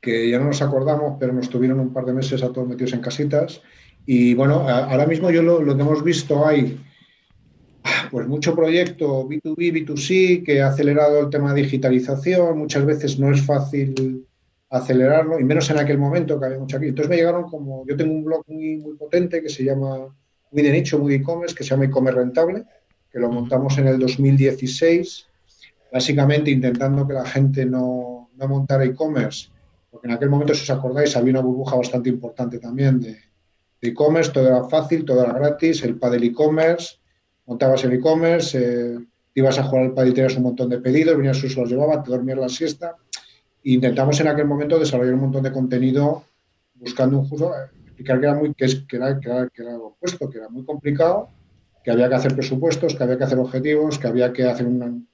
que 0.00 0.30
ya 0.30 0.38
no 0.38 0.46
nos 0.46 0.62
acordamos, 0.62 1.16
pero 1.18 1.32
nos 1.32 1.50
tuvieron 1.50 1.80
un 1.80 1.92
par 1.92 2.04
de 2.04 2.12
meses 2.12 2.42
a 2.42 2.52
todos 2.52 2.68
metidos 2.68 2.92
en 2.92 3.00
casitas 3.00 3.60
y 4.06 4.34
bueno, 4.34 4.68
ahora 4.68 5.06
mismo 5.06 5.30
yo 5.30 5.42
lo, 5.42 5.64
que 5.76 5.82
hemos 5.82 6.02
visto 6.02 6.46
hay 6.46 6.80
pues 8.10 8.26
mucho 8.26 8.54
proyecto 8.54 9.28
B2B, 9.28 9.86
B2C 9.86 10.44
que 10.44 10.60
ha 10.60 10.68
acelerado 10.68 11.20
el 11.20 11.30
tema 11.30 11.54
de 11.54 11.62
digitalización, 11.62 12.58
muchas 12.58 12.84
veces 12.84 13.18
no 13.18 13.32
es 13.32 13.42
fácil 13.44 14.26
acelerarlo, 14.70 15.38
y 15.38 15.44
menos 15.44 15.68
en 15.70 15.78
aquel 15.78 15.98
momento 15.98 16.38
que 16.38 16.46
había 16.46 16.58
mucha 16.58 16.78
aquí. 16.78 16.86
Entonces 16.86 17.10
me 17.10 17.16
llegaron 17.16 17.44
como, 17.44 17.86
yo 17.86 17.96
tengo 17.96 18.12
un 18.12 18.24
blog 18.24 18.42
muy, 18.48 18.76
muy 18.78 18.96
potente 18.96 19.42
que 19.42 19.48
se 19.48 19.64
llama, 19.64 20.14
muy 20.50 20.62
de 20.62 20.72
nicho, 20.72 20.98
muy 20.98 21.14
e-commerce, 21.14 21.54
que 21.54 21.62
se 21.62 21.70
llama 21.70 21.84
e-commerce 21.84 22.20
rentable, 22.20 22.64
que 23.10 23.18
lo 23.18 23.30
montamos 23.30 23.76
en 23.78 23.88
el 23.88 23.98
2016, 23.98 25.26
básicamente 25.92 26.50
intentando 26.50 27.06
que 27.06 27.14
la 27.14 27.26
gente 27.26 27.66
no, 27.66 28.30
no 28.34 28.48
montara 28.48 28.84
e-commerce, 28.84 29.48
porque 29.90 30.06
en 30.06 30.14
aquel 30.14 30.30
momento, 30.30 30.54
si 30.54 30.62
os 30.62 30.70
acordáis, 30.70 31.16
había 31.16 31.32
una 31.32 31.40
burbuja 31.40 31.76
bastante 31.76 32.08
importante 32.08 32.58
también 32.58 32.98
de, 33.00 33.18
e-commerce, 33.88 34.30
todo 34.32 34.46
era 34.46 34.64
fácil, 34.64 35.04
todo 35.04 35.24
era 35.24 35.32
gratis, 35.32 35.82
el 35.82 35.96
padel 35.96 36.24
e-commerce, 36.24 36.98
montabas 37.46 37.82
el 37.84 37.94
e-commerce, 37.94 38.56
eh, 38.56 38.98
ibas 39.34 39.58
a 39.58 39.64
jugar 39.64 39.84
al 39.84 39.94
padel 39.94 40.10
y 40.10 40.14
tenías 40.14 40.36
un 40.36 40.44
montón 40.44 40.70
de 40.70 40.78
pedidos, 40.78 41.16
venías 41.16 41.40
tú, 41.40 41.48
se 41.48 41.60
los 41.60 41.68
llevaba, 41.68 42.02
te 42.02 42.10
dormías 42.10 42.38
la 42.38 42.48
siesta. 42.48 42.96
E 43.64 43.72
intentamos 43.72 44.18
en 44.20 44.28
aquel 44.28 44.46
momento 44.46 44.78
desarrollar 44.78 45.14
un 45.14 45.20
montón 45.20 45.42
de 45.42 45.52
contenido 45.52 46.24
buscando 46.74 47.18
un 47.18 47.28
justo, 47.28 47.52
explicar 47.84 48.20
que 48.20 48.26
era, 48.26 48.34
muy, 48.34 48.54
que, 48.54 48.64
era, 48.64 49.20
que, 49.20 49.28
era, 49.28 49.48
que 49.48 49.62
era 49.62 49.72
lo 49.72 49.86
opuesto, 49.86 50.30
que 50.30 50.38
era 50.38 50.48
muy 50.48 50.64
complicado, 50.64 51.28
que 51.82 51.90
había 51.90 52.08
que 52.08 52.14
hacer 52.14 52.34
presupuestos, 52.34 52.94
que 52.94 53.02
había 53.02 53.18
que 53.18 53.24
hacer 53.24 53.38
objetivos, 53.38 53.98
que 53.98 54.06
había 54.06 54.32
que 54.32 54.44
hacer 54.44 54.66
un 54.66 55.08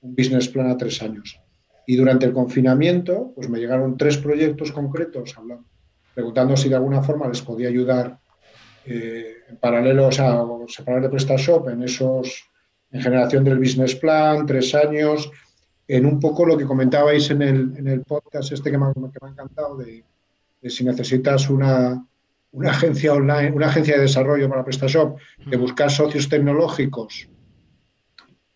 business 0.00 0.48
plan 0.48 0.68
a 0.68 0.76
tres 0.76 1.02
años. 1.02 1.40
Y 1.86 1.96
durante 1.96 2.26
el 2.26 2.32
confinamiento, 2.32 3.32
pues 3.34 3.48
me 3.48 3.58
llegaron 3.58 3.96
tres 3.96 4.16
proyectos 4.18 4.72
concretos 4.72 5.36
hablando 5.36 5.64
preguntando 6.14 6.56
si 6.56 6.68
de 6.68 6.76
alguna 6.76 7.02
forma 7.02 7.28
les 7.28 7.42
podía 7.42 7.68
ayudar 7.68 8.18
eh, 8.86 9.34
en 9.48 9.56
paralelo, 9.56 10.06
o 10.08 10.12
sea, 10.12 10.42
separar 10.68 11.02
de 11.02 11.08
PrestaShop 11.08 11.68
en 11.68 11.82
esos, 11.82 12.48
en 12.90 13.00
generación 13.00 13.44
del 13.44 13.58
business 13.58 13.94
plan, 13.94 14.46
tres 14.46 14.74
años, 14.74 15.30
en 15.86 16.06
un 16.06 16.18
poco 16.20 16.46
lo 16.46 16.56
que 16.56 16.64
comentabais 16.64 17.30
en 17.30 17.42
el, 17.42 17.76
en 17.76 17.88
el 17.88 18.02
podcast 18.02 18.52
este 18.52 18.70
que 18.70 18.78
me, 18.78 18.92
que 18.92 19.18
me 19.20 19.28
ha 19.28 19.30
encantado, 19.30 19.76
de, 19.76 20.04
si 20.62 20.84
necesitas 20.84 21.50
una, 21.50 22.06
una, 22.52 22.70
agencia 22.70 23.12
online, 23.12 23.50
una 23.50 23.66
agencia 23.66 23.96
de 23.96 24.02
desarrollo 24.02 24.48
para 24.48 24.64
PrestaShop, 24.64 25.18
de 25.46 25.56
buscar 25.56 25.90
socios 25.90 26.28
tecnológicos, 26.28 27.28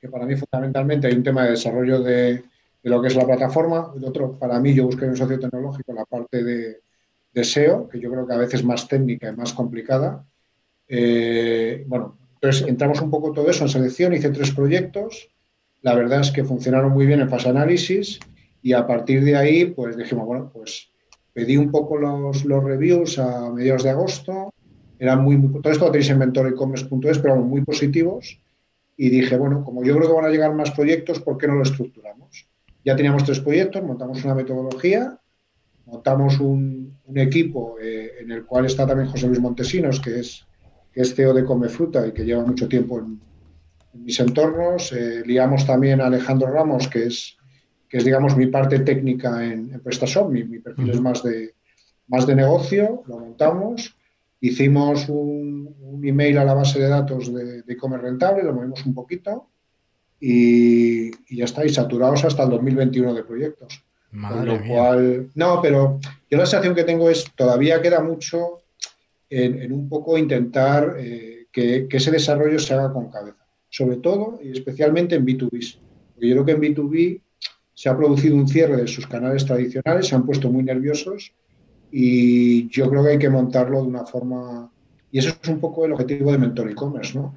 que 0.00 0.08
para 0.08 0.26
mí 0.26 0.36
fundamentalmente 0.36 1.06
hay 1.06 1.14
un 1.14 1.22
tema 1.22 1.44
de 1.44 1.50
desarrollo 1.50 2.00
de, 2.02 2.34
de 2.34 2.90
lo 2.90 3.00
que 3.02 3.08
es 3.08 3.16
la 3.16 3.26
plataforma, 3.26 3.92
el 3.96 4.04
otro, 4.04 4.38
para 4.38 4.60
mí 4.60 4.74
yo 4.74 4.86
busqué 4.86 5.06
un 5.06 5.16
socio 5.16 5.38
tecnológico 5.38 5.92
la 5.92 6.04
parte 6.04 6.44
de, 6.44 6.83
deseo, 7.34 7.88
que 7.88 8.00
yo 8.00 8.10
creo 8.10 8.26
que 8.26 8.32
a 8.32 8.38
veces 8.38 8.64
más 8.64 8.88
técnica 8.88 9.28
y 9.28 9.36
más 9.36 9.52
complicada. 9.52 10.24
Eh, 10.88 11.84
bueno, 11.86 12.16
entonces 12.34 12.66
entramos 12.68 13.00
un 13.00 13.10
poco 13.10 13.32
todo 13.32 13.50
eso 13.50 13.64
en 13.64 13.70
selección, 13.70 14.14
hice 14.14 14.30
tres 14.30 14.52
proyectos, 14.52 15.28
la 15.82 15.94
verdad 15.94 16.20
es 16.20 16.30
que 16.30 16.44
funcionaron 16.44 16.92
muy 16.92 17.06
bien 17.06 17.20
en 17.20 17.28
fase 17.28 17.48
análisis 17.48 18.20
y 18.62 18.72
a 18.72 18.86
partir 18.86 19.24
de 19.24 19.36
ahí 19.36 19.66
pues 19.66 19.96
dijimos, 19.96 20.26
bueno, 20.26 20.50
pues 20.52 20.90
pedí 21.32 21.56
un 21.56 21.70
poco 21.70 21.98
los, 21.98 22.44
los 22.44 22.62
reviews 22.62 23.18
a 23.18 23.50
mediados 23.50 23.82
de 23.82 23.90
agosto, 23.90 24.54
eran 24.98 25.22
muy, 25.22 25.36
todo 25.60 25.72
esto 25.72 25.86
lo 25.86 25.90
tenéis 25.90 26.10
en 26.10 26.18
mentorecommerce.es, 26.18 27.18
pero 27.18 27.36
muy 27.36 27.62
positivos 27.62 28.40
y 28.96 29.10
dije, 29.10 29.36
bueno, 29.36 29.64
como 29.64 29.82
yo 29.82 29.96
creo 29.96 30.08
que 30.08 30.14
van 30.14 30.26
a 30.26 30.30
llegar 30.30 30.54
más 30.54 30.70
proyectos, 30.70 31.20
¿por 31.20 31.36
qué 31.36 31.48
no 31.48 31.54
lo 31.54 31.62
estructuramos? 31.62 32.48
Ya 32.84 32.94
teníamos 32.94 33.24
tres 33.24 33.40
proyectos, 33.40 33.82
montamos 33.82 34.24
una 34.24 34.34
metodología 34.34 35.18
montamos 35.86 36.40
un, 36.40 36.94
equipo 37.16 37.76
eh, 37.80 38.12
en 38.20 38.32
el 38.32 38.44
cual 38.44 38.66
está 38.66 38.86
también 38.86 39.08
José 39.08 39.28
Luis 39.28 39.40
Montesinos, 39.40 40.00
que 40.00 40.18
es, 40.18 40.44
que 40.92 41.02
es 41.02 41.14
CEO 41.14 41.32
de 41.32 41.44
Come 41.44 41.68
Fruta 41.68 42.04
y 42.06 42.12
que 42.12 42.24
lleva 42.24 42.44
mucho 42.44 42.66
tiempo 42.68 42.98
en, 42.98 43.20
mis 43.94 44.18
entornos. 44.18 44.92
Eh, 44.92 45.22
liamos 45.24 45.64
también 45.64 46.00
a 46.00 46.06
Alejandro 46.06 46.50
Ramos, 46.50 46.88
que 46.88 47.06
es, 47.06 47.36
que 47.88 47.98
es 47.98 48.04
digamos, 48.04 48.36
mi 48.36 48.46
parte 48.48 48.80
técnica 48.80 49.44
en, 49.44 49.72
en 49.72 49.80
PrestaShop, 49.80 50.28
mi, 50.30 50.58
perfil 50.58 50.90
es 50.90 51.00
más 51.00 51.22
de, 51.22 51.54
más 52.08 52.26
de 52.26 52.34
negocio, 52.34 53.04
lo 53.06 53.18
montamos. 53.18 53.96
Hicimos 54.40 55.08
un, 55.08 56.02
email 56.02 56.38
a 56.38 56.44
la 56.44 56.54
base 56.54 56.80
de 56.80 56.88
datos 56.88 57.32
de, 57.32 57.62
de 57.62 57.76
rentable, 57.98 58.42
lo 58.42 58.52
movimos 58.52 58.84
un 58.84 58.94
poquito 58.94 59.48
y, 60.20 61.06
y 61.32 61.36
ya 61.36 61.44
estáis 61.44 61.74
saturados 61.74 62.24
hasta 62.24 62.42
el 62.42 62.50
2021 62.50 63.14
de 63.14 63.22
proyectos 63.22 63.84
lo 64.14 64.62
cual, 64.64 65.30
no, 65.34 65.60
pero 65.60 65.98
yo 66.30 66.38
la 66.38 66.46
sensación 66.46 66.74
que 66.74 66.84
tengo 66.84 67.10
es 67.10 67.24
todavía 67.34 67.82
queda 67.82 68.00
mucho 68.00 68.60
en, 69.28 69.72
un 69.72 69.88
poco 69.88 70.16
intentar 70.16 70.94
eh, 70.98 71.46
que, 71.50 71.88
ese 71.90 72.10
desarrollo 72.10 72.58
se 72.58 72.74
haga 72.74 72.92
con 72.92 73.10
cabeza, 73.10 73.44
sobre 73.68 73.96
todo 73.96 74.38
y 74.42 74.52
especialmente 74.52 75.16
en 75.16 75.26
B2B. 75.26 75.78
Porque 76.14 76.28
yo 76.28 76.34
creo 76.34 76.44
que 76.44 76.52
en 76.52 76.60
B2B 76.60 77.20
se 77.74 77.88
ha 77.88 77.96
producido 77.96 78.36
un 78.36 78.46
cierre 78.46 78.76
de 78.76 78.86
sus 78.86 79.06
canales 79.06 79.44
tradicionales, 79.44 80.06
se 80.06 80.14
han 80.14 80.24
puesto 80.24 80.48
muy 80.50 80.62
nerviosos 80.62 81.32
y 81.90 82.68
yo 82.68 82.88
creo 82.88 83.02
que 83.04 83.10
hay 83.10 83.18
que 83.18 83.30
montarlo 83.30 83.82
de 83.82 83.88
una 83.88 84.04
forma, 84.04 84.70
y 85.10 85.18
eso 85.18 85.34
es 85.42 85.48
un 85.48 85.60
poco 85.60 85.84
el 85.84 85.92
objetivo 85.92 86.30
de 86.30 86.38
Mentor 86.38 86.70
e-commerce, 86.70 87.18
¿no? 87.18 87.34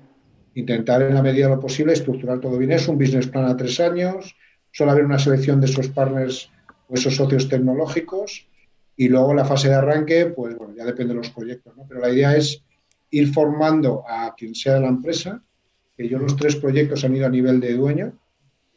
Intentar 0.54 1.02
en 1.04 1.14
la 1.14 1.22
medida 1.22 1.48
de 1.48 1.56
lo 1.56 1.60
posible 1.60 1.94
estructurar 1.94 2.40
todo 2.40 2.58
bien. 2.58 2.72
Es 2.72 2.88
un 2.88 2.98
business 2.98 3.28
plan 3.28 3.46
a 3.46 3.56
tres 3.56 3.80
años, 3.80 4.36
suele 4.72 4.92
haber 4.92 5.06
una 5.06 5.20
selección 5.20 5.60
de 5.60 5.68
esos 5.68 5.88
partners 5.90 6.52
esos 6.96 7.16
socios 7.16 7.50
tecnológicos 7.50 8.48
y 8.96 9.10
luego 9.10 9.34
la 9.34 9.46
fase 9.46 9.70
de 9.70 9.76
arranque, 9.76 10.28
pues 10.28 10.56
bueno, 10.58 10.74
ya 10.76 10.86
depende 10.86 11.14
de 11.14 11.20
los 11.20 11.30
proyectos, 11.30 11.76
¿no? 11.78 11.86
Pero 11.88 12.00
la 12.02 12.10
idea 12.10 12.36
es 12.36 12.64
ir 13.12 13.32
formando 13.34 14.04
a 14.08 14.34
quien 14.36 14.56
sea 14.56 14.76
de 14.76 14.82
la 14.82 14.88
empresa, 14.88 15.42
que 15.96 16.08
yo 16.08 16.18
los 16.20 16.36
tres 16.36 16.56
proyectos 16.56 17.04
han 17.04 17.16
ido 17.16 17.26
a 17.26 17.30
nivel 17.30 17.60
de 17.60 17.74
dueño, 17.74 18.14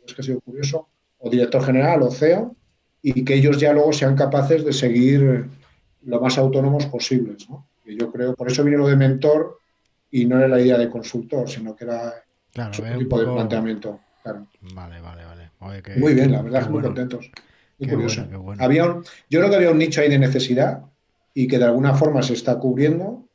es 0.07 0.15
que 0.15 0.23
ha 0.23 0.25
sido 0.25 0.41
curioso, 0.41 0.89
o 1.19 1.31
director 1.31 1.63
general 1.65 2.03
o 2.03 2.11
CEO, 2.11 2.55
y 3.03 3.25
que 3.25 3.35
ellos 3.35 3.59
ya 3.59 3.73
luego 3.73 3.93
sean 3.93 4.15
capaces 4.15 4.65
de 4.65 4.73
seguir 4.73 5.47
lo 6.03 6.21
más 6.21 6.37
autónomos 6.39 6.87
posibles. 6.87 7.49
¿no? 7.49 7.67
Y 7.87 7.99
yo 7.99 8.11
creo, 8.13 8.35
por 8.35 8.51
eso 8.51 8.63
viene 8.63 8.79
lo 8.79 8.89
de 8.89 8.97
mentor 8.97 9.59
y 10.11 10.27
no 10.27 10.39
era 10.39 10.49
la 10.49 10.61
idea 10.61 10.77
de 10.79 10.91
consultor, 10.91 11.49
sino 11.49 11.75
que 11.77 11.85
era 11.85 12.15
Claro, 12.53 12.71
otro 12.73 12.99
tipo 12.99 13.19
de 13.21 13.27
planteamiento. 13.27 14.01
claro. 14.23 14.47
Vale, 14.75 15.01
vale, 15.01 15.25
vale. 15.25 15.51
Oye, 15.61 15.83
Muy 15.99 16.15
bien, 16.15 16.33
la 16.33 16.43
verdad, 16.43 16.63
muy 16.65 16.73
bueno. 16.73 16.89
contentos. 16.89 17.31
Qué 17.81 17.89
curioso. 17.89 18.21
bueno, 18.23 18.31
qué 18.31 18.37
bueno. 18.37 18.65
Había 18.65 18.85
un- 18.85 19.05
yo 19.29 19.39
creo 19.41 19.51
que 19.51 19.57
había 19.57 19.71
un 19.71 19.79
nicho 19.79 20.01
ahí 20.01 20.09
de 20.11 20.19
necesidad 20.19 20.83
y 21.35 21.47
que 21.49 21.59
de 21.59 21.65
alguna 21.65 21.95
forma 21.95 22.23
se 22.23 22.35
está 22.35 22.59
cubriendo, 22.59 23.27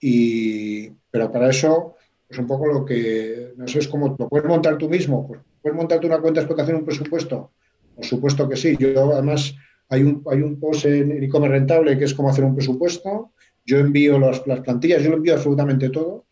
y, 0.00 0.88
pero 1.10 1.30
para 1.30 1.48
eso, 1.50 1.94
pues 2.26 2.38
un 2.40 2.46
poco 2.46 2.66
lo 2.66 2.84
que, 2.84 3.52
no 3.56 3.68
sé, 3.68 3.78
es 3.78 3.88
como, 3.88 4.16
¿lo 4.18 4.28
puedes 4.28 4.46
montar 4.48 4.76
tú 4.78 4.88
mismo? 4.88 5.26
Pues, 5.28 5.40
¿Puedes 5.62 5.76
montarte 5.76 6.06
una 6.06 6.18
cuenta 6.18 6.40
de 6.40 6.44
explotación, 6.46 6.78
un 6.78 6.84
presupuesto? 6.84 7.52
Por 7.94 8.04
supuesto 8.04 8.48
que 8.48 8.56
sí. 8.56 8.76
Yo, 8.78 9.12
además, 9.12 9.54
hay 9.88 10.02
un, 10.02 10.22
hay 10.28 10.40
un 10.42 10.58
post 10.58 10.86
en 10.86 11.22
e-commerce 11.22 11.52
rentable 11.56 11.96
que 11.96 12.04
es 12.04 12.14
cómo 12.14 12.30
hacer 12.30 12.44
un 12.44 12.54
presupuesto. 12.56 13.30
Yo 13.64 13.78
envío 13.78 14.18
las, 14.18 14.44
las 14.46 14.60
plantillas, 14.60 15.02
yo 15.02 15.10
lo 15.10 15.16
envío 15.18 15.34
absolutamente 15.34 15.90
todo, 15.90 16.24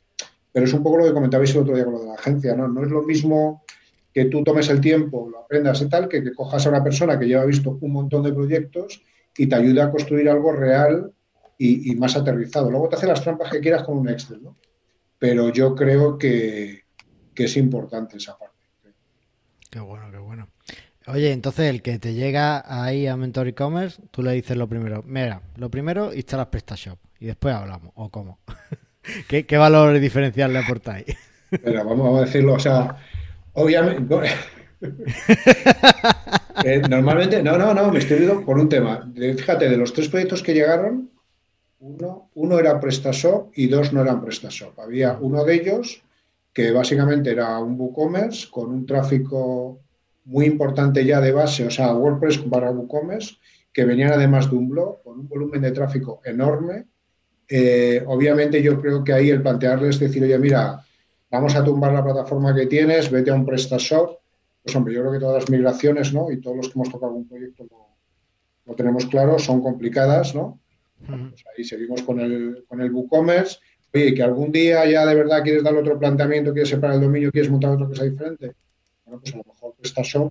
pero 0.52 0.66
es 0.66 0.72
un 0.72 0.82
poco 0.82 0.96
lo 0.98 1.04
que 1.04 1.12
comentabais 1.12 1.54
el 1.54 1.60
otro 1.60 1.74
día 1.76 1.84
con 1.84 1.92
lo 1.94 2.00
de 2.00 2.06
la 2.06 2.14
agencia, 2.14 2.56
¿no? 2.56 2.66
No 2.66 2.82
es 2.82 2.90
lo 2.90 3.02
mismo 3.02 3.62
que 4.12 4.26
tú 4.26 4.42
tomes 4.42 4.68
el 4.68 4.80
tiempo, 4.80 5.28
lo 5.30 5.40
aprendas 5.40 5.80
y 5.82 5.88
tal, 5.88 6.08
que, 6.08 6.22
que 6.22 6.32
cojas 6.32 6.66
a 6.66 6.70
una 6.70 6.82
persona 6.82 7.18
que 7.18 7.26
lleva 7.26 7.44
visto 7.44 7.78
un 7.80 7.92
montón 7.92 8.22
de 8.22 8.32
proyectos 8.32 9.02
y 9.36 9.46
te 9.46 9.54
ayude 9.54 9.80
a 9.82 9.90
construir 9.90 10.28
algo 10.28 10.52
real 10.52 11.12
y, 11.56 11.90
y 11.90 11.96
más 11.96 12.16
aterrizado. 12.16 12.70
Luego 12.70 12.88
te 12.88 12.96
hace 12.96 13.06
las 13.06 13.22
trampas 13.22 13.50
que 13.50 13.60
quieras 13.60 13.84
con 13.84 13.98
un 13.98 14.08
Excel, 14.08 14.42
¿no? 14.42 14.56
Pero 15.18 15.50
yo 15.50 15.74
creo 15.74 16.18
que, 16.18 16.84
que 17.34 17.44
es 17.44 17.56
importante 17.56 18.16
esa 18.16 18.36
parte. 18.38 18.56
Qué 19.70 19.78
bueno, 19.78 20.10
qué 20.10 20.18
bueno. 20.18 20.48
Oye, 21.06 21.32
entonces 21.32 21.70
el 21.70 21.82
que 21.82 21.98
te 21.98 22.14
llega 22.14 22.62
ahí 22.66 23.06
a 23.06 23.16
Mentor 23.16 23.48
e-commerce, 23.48 24.02
tú 24.10 24.22
le 24.22 24.32
dices 24.32 24.56
lo 24.56 24.68
primero. 24.68 25.02
Mira, 25.06 25.42
lo 25.56 25.70
primero 25.70 26.12
instalas 26.12 26.46
PrestaShop 26.46 26.98
y 27.18 27.26
después 27.26 27.54
hablamos. 27.54 27.92
¿O 27.94 28.10
cómo? 28.10 28.40
¿Qué, 29.28 29.46
qué 29.46 29.56
valor 29.56 29.98
diferencial 29.98 30.52
le 30.52 30.58
aportáis? 30.58 31.06
Pero 31.50 31.84
vamos, 31.84 31.98
vamos 31.98 32.20
a 32.20 32.24
decirlo, 32.26 32.54
o 32.54 32.58
sea, 32.58 32.96
obviamente. 33.62 34.14
Eh, 36.62 36.82
normalmente, 36.90 37.42
no, 37.42 37.56
no, 37.56 37.72
no, 37.72 37.90
me 37.90 38.00
estoy 38.00 38.18
viendo 38.18 38.44
por 38.44 38.58
un 38.58 38.68
tema. 38.68 39.10
Fíjate, 39.14 39.66
de 39.66 39.78
los 39.78 39.94
tres 39.94 40.08
proyectos 40.08 40.42
que 40.42 40.52
llegaron, 40.52 41.10
uno, 41.78 42.28
uno 42.34 42.58
era 42.58 42.78
PrestaShop 42.78 43.52
y 43.56 43.68
dos 43.68 43.94
no 43.94 44.02
eran 44.02 44.20
PrestaShop. 44.20 44.78
Había 44.78 45.16
uno 45.20 45.42
de 45.44 45.54
ellos 45.54 46.02
que 46.52 46.70
básicamente 46.72 47.30
era 47.30 47.58
un 47.58 47.80
WooCommerce 47.80 48.48
con 48.50 48.70
un 48.70 48.84
tráfico 48.84 49.80
muy 50.24 50.46
importante 50.46 51.04
ya 51.04 51.20
de 51.20 51.32
base, 51.32 51.66
o 51.66 51.70
sea, 51.70 51.94
WordPress 51.94 52.38
para 52.38 52.70
WooCommerce, 52.70 53.36
que 53.72 53.84
venían 53.84 54.12
además 54.12 54.50
de 54.50 54.56
un 54.56 54.68
blog 54.68 55.02
con 55.02 55.20
un 55.20 55.28
volumen 55.28 55.62
de 55.62 55.72
tráfico 55.72 56.20
enorme. 56.24 56.86
Eh, 57.48 58.02
obviamente 58.06 58.62
yo 58.62 58.80
creo 58.80 59.02
que 59.02 59.12
ahí 59.12 59.30
el 59.30 59.42
plantearles 59.42 59.98
decir, 59.98 60.22
oye, 60.22 60.38
mira, 60.38 60.84
vamos 61.30 61.54
a 61.54 61.64
tumbar 61.64 61.92
la 61.92 62.02
plataforma 62.04 62.54
que 62.54 62.66
tienes, 62.66 63.10
vete 63.10 63.30
a 63.30 63.34
un 63.34 63.46
PrestaShop. 63.46 64.18
Pues 64.62 64.76
hombre, 64.76 64.94
yo 64.94 65.00
creo 65.00 65.12
que 65.12 65.18
todas 65.20 65.42
las 65.42 65.50
migraciones, 65.50 66.12
¿no? 66.12 66.30
Y 66.30 66.40
todos 66.40 66.56
los 66.56 66.66
que 66.68 66.74
hemos 66.74 66.90
tocado 66.90 67.08
algún 67.12 67.28
proyecto 67.28 67.64
lo, 67.70 67.96
lo 68.66 68.74
tenemos 68.74 69.06
claro, 69.06 69.38
son 69.38 69.62
complicadas, 69.62 70.34
¿no? 70.34 70.60
Pues 71.30 71.44
ahí 71.56 71.64
seguimos 71.64 72.02
con 72.02 72.20
el, 72.20 72.64
con 72.68 72.80
el 72.82 72.92
WooCommerce. 72.92 73.58
Oye, 73.94 74.14
que 74.14 74.22
algún 74.22 74.52
día 74.52 74.88
ya 74.88 75.04
de 75.06 75.14
verdad 75.14 75.42
quieres 75.42 75.64
dar 75.64 75.74
otro 75.74 75.98
planteamiento, 75.98 76.52
quieres 76.52 76.68
separar 76.68 76.96
el 76.96 77.02
dominio, 77.02 77.32
quieres 77.32 77.50
montar 77.50 77.70
otra 77.72 77.86
cosa 77.86 78.04
diferente. 78.04 78.52
Bueno, 79.04 79.20
pues 79.20 79.34
a 79.34 79.38
lo 79.38 79.44
mejor 79.44 79.74
PrestaShop 79.76 80.30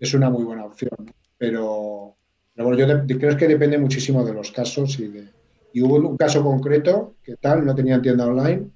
es 0.00 0.14
una 0.14 0.30
muy 0.30 0.42
buena 0.44 0.64
opción. 0.64 0.90
¿no? 0.98 1.12
Pero, 1.36 2.16
pero 2.54 2.68
bueno, 2.68 2.78
yo 2.80 2.86
de- 3.04 3.18
creo 3.18 3.36
que 3.36 3.46
depende 3.46 3.78
muchísimo 3.78 4.24
de 4.24 4.32
los 4.34 4.50
casos 4.50 4.98
y 4.98 5.08
de, 5.08 5.28
y 5.72 5.82
hubo 5.82 5.96
un 5.96 6.16
caso 6.16 6.42
concreto 6.42 7.14
que 7.22 7.36
tal, 7.36 7.64
no 7.64 7.74
tenían 7.74 8.00
tienda 8.02 8.26
online. 8.26 8.70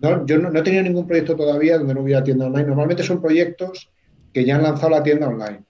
No, 0.00 0.24
yo 0.26 0.38
no, 0.38 0.50
no 0.50 0.60
he 0.60 0.62
tenido 0.62 0.82
ningún 0.82 1.06
proyecto 1.06 1.34
todavía 1.34 1.78
donde 1.78 1.94
no 1.94 2.02
hubiera 2.02 2.22
tienda 2.22 2.46
online. 2.46 2.68
Normalmente 2.68 3.02
son 3.02 3.20
proyectos 3.20 3.90
que 4.32 4.44
ya 4.44 4.56
han 4.56 4.62
lanzado 4.62 4.90
la 4.90 5.02
tienda 5.02 5.28
online, 5.28 5.62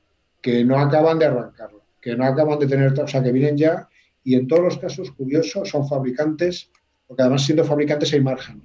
que 0.43 0.65
no 0.65 0.79
acaban 0.79 1.19
de 1.19 1.27
arrancarla, 1.27 1.81
que 2.01 2.17
no 2.17 2.25
acaban 2.25 2.59
de 2.59 2.67
tener, 2.67 2.99
o 2.99 3.09
sea, 3.09 3.23
que 3.23 3.33
vienen 3.33 3.57
ya 3.57 3.89
y 4.29 4.35
en 4.35 4.47
todos 4.47 4.63
los 4.63 4.79
casos, 4.79 5.11
curiosos, 5.13 5.71
son 5.71 5.89
fabricantes, 5.89 6.71
porque 7.07 7.23
además 7.23 7.47
siendo 7.47 7.65
fabricantes 7.65 8.13
hay 8.13 8.21
margen. 8.21 8.61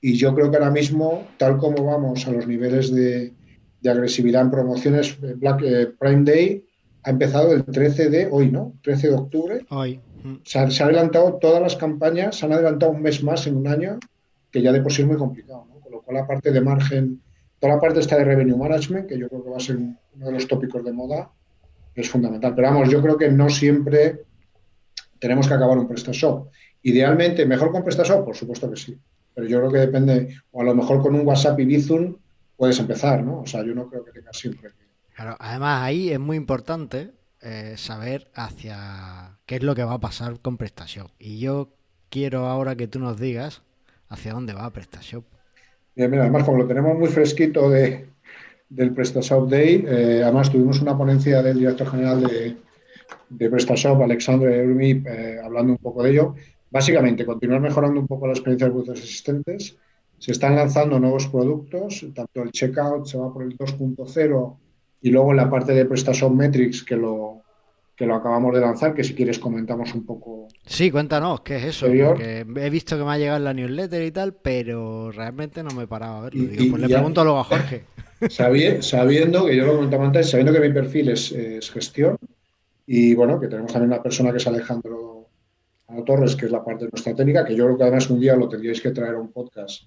Y 0.00 0.14
yo 0.14 0.34
creo 0.34 0.50
que 0.50 0.58
ahora 0.58 0.70
mismo, 0.70 1.26
tal 1.38 1.56
como 1.56 1.84
vamos 1.84 2.26
a 2.26 2.32
los 2.32 2.46
niveles 2.46 2.94
de, 2.94 3.32
de 3.80 3.90
agresividad 3.90 4.42
en 4.42 4.50
promociones, 4.50 5.16
eh, 5.22 5.34
Black 5.36 5.62
eh, 5.62 5.86
Prime 5.98 6.24
Day 6.24 6.64
ha 7.04 7.10
empezado 7.10 7.52
el 7.52 7.64
13 7.64 8.10
de 8.10 8.28
hoy, 8.30 8.50
¿no? 8.50 8.74
13 8.82 9.08
de 9.08 9.14
octubre. 9.14 9.66
Hoy. 9.70 10.00
Se 10.44 10.58
han, 10.58 10.70
se 10.70 10.82
han 10.82 10.90
adelantado 10.90 11.38
todas 11.40 11.62
las 11.62 11.76
campañas, 11.76 12.36
se 12.36 12.44
han 12.44 12.52
adelantado 12.52 12.92
un 12.92 13.00
mes 13.00 13.22
más 13.22 13.46
en 13.46 13.56
un 13.56 13.68
año, 13.68 13.98
que 14.50 14.62
ya 14.62 14.72
de 14.72 14.80
por 14.80 14.92
sí 14.92 15.02
es 15.02 15.08
muy 15.08 15.16
complicado, 15.16 15.66
¿no? 15.68 15.80
Con 15.80 15.92
lo 15.92 16.02
cual 16.02 16.16
la 16.16 16.26
parte 16.26 16.50
de 16.50 16.60
margen, 16.60 17.20
toda 17.58 17.74
la 17.74 17.80
parte 17.80 18.00
está 18.00 18.16
de 18.16 18.24
revenue 18.24 18.56
management, 18.56 19.06
que 19.08 19.18
yo 19.18 19.28
creo 19.28 19.44
que 19.44 19.50
va 19.50 19.56
a 19.56 19.60
ser 19.60 19.76
uno 19.76 19.96
de 20.26 20.32
los 20.32 20.46
tópicos 20.48 20.84
de 20.84 20.92
moda, 20.92 21.30
es 21.94 22.08
fundamental. 22.08 22.54
Pero 22.54 22.68
vamos, 22.68 22.90
yo 22.90 23.02
creo 23.02 23.16
que 23.16 23.30
no 23.30 23.48
siempre 23.48 24.24
tenemos 25.18 25.46
que 25.46 25.54
acabar 25.54 25.78
un 25.78 25.86
PrestaShop. 25.86 26.48
Idealmente, 26.82 27.44
mejor 27.46 27.70
con 27.70 27.84
PrestaShop, 27.84 28.24
por 28.24 28.36
supuesto 28.36 28.70
que 28.70 28.76
sí. 28.76 28.98
Pero 29.34 29.46
yo 29.46 29.58
creo 29.58 29.72
que 29.72 29.78
depende, 29.78 30.34
o 30.50 30.62
a 30.62 30.64
lo 30.64 30.74
mejor 30.74 31.02
con 31.02 31.14
un 31.14 31.26
WhatsApp 31.26 31.60
y 31.60 31.64
Bizum 31.64 32.16
puedes 32.56 32.78
empezar, 32.78 33.22
¿no? 33.22 33.40
O 33.40 33.46
sea, 33.46 33.64
yo 33.64 33.74
no 33.74 33.88
creo 33.88 34.04
que 34.04 34.12
tengas 34.12 34.36
siempre. 34.36 34.70
Claro, 35.14 35.36
además 35.38 35.82
ahí 35.82 36.10
es 36.10 36.18
muy 36.18 36.36
importante 36.36 37.12
eh, 37.42 37.74
saber 37.76 38.30
hacia 38.34 39.38
qué 39.46 39.56
es 39.56 39.62
lo 39.62 39.74
que 39.74 39.84
va 39.84 39.94
a 39.94 40.00
pasar 40.00 40.40
con 40.40 40.56
PrestaShop. 40.56 41.10
Y 41.18 41.38
yo 41.38 41.74
quiero 42.08 42.46
ahora 42.46 42.76
que 42.76 42.88
tú 42.88 42.98
nos 42.98 43.18
digas 43.18 43.62
hacia 44.10 44.34
dónde 44.34 44.52
va 44.52 44.70
PrestaShop. 44.70 45.24
Bien, 45.96 46.10
mira, 46.10 46.24
además, 46.24 46.44
como 46.44 46.58
lo 46.58 46.66
tenemos 46.66 46.98
muy 46.98 47.08
fresquito 47.08 47.70
de, 47.70 48.06
del 48.68 48.92
PrestaShop 48.92 49.48
Day, 49.48 49.84
eh, 49.88 50.20
además 50.22 50.50
tuvimos 50.50 50.80
una 50.80 50.96
ponencia 50.96 51.42
del 51.42 51.58
director 51.58 51.90
general 51.90 52.22
de, 52.22 52.56
de 53.28 53.50
PrestaShop, 53.50 54.02
Alexandre 54.02 54.66
Urmi, 54.66 55.02
eh, 55.06 55.40
hablando 55.42 55.72
un 55.72 55.78
poco 55.78 56.02
de 56.02 56.10
ello. 56.10 56.34
Básicamente, 56.70 57.24
continuar 57.24 57.60
mejorando 57.60 58.00
un 58.00 58.06
poco 58.06 58.26
la 58.26 58.32
experiencia 58.32 58.66
de 58.66 58.72
productos 58.72 59.00
existentes. 59.00 59.76
Se 60.18 60.32
están 60.32 60.54
lanzando 60.54 61.00
nuevos 61.00 61.26
productos, 61.28 62.04
tanto 62.14 62.42
el 62.42 62.52
checkout 62.52 63.06
se 63.06 63.16
va 63.16 63.32
por 63.32 63.42
el 63.42 63.56
2.0 63.56 64.56
y 65.02 65.10
luego 65.10 65.30
en 65.30 65.36
la 65.38 65.48
parte 65.48 65.72
de 65.72 65.86
PrestaShop 65.86 66.32
Metrics, 66.32 66.84
que 66.84 66.94
lo, 66.96 67.39
que 68.00 68.06
lo 68.06 68.14
acabamos 68.14 68.54
de 68.54 68.62
lanzar, 68.62 68.94
que 68.94 69.04
si 69.04 69.14
quieres 69.14 69.38
comentamos 69.38 69.94
un 69.94 70.06
poco. 70.06 70.48
Sí, 70.64 70.90
cuéntanos, 70.90 71.42
¿qué 71.42 71.56
es 71.56 71.64
eso? 71.64 71.86
Porque 71.86 72.46
he 72.56 72.70
visto 72.70 72.96
que 72.96 73.04
me 73.04 73.10
ha 73.10 73.18
llegado 73.18 73.36
en 73.36 73.44
la 73.44 73.52
newsletter 73.52 74.02
y 74.02 74.10
tal, 74.10 74.32
pero 74.32 75.12
realmente 75.12 75.62
no 75.62 75.68
me 75.72 75.82
he 75.82 75.86
parado 75.86 76.14
a 76.16 76.20
verlo. 76.22 76.42
Y- 76.42 76.46
Digo, 76.46 76.64
y- 76.64 76.70
pues 76.70 76.80
le 76.80 76.88
pregunto 76.88 77.22
luego 77.24 77.40
a 77.40 77.44
Jorge. 77.50 77.84
Sabi- 78.30 78.80
sabiendo 78.80 79.44
que 79.44 79.54
yo 79.54 79.66
lo 79.66 79.74
comentaba 79.76 80.06
antes, 80.06 80.30
sabiendo 80.30 80.50
que 80.54 80.60
mi 80.66 80.72
perfil 80.72 81.10
es, 81.10 81.30
es 81.32 81.70
gestión 81.70 82.16
y 82.86 83.14
bueno, 83.14 83.38
que 83.38 83.48
tenemos 83.48 83.70
también 83.70 83.92
una 83.92 84.02
persona 84.02 84.30
que 84.30 84.38
es 84.38 84.46
Alejandro 84.46 85.26
Torres, 86.06 86.36
que 86.36 86.46
es 86.46 86.52
la 86.52 86.64
parte 86.64 86.86
de 86.86 86.90
nuestra 86.92 87.14
técnica, 87.14 87.44
que 87.44 87.54
yo 87.54 87.66
creo 87.66 87.76
que 87.76 87.82
además 87.82 88.08
un 88.08 88.18
día 88.18 88.34
lo 88.34 88.48
tendríais 88.48 88.80
que 88.80 88.92
traer 88.92 89.16
a 89.16 89.18
un 89.20 89.30
podcast 89.30 89.82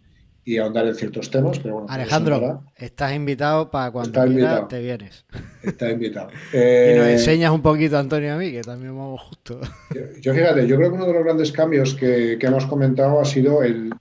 y 0.46 0.58
ahondar 0.58 0.86
en 0.88 0.96
ciertos 0.96 1.30
temas, 1.32 1.60
pero 1.60 1.76
bueno, 1.76 1.88
Alejandro, 1.90 2.64
estás 2.76 3.14
invitado 3.16 3.72
para 3.72 3.92
cuando 3.92 4.10
Está 4.10 4.26
quieras, 4.26 4.42
invitado. 4.60 4.68
te 4.68 4.82
vienes. 4.82 5.26
está 5.64 5.90
invitado. 5.92 6.28
Y 6.54 6.58
nos 6.98 7.08
Eh, 7.08 7.12
enseñas 7.14 7.52
un 7.52 7.62
poquito 7.62 7.98
Antonio 7.98 8.28
y 8.28 8.32
a 8.32 8.38
mí, 8.38 8.52
que 8.52 8.62
también 8.62 8.96
vamos 8.98 9.22
justo. 9.22 9.60
Yo, 9.96 10.02
yo 10.22 10.34
fíjate, 10.34 10.68
yo 10.68 10.76
creo 10.76 10.90
que 10.90 10.96
uno 10.96 11.06
de 11.08 11.14
los 11.14 11.24
grandes 11.24 11.52
cambios 11.52 11.94
que, 11.96 12.38
que 12.40 12.46
hemos 12.48 12.66
comentado 12.66 13.20
ha 13.22 13.26
sido 13.26 13.64
el. 13.64 13.92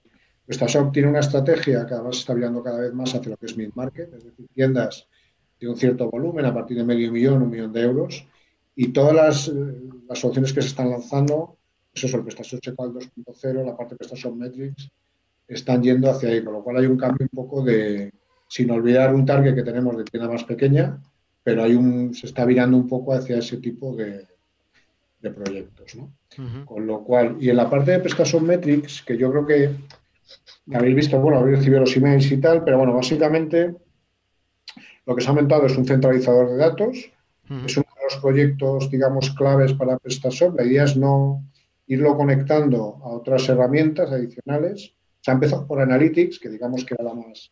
PrestaShop 0.45 0.91
tiene 0.91 1.07
una 1.07 1.21
estrategia 1.21 1.85
que 1.85 1.93
además 1.93 2.15
se 2.17 2.19
está 2.21 2.33
virando 2.33 2.61
cada 2.61 2.81
vez 2.81 2.93
más 2.93 3.15
hacia 3.15 3.29
lo 3.31 3.37
que 3.37 3.45
es 3.45 3.55
mid-market, 3.55 4.13
es 4.13 4.25
decir, 4.25 4.45
tiendas 4.53 5.07
de 5.57 5.69
un 5.69 5.77
cierto 5.77 6.11
volumen, 6.11 6.45
a 6.45 6.53
partir 6.53 6.75
de 6.75 6.83
medio 6.83 7.09
millón, 7.13 7.41
un 7.43 7.49
millón 7.49 7.71
de 7.71 7.79
euros, 7.81 8.27
y 8.75 8.89
todas 8.89 9.15
las, 9.15 9.47
las 10.09 10.19
soluciones 10.19 10.51
que 10.51 10.61
se 10.61 10.67
están 10.67 10.89
lanzando, 10.89 11.55
eso 11.93 12.07
es 12.07 12.13
el 12.13 12.23
PrestaShop 12.23 12.59
Checkout 12.59 12.93
2.0, 12.93 13.65
la 13.65 13.77
parte 13.77 13.93
de 13.93 13.99
PrestaShop 13.99 14.35
Metrics, 14.35 14.91
están 15.47 15.83
yendo 15.83 16.09
hacia 16.09 16.29
ahí, 16.29 16.43
con 16.43 16.53
lo 16.53 16.63
cual 16.63 16.77
hay 16.77 16.85
un 16.85 16.97
cambio 16.97 17.27
un 17.31 17.35
poco 17.35 17.63
de, 17.63 18.11
sin 18.47 18.71
olvidar 18.71 19.13
un 19.13 19.25
target 19.25 19.55
que 19.55 19.63
tenemos 19.63 19.97
de 19.97 20.03
tienda 20.03 20.29
más 20.29 20.43
pequeña, 20.43 21.01
pero 21.43 21.63
hay 21.63 21.75
un, 21.75 22.13
se 22.13 22.27
está 22.27 22.45
virando 22.45 22.77
un 22.77 22.87
poco 22.87 23.13
hacia 23.13 23.37
ese 23.37 23.57
tipo 23.57 23.95
de, 23.95 24.25
de 25.21 25.31
proyectos, 25.31 25.95
¿no? 25.95 26.13
Con 26.65 26.87
lo 26.87 27.03
cual, 27.03 27.37
y 27.39 27.49
en 27.49 27.57
la 27.57 27.69
parte 27.69 27.91
de 27.91 27.99
PrestaShop 27.99 28.41
Metrics, 28.41 29.03
que 29.03 29.17
yo 29.17 29.31
creo 29.31 29.45
que 29.45 29.69
habéis 30.73 30.95
visto, 30.95 31.19
bueno, 31.19 31.39
habéis 31.39 31.59
recibido 31.59 31.81
los 31.81 31.95
emails 31.95 32.31
y 32.31 32.37
tal, 32.37 32.63
pero 32.63 32.77
bueno, 32.77 32.93
básicamente 32.93 33.75
lo 35.05 35.15
que 35.15 35.21
se 35.21 35.27
ha 35.27 35.31
aumentado 35.31 35.65
es 35.65 35.77
un 35.77 35.85
centralizador 35.85 36.49
de 36.49 36.57
datos, 36.57 37.11
Ujú. 37.49 37.65
es 37.65 37.77
uno 37.77 37.85
de 37.95 38.03
los 38.03 38.21
proyectos, 38.21 38.89
digamos, 38.89 39.31
claves 39.31 39.73
para 39.73 39.97
PrestaShop. 39.97 40.55
La 40.55 40.63
idea 40.63 40.85
es 40.85 40.95
no 40.95 41.43
irlo 41.87 42.15
conectando 42.15 42.99
a 43.03 43.09
otras 43.09 43.47
herramientas 43.49 44.11
adicionales. 44.11 44.93
Se 45.23 45.31
ha 45.31 45.35
empezado 45.35 45.65
por 45.65 45.79
Analytics, 45.79 46.37
que 46.37 46.49
digamos 46.49 46.83
que 46.83 46.95
era 46.95 47.05
la 47.05 47.13
más, 47.13 47.49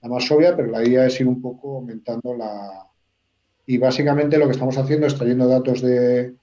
la 0.00 0.08
más 0.08 0.30
obvia, 0.30 0.56
pero 0.56 0.70
la 0.70 0.82
idea 0.82 1.04
es 1.06 1.20
ir 1.20 1.28
un 1.28 1.42
poco 1.42 1.76
aumentando 1.76 2.34
la... 2.34 2.88
Y 3.66 3.76
básicamente 3.76 4.38
lo 4.38 4.46
que 4.46 4.52
estamos 4.52 4.78
haciendo 4.78 5.06
es 5.06 5.14
trayendo 5.14 5.46
datos 5.46 5.82
de, 5.82 6.34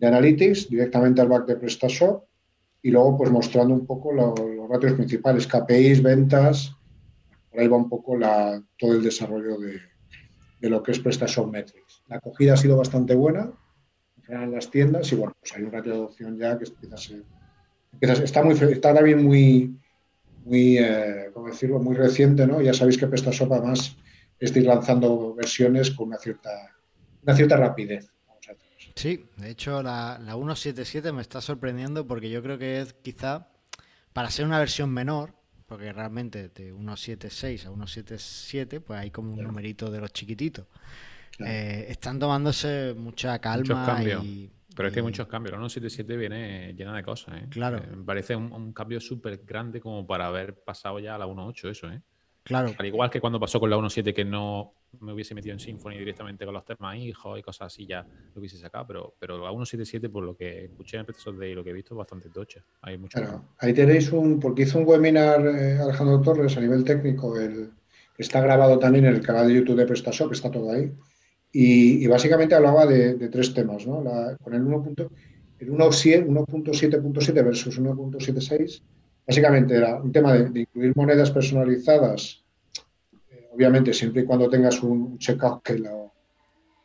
Analytics 0.00 0.70
directamente 0.70 1.20
al 1.20 1.28
back 1.28 1.46
de 1.46 1.56
PrestaShop 1.56 2.24
y 2.82 2.90
luego 2.90 3.18
pues 3.18 3.30
mostrando 3.30 3.74
un 3.74 3.86
poco 3.86 4.12
los 4.12 4.34
ratios 4.68 4.94
principales, 4.94 5.46
KPIs, 5.46 6.02
ventas, 6.02 6.74
por 7.50 7.60
ahí 7.60 7.68
va 7.68 7.76
un 7.76 7.90
poco 7.90 8.16
la, 8.16 8.62
todo 8.78 8.94
el 8.94 9.02
desarrollo 9.02 9.58
de, 9.58 9.78
de 10.58 10.70
lo 10.70 10.82
que 10.82 10.92
es 10.92 11.00
PrestaShop 11.00 11.52
Metrics. 11.52 12.02
La 12.08 12.16
acogida 12.16 12.54
ha 12.54 12.56
sido 12.56 12.78
bastante 12.78 13.14
buena 13.14 13.52
en 14.28 14.52
las 14.52 14.70
tiendas 14.70 15.12
y 15.12 15.16
bueno, 15.16 15.34
pues 15.38 15.54
hay 15.54 15.64
un 15.64 15.72
ratio 15.72 15.92
de 15.92 15.98
adopción 15.98 16.38
ya 16.38 16.58
que 16.58 16.64
empieza 16.64 16.94
a 16.94 16.98
ser, 16.98 17.22
está, 18.24 18.42
muy, 18.42 18.54
está 18.54 18.94
también 18.94 19.22
muy, 19.22 19.78
muy 20.44 20.78
eh, 20.78 21.30
¿cómo 21.32 21.48
decirlo? 21.48 21.78
muy 21.78 21.96
reciente, 21.96 22.46
¿no? 22.46 22.60
Ya 22.60 22.74
sabéis 22.74 22.98
que 22.98 23.06
PrestaShop 23.06 23.52
además 23.52 23.96
está 24.38 24.60
lanzando 24.60 25.34
versiones 25.34 25.90
con 25.90 26.08
una 26.08 26.18
cierta, 26.18 26.50
una 27.22 27.34
cierta 27.34 27.56
rapidez. 27.56 28.10
Sí, 28.94 29.26
de 29.36 29.50
hecho 29.50 29.82
la, 29.82 30.20
la 30.22 30.34
177 30.34 31.10
me 31.12 31.22
está 31.22 31.40
sorprendiendo 31.40 32.06
porque 32.06 32.30
yo 32.30 32.42
creo 32.42 32.58
que 32.58 32.80
es 32.80 32.92
quizá 32.92 33.48
para 34.12 34.30
ser 34.30 34.46
una 34.46 34.60
versión 34.60 34.90
menor, 34.90 35.34
porque 35.66 35.92
realmente 35.92 36.48
de 36.50 36.72
176 36.72 37.66
a 37.66 37.68
177 37.70 38.80
pues 38.80 39.00
hay 39.00 39.10
como 39.10 39.32
un 39.32 39.42
numerito 39.42 39.90
de 39.90 40.00
los 40.00 40.12
chiquititos. 40.12 40.66
Eh, 41.40 41.86
están 41.88 42.20
tomándose 42.20 42.94
mucha 42.96 43.38
calma 43.40 44.00
y, 44.22 44.50
pero 44.74 44.88
es 44.88 44.94
que 44.94 45.00
hay 45.00 45.04
muchos 45.04 45.26
cambios. 45.26 45.52
La 45.52 45.58
177 45.58 46.16
viene 46.16 46.74
llena 46.74 46.94
de 46.96 47.02
cosas, 47.02 47.36
¿eh? 47.36 47.46
Claro. 47.50 47.78
Eh, 47.78 47.96
me 47.96 48.04
parece 48.04 48.36
un, 48.36 48.52
un 48.52 48.72
cambio 48.72 49.00
súper 49.00 49.38
grande 49.44 49.80
como 49.80 50.06
para 50.06 50.26
haber 50.26 50.54
pasado 50.54 50.98
ya 50.98 51.14
a 51.14 51.18
la 51.18 51.26
1.8 51.26 51.70
eso, 51.70 51.90
¿eh? 51.90 52.02
Claro. 52.44 52.74
Al 52.76 52.86
igual 52.86 53.10
que 53.10 53.20
cuando 53.20 53.40
pasó 53.40 53.58
con 53.58 53.70
la 53.70 53.76
1.7 53.76 54.12
que 54.12 54.24
no 54.24 54.74
me 55.00 55.12
hubiese 55.12 55.34
metido 55.34 55.54
en 55.54 55.60
Symfony 55.60 55.94
directamente 55.98 56.44
con 56.44 56.52
los 56.52 56.64
temas 56.64 56.96
hijos 56.96 57.38
y 57.38 57.42
cosas 57.42 57.72
así, 57.72 57.86
ya 57.86 58.02
lo 58.34 58.38
hubiese 58.38 58.58
sacado, 58.58 58.86
pero, 58.86 59.14
pero 59.18 59.42
la 59.42 59.50
1.7.7 59.50 60.10
por 60.10 60.24
lo 60.24 60.36
que 60.36 60.66
escuché 60.66 60.98
en 60.98 61.00
el 61.00 61.06
proceso 61.06 61.32
de 61.32 61.50
y 61.50 61.54
lo 61.54 61.64
que 61.64 61.70
he 61.70 61.72
visto, 61.72 61.96
bastante 61.96 62.28
tocha. 62.28 62.62
Hay 62.82 62.98
mucho 62.98 63.18
claro. 63.18 63.44
Ahí 63.58 63.72
tenéis 63.72 64.12
un, 64.12 64.38
porque 64.38 64.62
hizo 64.62 64.78
un 64.78 64.86
webinar 64.86 65.40
eh, 65.46 65.78
Alejandro 65.78 66.20
Torres 66.20 66.56
a 66.58 66.60
nivel 66.60 66.84
técnico, 66.84 67.38
el, 67.40 67.70
está 68.18 68.42
grabado 68.42 68.78
también 68.78 69.06
en 69.06 69.14
el 69.14 69.22
canal 69.22 69.48
de 69.48 69.54
YouTube 69.54 69.76
de 69.76 69.86
PrestaShop, 69.86 70.32
está 70.32 70.50
todo 70.50 70.70
ahí, 70.70 70.92
y, 71.54 72.04
y 72.04 72.06
básicamente 72.08 72.56
hablaba 72.56 72.84
de, 72.84 73.14
de, 73.14 73.28
tres 73.28 73.54
temas, 73.54 73.86
¿no? 73.86 74.02
La, 74.02 74.36
con 74.42 74.54
el 74.54 74.64
1.7.7 74.64 77.44
versus 77.44 77.80
1.76 77.80 78.82
Básicamente 79.26 79.74
era 79.76 80.02
un 80.02 80.12
tema 80.12 80.34
de, 80.34 80.50
de 80.50 80.60
incluir 80.60 80.94
monedas 80.96 81.30
personalizadas, 81.30 82.44
eh, 83.30 83.48
obviamente 83.54 83.94
siempre 83.94 84.20
y 84.22 84.26
cuando 84.26 84.50
tengas 84.50 84.82
un 84.82 85.16
checkout 85.18 85.62
que 85.62 85.78
lo, 85.78 86.12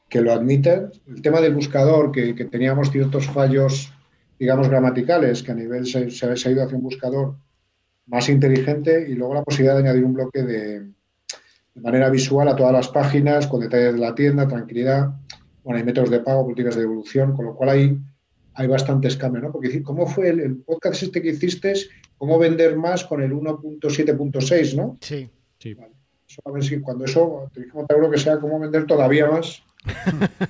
que 0.07 0.21
lo 0.21 0.31
admite. 0.31 0.87
El 1.07 1.21
tema 1.21 1.41
del 1.41 1.55
buscador, 1.55 2.11
que, 2.11 2.33
que 2.35 2.45
teníamos 2.45 2.91
ciertos 2.91 3.27
fallos, 3.27 3.91
digamos, 4.37 4.69
gramaticales, 4.69 5.43
que 5.43 5.51
a 5.51 5.55
nivel 5.55 5.85
se, 5.85 6.09
se, 6.11 6.37
se, 6.37 6.47
ha 6.47 6.51
ido 6.51 6.63
hacia 6.63 6.77
un 6.77 6.83
buscador 6.83 7.35
más 8.05 8.29
inteligente 8.29 9.09
y 9.09 9.15
luego 9.15 9.33
la 9.33 9.43
posibilidad 9.43 9.73
de 9.73 9.81
añadir 9.81 10.05
un 10.05 10.13
bloque 10.13 10.43
de, 10.43 10.87
de 11.73 11.81
manera 11.81 12.09
visual 12.09 12.47
a 12.47 12.55
todas 12.55 12.73
las 12.73 12.87
páginas, 12.89 13.47
con 13.47 13.61
detalles 13.61 13.93
de 13.93 13.99
la 13.99 14.15
tienda, 14.15 14.47
tranquilidad. 14.47 15.11
Bueno, 15.63 15.79
hay 15.79 15.85
métodos 15.85 16.09
de 16.09 16.19
pago, 16.19 16.43
políticas 16.43 16.75
de 16.75 16.81
devolución, 16.81 17.35
con 17.35 17.45
lo 17.45 17.55
cual 17.55 17.69
hay, 17.69 17.97
hay 18.53 18.67
bastantes 18.67 19.15
cambios, 19.17 19.43
¿no? 19.43 19.51
Porque 19.51 19.83
¿cómo 19.83 20.07
fue 20.07 20.29
el, 20.29 20.39
el 20.39 20.57
podcast 20.57 21.03
este 21.03 21.21
que 21.21 21.29
hiciste? 21.29 21.73
cómo 22.19 22.37
vender 22.37 22.75
más 22.75 23.05
con 23.05 23.23
el 23.23 23.31
1.7.6, 23.31 24.75
¿no? 24.75 24.97
Sí. 25.01 25.29
sí. 25.57 25.73
Vale. 25.73 25.93
Eso, 26.27 26.41
a 26.45 26.51
ver 26.51 26.63
si 26.63 26.79
cuando 26.79 27.05
eso, 27.05 27.49
te 27.53 27.61
dijimos 27.61 27.85
seguro 27.89 28.11
que 28.11 28.19
sea 28.19 28.39
cómo 28.39 28.59
vender 28.59 28.85
todavía 28.85 29.31
más 29.31 29.63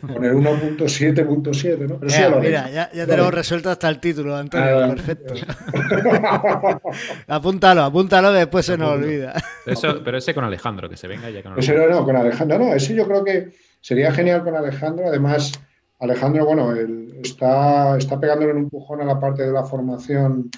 con 0.01 0.25
el 0.25 0.33
1.7.7, 0.33 1.87
¿no? 1.87 1.99
Pero 1.99 2.11
ya, 2.11 2.29
mira, 2.29 2.69
ya, 2.69 2.91
ya 2.91 3.05
tenemos 3.05 3.33
resuelto 3.33 3.69
hasta 3.69 3.89
el 3.89 3.99
título, 3.99 4.35
Antonio. 4.35 4.83
Ah, 4.83 4.89
perfecto. 4.89 5.33
apúntalo, 7.27 7.83
apúntalo, 7.83 8.31
después 8.31 8.65
se 8.65 8.77
nos 8.77 8.91
olvida. 8.91 9.33
Eso, 9.65 10.01
pero 10.03 10.17
ese 10.17 10.33
con 10.33 10.43
Alejandro, 10.43 10.89
que 10.89 10.97
se 10.97 11.07
venga 11.07 11.29
ya 11.29 11.43
con 11.43 11.53
Alejandro. 11.53 11.83
Ese 11.83 11.91
no, 11.91 12.05
con 12.05 12.15
Alejandro, 12.15 12.59
no, 12.59 12.73
ese 12.73 12.95
yo 12.95 13.07
creo 13.07 13.23
que 13.23 13.51
sería 13.81 14.11
genial 14.11 14.43
con 14.43 14.55
Alejandro. 14.55 15.07
Además, 15.07 15.51
Alejandro, 15.99 16.45
bueno, 16.45 16.73
él 16.73 17.19
está, 17.23 17.97
está 17.97 18.19
pegándole 18.19 18.53
un 18.53 18.59
empujón 18.59 19.01
a 19.01 19.05
la 19.05 19.19
parte 19.19 19.43
de 19.43 19.51
la 19.51 19.63
formación 19.63 20.49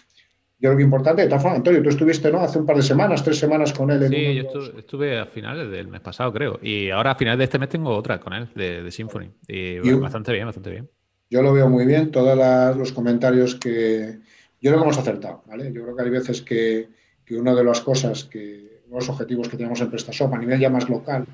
yo 0.61 0.69
creo 0.69 0.77
que 0.77 0.83
importante, 0.83 1.23
de 1.23 1.27
todas 1.27 1.41
formas, 1.41 1.57
Antonio, 1.57 1.81
tú 1.81 1.89
estuviste, 1.89 2.31
¿no? 2.31 2.41
Hace 2.41 2.59
un 2.59 2.67
par 2.67 2.75
de 2.75 2.83
semanas, 2.83 3.23
tres 3.23 3.39
semanas 3.39 3.73
con 3.73 3.89
él. 3.89 4.03
En 4.03 4.09
sí, 4.09 4.35
yo 4.35 4.41
estuve, 4.43 4.79
estuve, 4.79 5.19
a 5.19 5.25
finales 5.25 5.71
del 5.71 5.87
mes 5.87 6.01
pasado, 6.01 6.31
creo. 6.31 6.59
Y 6.61 6.91
ahora 6.91 7.11
a 7.11 7.15
finales 7.15 7.39
de 7.39 7.45
este 7.45 7.57
mes 7.57 7.69
tengo 7.69 7.89
otra 7.89 8.19
con 8.19 8.31
él, 8.33 8.47
de, 8.53 8.83
de 8.83 8.91
Symphony. 8.91 9.31
Y, 9.47 9.79
bueno, 9.79 10.01
bastante 10.01 10.31
bien, 10.31 10.45
bastante 10.45 10.69
bien. 10.69 10.87
Yo 11.31 11.41
lo 11.41 11.51
veo 11.51 11.67
muy 11.67 11.87
bien, 11.87 12.11
todos 12.11 12.37
los 12.77 12.91
comentarios 12.91 13.55
que... 13.55 14.19
Yo 14.61 14.69
creo 14.69 14.75
que 14.75 14.83
hemos 14.83 14.99
acertado, 14.99 15.41
¿vale? 15.47 15.73
Yo 15.73 15.81
creo 15.81 15.95
que 15.95 16.03
hay 16.03 16.09
veces 16.11 16.43
que, 16.43 16.89
que 17.25 17.35
una 17.35 17.55
de 17.55 17.63
las 17.63 17.81
cosas 17.81 18.25
que... 18.25 18.81
Uno 18.85 18.99
de 18.99 19.05
los 19.07 19.09
objetivos 19.09 19.49
que 19.49 19.57
teníamos 19.57 19.81
en 19.81 19.89
PrestaShop 19.89 20.31
a 20.31 20.37
nivel 20.37 20.59
ya 20.59 20.69
más 20.69 20.87
local 20.87 21.25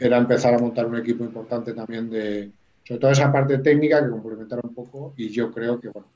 era 0.00 0.16
empezar 0.16 0.54
a 0.54 0.58
montar 0.58 0.86
un 0.86 0.96
equipo 0.96 1.22
importante 1.22 1.72
también 1.72 2.10
de... 2.10 2.50
Sobre 2.82 3.00
todo 3.00 3.10
esa 3.12 3.30
parte 3.30 3.58
técnica 3.58 4.02
que 4.02 4.10
complementara 4.10 4.62
un 4.64 4.74
poco 4.74 5.14
y 5.16 5.28
yo 5.28 5.52
creo 5.52 5.80
que, 5.80 5.88
bueno, 5.88 6.08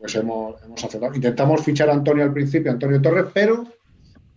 pues 0.00 0.14
hemos, 0.14 0.60
hemos 0.62 0.82
aceptado. 0.82 1.14
Intentamos 1.14 1.62
fichar 1.62 1.90
a 1.90 1.92
Antonio 1.92 2.24
al 2.24 2.32
principio, 2.32 2.72
Antonio 2.72 3.02
Torres, 3.02 3.26
pero 3.34 3.66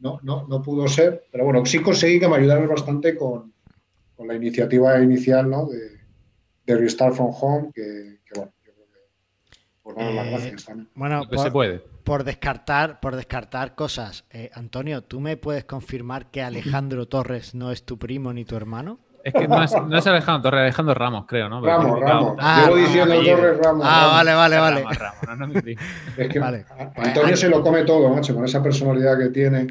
no, 0.01 0.19
no, 0.21 0.45
no 0.45 0.61
pudo 0.61 0.87
ser. 0.89 1.23
Pero 1.31 1.45
bueno, 1.45 1.65
sí 1.65 1.81
conseguí 1.81 2.19
que 2.19 2.27
me 2.27 2.35
ayudaran 2.35 2.67
bastante 2.67 3.15
con, 3.15 3.53
con 4.15 4.27
la 4.27 4.35
iniciativa 4.35 5.01
inicial 5.01 5.49
¿no? 5.49 5.67
de, 5.67 6.01
de, 6.65 6.77
Restart 6.77 7.15
from 7.15 7.31
Home, 7.39 7.71
que, 7.73 8.19
que 8.25 8.39
bueno, 8.39 8.51
yo 8.65 8.73
creo 8.73 8.87
que 8.91 9.57
por 9.81 9.95
dar 9.95 10.11
eh, 10.11 10.13
las 10.13 10.27
gracias 10.27 10.65
también. 10.65 10.89
Bueno, 10.95 11.23
por, 11.29 11.39
se 11.39 11.51
puede. 11.51 11.79
Por 11.79 12.25
descartar, 12.25 12.99
por 12.99 13.15
descartar 13.15 13.73
cosas, 13.73 14.25
eh, 14.31 14.51
Antonio, 14.53 15.01
¿tú 15.01 15.21
me 15.21 15.37
puedes 15.37 15.63
confirmar 15.63 16.29
que 16.29 16.41
Alejandro 16.41 17.07
Torres 17.07 17.55
no 17.55 17.71
es 17.71 17.83
tu 17.83 17.97
primo 17.97 18.33
ni 18.33 18.43
tu 18.43 18.57
hermano? 18.57 18.99
Es 19.23 19.33
que 19.33 19.47
no 19.47 19.63
es, 19.63 19.71
no 19.71 19.97
es, 19.97 20.05
Alejandro 20.05 20.41
Torres, 20.49 20.61
Alejandro 20.63 20.93
Ramos, 20.93 21.25
creo, 21.25 21.47
¿no? 21.47 21.61
Ramos, 21.61 21.99
Ramos. 22.01 22.35
Ah, 22.39 22.69
diciendo 22.75 23.15
Ramos, 23.15 23.25
Torres 23.25 23.57
Ramos. 23.63 23.85
Ah, 23.87 23.99
Ramos. 23.99 24.11
vale, 24.11 24.33
vale, 24.33 24.57
vale. 24.57 24.81
Ramos, 24.81 24.97
Ramos, 24.97 25.39
no, 25.39 25.47
no 25.47 25.59
es 25.59 25.77
es 26.17 26.29
que 26.29 26.39
vale. 26.39 26.65
Antonio 26.97 27.37
se 27.37 27.47
lo 27.47 27.61
come 27.61 27.83
todo, 27.83 28.09
macho, 28.09 28.35
con 28.35 28.43
esa 28.43 28.61
personalidad 28.61 29.17
que 29.17 29.29
tiene. 29.29 29.67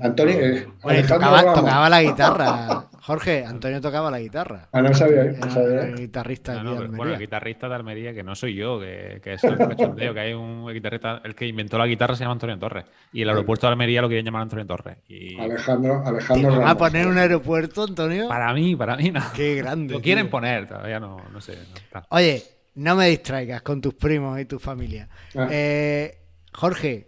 Antonio. 0.00 0.34
Eh, 0.38 0.68
Oye, 0.82 1.02
tocaba, 1.02 1.54
tocaba, 1.54 1.88
la 1.90 2.02
guitarra. 2.02 2.84
Jorge, 3.06 3.44
Antonio 3.44 3.82
tocaba 3.82 4.10
la 4.10 4.18
guitarra. 4.18 4.68
Ah, 4.72 4.80
no 4.80 4.94
sabía, 4.94 5.24
no 5.24 5.50
sabía. 5.50 5.82
El 5.82 5.94
guitarrista 5.94 6.54
no, 6.62 6.74
no, 6.74 6.80
de 6.80 6.88
Bueno, 6.88 7.12
el 7.12 7.18
guitarrista 7.18 7.68
de 7.68 7.74
Almería, 7.74 8.14
que 8.14 8.22
no 8.22 8.34
soy 8.34 8.54
yo, 8.54 8.80
que, 8.80 9.20
que 9.22 9.34
es 9.34 9.44
el 9.44 9.58
cachondeo, 9.58 10.14
que 10.14 10.20
hay 10.20 10.32
un 10.32 10.66
guitarrista, 10.72 11.20
el 11.22 11.34
que 11.34 11.46
inventó 11.46 11.76
la 11.76 11.86
guitarra 11.86 12.16
se 12.16 12.24
llama 12.24 12.32
Antonio 12.32 12.58
Torres. 12.58 12.86
Y 13.12 13.20
el 13.20 13.28
aeropuerto 13.28 13.66
de 13.66 13.72
Almería 13.72 14.00
lo 14.00 14.08
quieren 14.08 14.24
llamar 14.24 14.40
Antonio 14.40 14.66
Torres. 14.66 14.96
Y... 15.06 15.38
Alejandro, 15.38 16.02
Alejandro 16.02 16.50
¿Te 16.50 16.56
van 16.56 16.66
a 16.66 16.78
poner 16.78 17.06
un 17.06 17.18
aeropuerto, 17.18 17.84
Antonio? 17.84 18.26
Para 18.26 18.54
mí, 18.54 18.74
para 18.74 18.96
mí 18.96 19.10
no. 19.10 19.20
Qué 19.36 19.56
grande. 19.56 19.92
Lo 19.92 20.00
quieren 20.00 20.24
tío. 20.24 20.30
poner, 20.30 20.66
todavía 20.66 20.98
no, 20.98 21.18
no 21.30 21.42
sé. 21.42 21.58
No 21.94 22.02
Oye, 22.08 22.42
no 22.76 22.96
me 22.96 23.08
distraigas 23.08 23.60
con 23.60 23.82
tus 23.82 23.92
primos 23.92 24.40
y 24.40 24.46
tu 24.46 24.58
familia. 24.58 25.10
Ah. 25.36 25.46
Eh, 25.50 26.16
Jorge, 26.54 27.06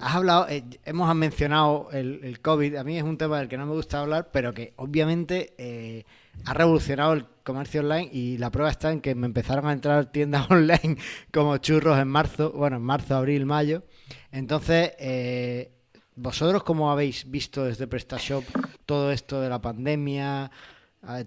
Has 0.00 0.14
hablado, 0.14 0.48
eh, 0.48 0.62
hemos 0.84 1.12
mencionado 1.16 1.88
el, 1.90 2.40
COVID, 2.40 2.76
a 2.76 2.84
mí 2.84 2.98
es 2.98 3.02
un 3.02 3.18
tema 3.18 3.40
del 3.40 3.48
que 3.48 3.58
no 3.58 3.66
me 3.66 3.72
gusta 3.72 4.00
hablar, 4.00 4.30
pero 4.30 4.54
que 4.54 4.74
obviamente 4.76 5.54
eh, 5.58 6.04
ha 6.44 6.54
revolucionado 6.54 7.14
el 7.14 7.26
comercio 7.42 7.80
online 7.80 8.08
y 8.12 8.38
la 8.38 8.50
prueba 8.50 8.70
está 8.70 8.92
en 8.92 9.00
que 9.00 9.16
me 9.16 9.26
empezaron 9.26 9.66
a 9.66 9.72
entrar 9.72 10.06
tiendas 10.12 10.48
online 10.50 10.98
como 11.32 11.56
churros 11.56 11.98
en 11.98 12.06
marzo, 12.06 12.52
bueno, 12.52 12.76
en 12.76 12.82
marzo, 12.82 13.16
abril, 13.16 13.44
mayo. 13.44 13.82
Entonces, 14.30 14.92
eh, 15.00 15.72
¿vosotros 16.14 16.62
cómo 16.62 16.92
habéis 16.92 17.28
visto 17.28 17.64
desde 17.64 17.88
PrestaShop 17.88 18.44
todo 18.86 19.10
esto 19.10 19.40
de 19.40 19.48
la 19.48 19.60
pandemia? 19.60 20.50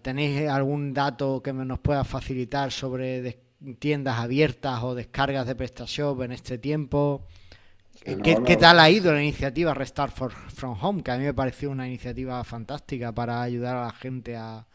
¿Tenéis 0.01 0.47
algún 0.47 0.93
dato 0.93 1.43
que 1.43 1.51
nos 1.51 1.79
pueda 1.79 2.05
facilitar 2.05 2.71
sobre 2.71 3.41
tiendas 3.79 4.17
abiertas 4.17 4.81
o 4.83 4.95
descargas 4.95 5.45
de 5.45 5.55
PrestaShop 5.55 6.21
en 6.21 6.31
este 6.31 6.57
tiempo? 6.57 7.27
¿Qué, 8.05 8.37
¿Qué, 8.45 8.55
tal 8.55 8.79
ha 8.79 8.89
ido 8.89 9.11
la 9.11 9.21
iniciativa 9.23 9.73
Restart 9.73 10.13
for, 10.13 10.31
from 10.31 10.77
Home? 10.79 11.01
Que 11.01 11.09
a 11.09 11.17
mí 11.17 11.23
me 11.23 11.33
pareció 11.33 11.71
una 11.71 11.87
iniciativa 11.87 12.43
fantástica 12.43 13.11
para 13.11 13.41
ayudar 13.41 13.77
a 13.77 13.85
la 13.85 13.91
gente 13.91 14.35
a, 14.35 14.67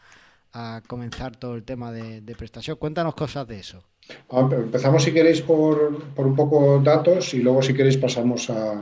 a 0.51 0.81
comenzar 0.85 1.37
todo 1.37 1.55
el 1.55 1.63
tema 1.63 1.93
de, 1.93 2.19
de, 2.19 2.35
prestación. 2.35 2.75
Cuéntanos 2.75 3.15
cosas 3.15 3.47
de 3.47 3.59
eso. 3.59 3.83
Empezamos, 4.29 5.03
si 5.03 5.13
queréis, 5.13 5.41
por, 5.41 6.03
por 6.13 6.27
un 6.27 6.35
poco 6.35 6.81
datos 6.83 7.33
y 7.33 7.41
luego, 7.41 7.61
si 7.61 7.73
queréis, 7.73 7.95
pasamos 7.95 8.49
a, 8.49 8.81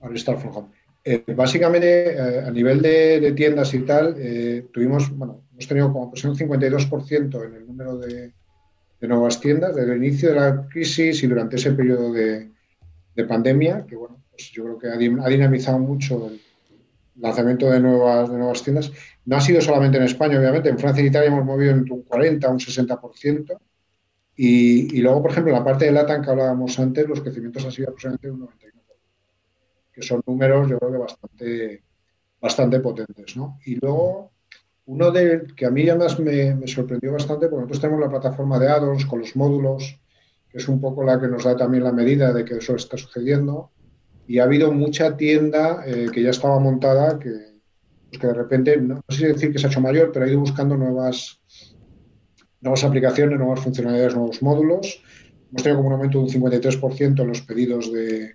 a 0.00 0.08
Restart 0.08 0.40
from 0.40 0.56
Home. 0.56 0.68
Eh, 1.04 1.22
básicamente, 1.36 2.14
eh, 2.14 2.40
a 2.46 2.50
nivel 2.50 2.80
de, 2.80 3.20
de, 3.20 3.32
tiendas 3.32 3.74
y 3.74 3.80
tal, 3.80 4.14
eh, 4.18 4.66
tuvimos, 4.72 5.14
bueno, 5.14 5.42
hemos 5.52 5.68
tenido 5.68 5.92
como 5.92 6.10
pues, 6.10 6.24
un 6.24 6.34
52% 6.34 7.46
en 7.46 7.54
el 7.54 7.66
número 7.66 7.98
de, 7.98 8.32
de 9.00 9.08
nuevas 9.08 9.40
tiendas 9.40 9.76
desde 9.76 9.92
el 9.92 10.04
inicio 10.04 10.30
de 10.30 10.36
la 10.36 10.68
crisis 10.68 11.22
y 11.22 11.26
durante 11.26 11.56
ese 11.56 11.72
periodo 11.72 12.12
de 12.12 12.50
de 13.18 13.24
pandemia, 13.24 13.84
que 13.84 13.96
bueno, 13.96 14.22
pues 14.30 14.52
yo 14.52 14.62
creo 14.62 14.78
que 14.78 14.86
ha 14.86 15.28
dinamizado 15.28 15.80
mucho 15.80 16.28
el, 16.28 16.40
lanzamiento 17.16 17.68
de 17.68 17.80
nuevas, 17.80 18.30
de 18.30 18.38
nuevas 18.38 18.62
tiendas. 18.62 18.92
No 19.24 19.36
ha 19.36 19.40
sido 19.40 19.60
solamente 19.60 19.98
en 19.98 20.04
España, 20.04 20.38
obviamente. 20.38 20.68
En 20.68 20.78
Francia 20.78 21.02
y 21.02 21.08
Italia 21.08 21.26
hemos 21.26 21.44
movido 21.44 21.72
entre 21.72 21.92
un 21.94 22.02
40, 22.02 22.48
un 22.48 22.60
60%. 22.60 23.58
Y, 24.36 24.96
y 24.96 25.00
luego, 25.00 25.22
por 25.22 25.32
ejemplo, 25.32 25.52
en 25.52 25.58
la 25.58 25.64
parte 25.64 25.86
de 25.86 25.90
LATAM 25.90 26.22
que 26.22 26.30
hablábamos 26.30 26.78
antes, 26.78 27.08
los 27.08 27.20
crecimientos 27.20 27.64
han 27.64 27.72
sido 27.72 27.88
aproximadamente 27.88 28.30
un 28.30 28.42
91%, 28.42 28.50
que 29.92 30.02
son 30.02 30.22
números, 30.24 30.70
yo 30.70 30.78
creo 30.78 30.92
que 30.92 30.98
bastante, 30.98 31.82
bastante 32.40 32.78
potentes. 32.78 33.36
¿no? 33.36 33.58
Y 33.66 33.74
luego, 33.80 34.30
uno 34.86 35.10
de 35.10 35.44
que 35.56 35.66
a 35.66 35.70
mí 35.70 35.88
además 35.88 36.20
me, 36.20 36.54
me 36.54 36.68
sorprendió 36.68 37.10
bastante, 37.10 37.48
porque 37.48 37.62
nosotros 37.62 37.80
tenemos 37.80 38.00
la 38.00 38.10
plataforma 38.10 38.60
de 38.60 38.68
addons 38.68 39.04
con 39.06 39.18
los 39.18 39.34
módulos, 39.34 39.98
es 40.58 40.68
un 40.68 40.80
poco 40.80 41.04
la 41.04 41.20
que 41.20 41.28
nos 41.28 41.44
da 41.44 41.56
también 41.56 41.84
la 41.84 41.92
medida 41.92 42.32
de 42.32 42.44
que 42.44 42.56
eso 42.56 42.76
está 42.76 42.96
sucediendo. 42.96 43.70
Y 44.26 44.38
ha 44.38 44.44
habido 44.44 44.72
mucha 44.72 45.16
tienda 45.16 45.82
eh, 45.86 46.08
que 46.12 46.22
ya 46.22 46.30
estaba 46.30 46.58
montada 46.60 47.18
que, 47.18 47.30
pues 48.08 48.20
que 48.20 48.26
de 48.26 48.34
repente, 48.34 48.76
no, 48.76 49.00
sé 49.08 49.16
si 49.16 49.24
decir 49.26 49.52
que 49.52 49.58
se 49.58 49.66
ha 49.66 49.70
hecho 49.70 49.80
mayor, 49.80 50.10
pero 50.12 50.24
ha 50.24 50.28
ido 50.28 50.40
buscando 50.40 50.76
nuevas, 50.76 51.40
nuevas 52.60 52.84
aplicaciones, 52.84 53.38
nuevas 53.38 53.60
funcionalidades, 53.60 54.14
nuevos 54.14 54.42
módulos. 54.42 55.02
Hemos 55.50 55.62
tenido 55.62 55.78
como 55.78 55.88
un 55.88 55.94
aumento 55.94 56.18
de 56.18 56.24
un 56.24 56.30
53% 56.30 57.22
en 57.22 57.28
los 57.28 57.40
pedidos 57.42 57.92
de... 57.92 58.34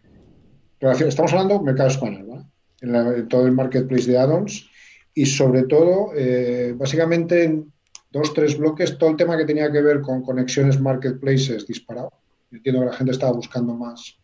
Estamos 0.79 1.31
hablando 1.31 1.55
del 1.55 1.63
mercado 1.63 1.89
español, 1.89 2.45
en, 2.81 3.27
todo 3.29 3.45
el 3.45 3.53
marketplace 3.53 4.11
de 4.11 4.17
add-ons 4.17 4.69
y 5.13 5.25
sobre 5.25 5.63
todo, 5.63 6.11
eh, 6.15 6.73
básicamente 6.75 7.43
en 7.43 7.71
dos, 8.13 8.33
tres 8.33 8.57
bloques, 8.57 8.97
todo 8.97 9.09
el 9.09 9.17
tema 9.17 9.35
que 9.35 9.45
tenía 9.45 9.69
que 9.69 9.81
ver 9.81 9.99
con 9.99 10.21
conexiones 10.21 10.79
marketplaces 10.79 11.67
disparado. 11.67 12.13
Entiendo 12.51 12.81
que 12.81 12.87
la 12.87 12.93
gente 12.93 13.11
estaba 13.11 13.33
buscando 13.33 13.73
más 13.73 14.17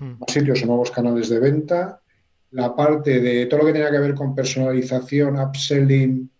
Hmm. 0.00 0.18
más 0.18 0.32
sitios 0.32 0.62
o 0.62 0.66
nuevos 0.66 0.90
canales 0.90 1.28
de 1.28 1.38
venta. 1.38 2.00
La 2.50 2.74
parte 2.74 3.20
de 3.20 3.46
todo 3.46 3.60
lo 3.60 3.66
que 3.66 3.72
tenía 3.72 3.90
que 3.90 3.98
ver 3.98 4.14
con 4.14 4.34
personalización, 4.34 5.38
upselling, 5.38 6.30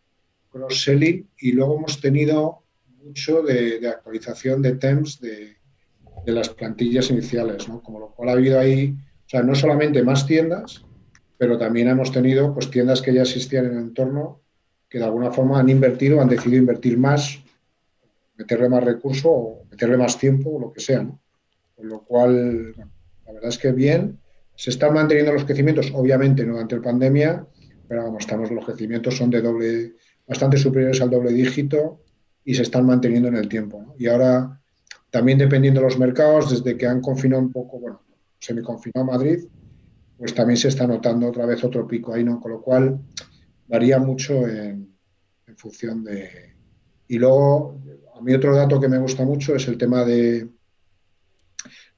cross-selling 0.51 1.29
y 1.39 1.53
luego 1.53 1.77
hemos 1.77 2.01
tenido 2.01 2.63
mucho 3.03 3.43
de, 3.43 3.87
actualización 3.89 4.63
de 4.63 4.77
temps 4.77 5.21
de, 5.21 5.57
de, 6.25 6.33
las 6.33 6.49
plantillas 6.49 7.11
iniciales, 7.11 7.69
¿no? 7.69 7.83
Como 7.83 8.01
lo 8.01 8.11
cual 8.11 8.31
ha 8.31 8.33
habido 8.33 8.59
ahí, 8.59 8.97
o 9.27 9.29
sea, 9.29 9.43
no 9.43 9.55
solamente 9.55 10.03
más 10.03 10.27
tiendas, 10.27 10.85
pero 11.39 11.59
también 11.59 11.89
hemos 11.89 12.11
tenido 12.11 12.53
pues, 12.55 12.71
tiendas 12.71 13.03
que 13.03 13.13
ya 13.13 13.23
existían 13.23 13.67
en 13.67 13.73
el 13.73 13.79
entorno 13.79 14.41
que 14.89 14.99
de 14.99 15.05
alguna 15.05 15.31
forma 15.31 15.59
han 15.59 15.69
invertido, 15.69 16.21
han 16.21 16.29
decidido 16.29 16.61
invertir 16.61 16.99
más, 16.99 17.39
meterle 18.37 18.69
más 18.69 18.85
recursos 18.85 19.25
o 19.27 19.65
meterle 19.71 19.97
más 19.97 20.19
tiempo 20.19 20.51
o 20.51 20.61
lo 20.61 20.73
que 20.73 20.81
sea, 20.81 21.03
¿no? 21.03 21.21
Con 21.75 21.89
lo 21.89 22.03
cual, 22.05 22.75
la 23.27 23.33
verdad 23.33 23.49
es 23.49 23.59
que 23.59 23.73
bien, 23.73 24.19
se 24.55 24.71
están 24.71 24.95
manteniendo 24.95 25.33
los 25.33 25.45
crecimientos, 25.45 25.91
obviamente 25.95 26.45
no 26.45 26.55
durante 26.55 26.77
la 26.77 26.83
pandemia, 26.83 27.47
pero 27.87 28.05
vamos, 28.05 28.21
estamos, 28.21 28.51
los 28.51 28.65
crecimientos 28.65 29.17
son 29.17 29.31
de 29.31 29.43
doble, 29.43 29.95
bastante 30.27 30.57
superiores 30.57 31.01
al 31.01 31.11
doble 31.11 31.33
dígito 31.33 32.01
y 32.45 32.55
se 32.55 32.63
están 32.63 32.87
manteniendo 32.87 33.29
en 33.29 33.37
el 33.37 33.49
tiempo. 33.49 33.95
Y 33.99 34.07
ahora, 34.07 34.61
también 35.11 35.39
dependiendo 35.39 35.81
de 35.81 35.87
los 35.87 35.99
mercados, 35.99 36.51
desde 36.51 36.77
que 36.77 36.87
han 36.87 37.01
confinado 37.01 37.43
un 37.43 37.53
poco, 37.53 37.79
bueno, 37.79 38.03
se 38.39 38.55
me 38.55 38.63
confinó 38.63 39.05
Madrid, 39.05 39.45
pues 40.17 40.35
también 40.35 40.57
se 40.57 40.69
está 40.69 40.87
notando 40.87 41.29
otra 41.29 41.45
vez 41.45 41.63
otro 41.63 41.87
pico 41.87 42.15
ahí, 42.15 42.25
¿no? 42.25 42.41
Con 42.41 42.53
lo 42.53 42.63
cual, 42.63 42.99
varía 43.69 43.99
mucho 43.99 44.47
en, 44.47 44.95
función 45.57 46.05
de... 46.05 46.55
Y 47.09 47.19
luego, 47.19 47.81
a 48.15 48.21
mí 48.21 48.35
otro 48.35 48.55
dato 48.55 48.79
que 48.79 48.89
me 48.89 48.99
gusta 48.99 49.25
mucho 49.25 49.55
es 49.55 49.67
el 49.69 49.79
tema 49.79 50.05
de, 50.05 50.49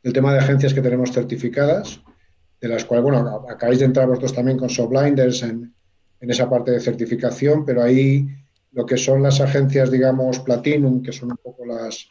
el 0.03 0.13
tema 0.13 0.33
de 0.33 0.39
agencias 0.39 0.73
que 0.73 0.83
tenemos 0.83 1.11
certificadas, 1.13 2.01
de 2.61 2.69
las 2.69 2.85
cuales, 2.85 3.05
bueno, 3.05 3.47
acabáis 3.49 3.81
de 3.81 3.87
entrar 3.87 4.07
vosotros 4.07 4.35
también 4.35 4.59
con 4.59 4.69
Showblinders 4.69 5.43
en, 5.43 5.75
en 6.21 6.31
esa 6.31 6.49
parte 6.49 6.71
de 6.71 6.81
certificación, 6.81 7.65
pero 7.65 7.83
ahí 7.83 8.29
lo 8.73 8.85
que 8.87 8.97
son 8.97 9.23
las 9.23 9.41
agencias, 9.41 9.91
digamos, 9.91 10.41
Platinum, 10.41 11.03
que 11.03 11.13
son 11.13 11.33
un 11.33 11.39
poco 11.39 11.65
las, 11.65 12.11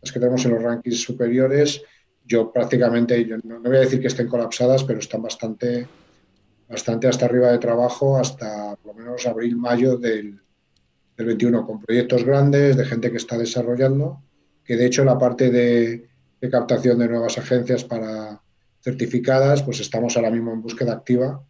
las 0.00 0.12
que 0.12 0.18
tenemos 0.18 0.44
en 0.44 0.52
los 0.52 0.62
rankings 0.62 1.00
superiores, 1.00 1.82
yo 2.24 2.52
prácticamente, 2.52 3.24
yo 3.24 3.36
no, 3.38 3.58
no, 3.58 3.68
voy 3.68 3.76
a 3.76 3.80
decir 3.80 4.00
que 4.00 4.08
estén 4.08 4.28
colapsadas, 4.28 4.84
pero 4.84 4.98
están 4.98 5.22
bastante, 5.22 5.86
bastante 6.72 7.06
hasta 7.06 7.26
arriba 7.26 7.52
de 7.52 7.58
trabajo, 7.58 8.18
hasta 8.18 8.76
por 8.76 8.94
lo 8.94 9.02
menos 9.02 9.26
abril, 9.26 9.56
mayo 9.56 9.98
del, 9.98 10.40
del 11.18 11.26
21, 11.26 11.66
con 11.66 11.82
proyectos 11.82 12.24
grandes, 12.24 12.78
de 12.78 12.86
gente 12.86 13.10
que 13.10 13.18
está 13.18 13.36
desarrollando, 13.36 14.22
que 14.64 14.76
de 14.76 14.86
hecho 14.86 15.04
la 15.04 15.18
parte 15.18 15.50
de, 15.50 16.08
captación 16.50 16.98
de 16.98 17.08
nuevas 17.08 17.36
agencias 17.38 17.84
para 17.84 18.40
certificadas, 18.80 19.62
pues 19.62 19.80
estamos 19.80 20.16
ahora 20.16 20.30
mismo 20.30 20.52
en 20.52 20.62
búsqueda 20.62 20.94
activa, 20.94 21.44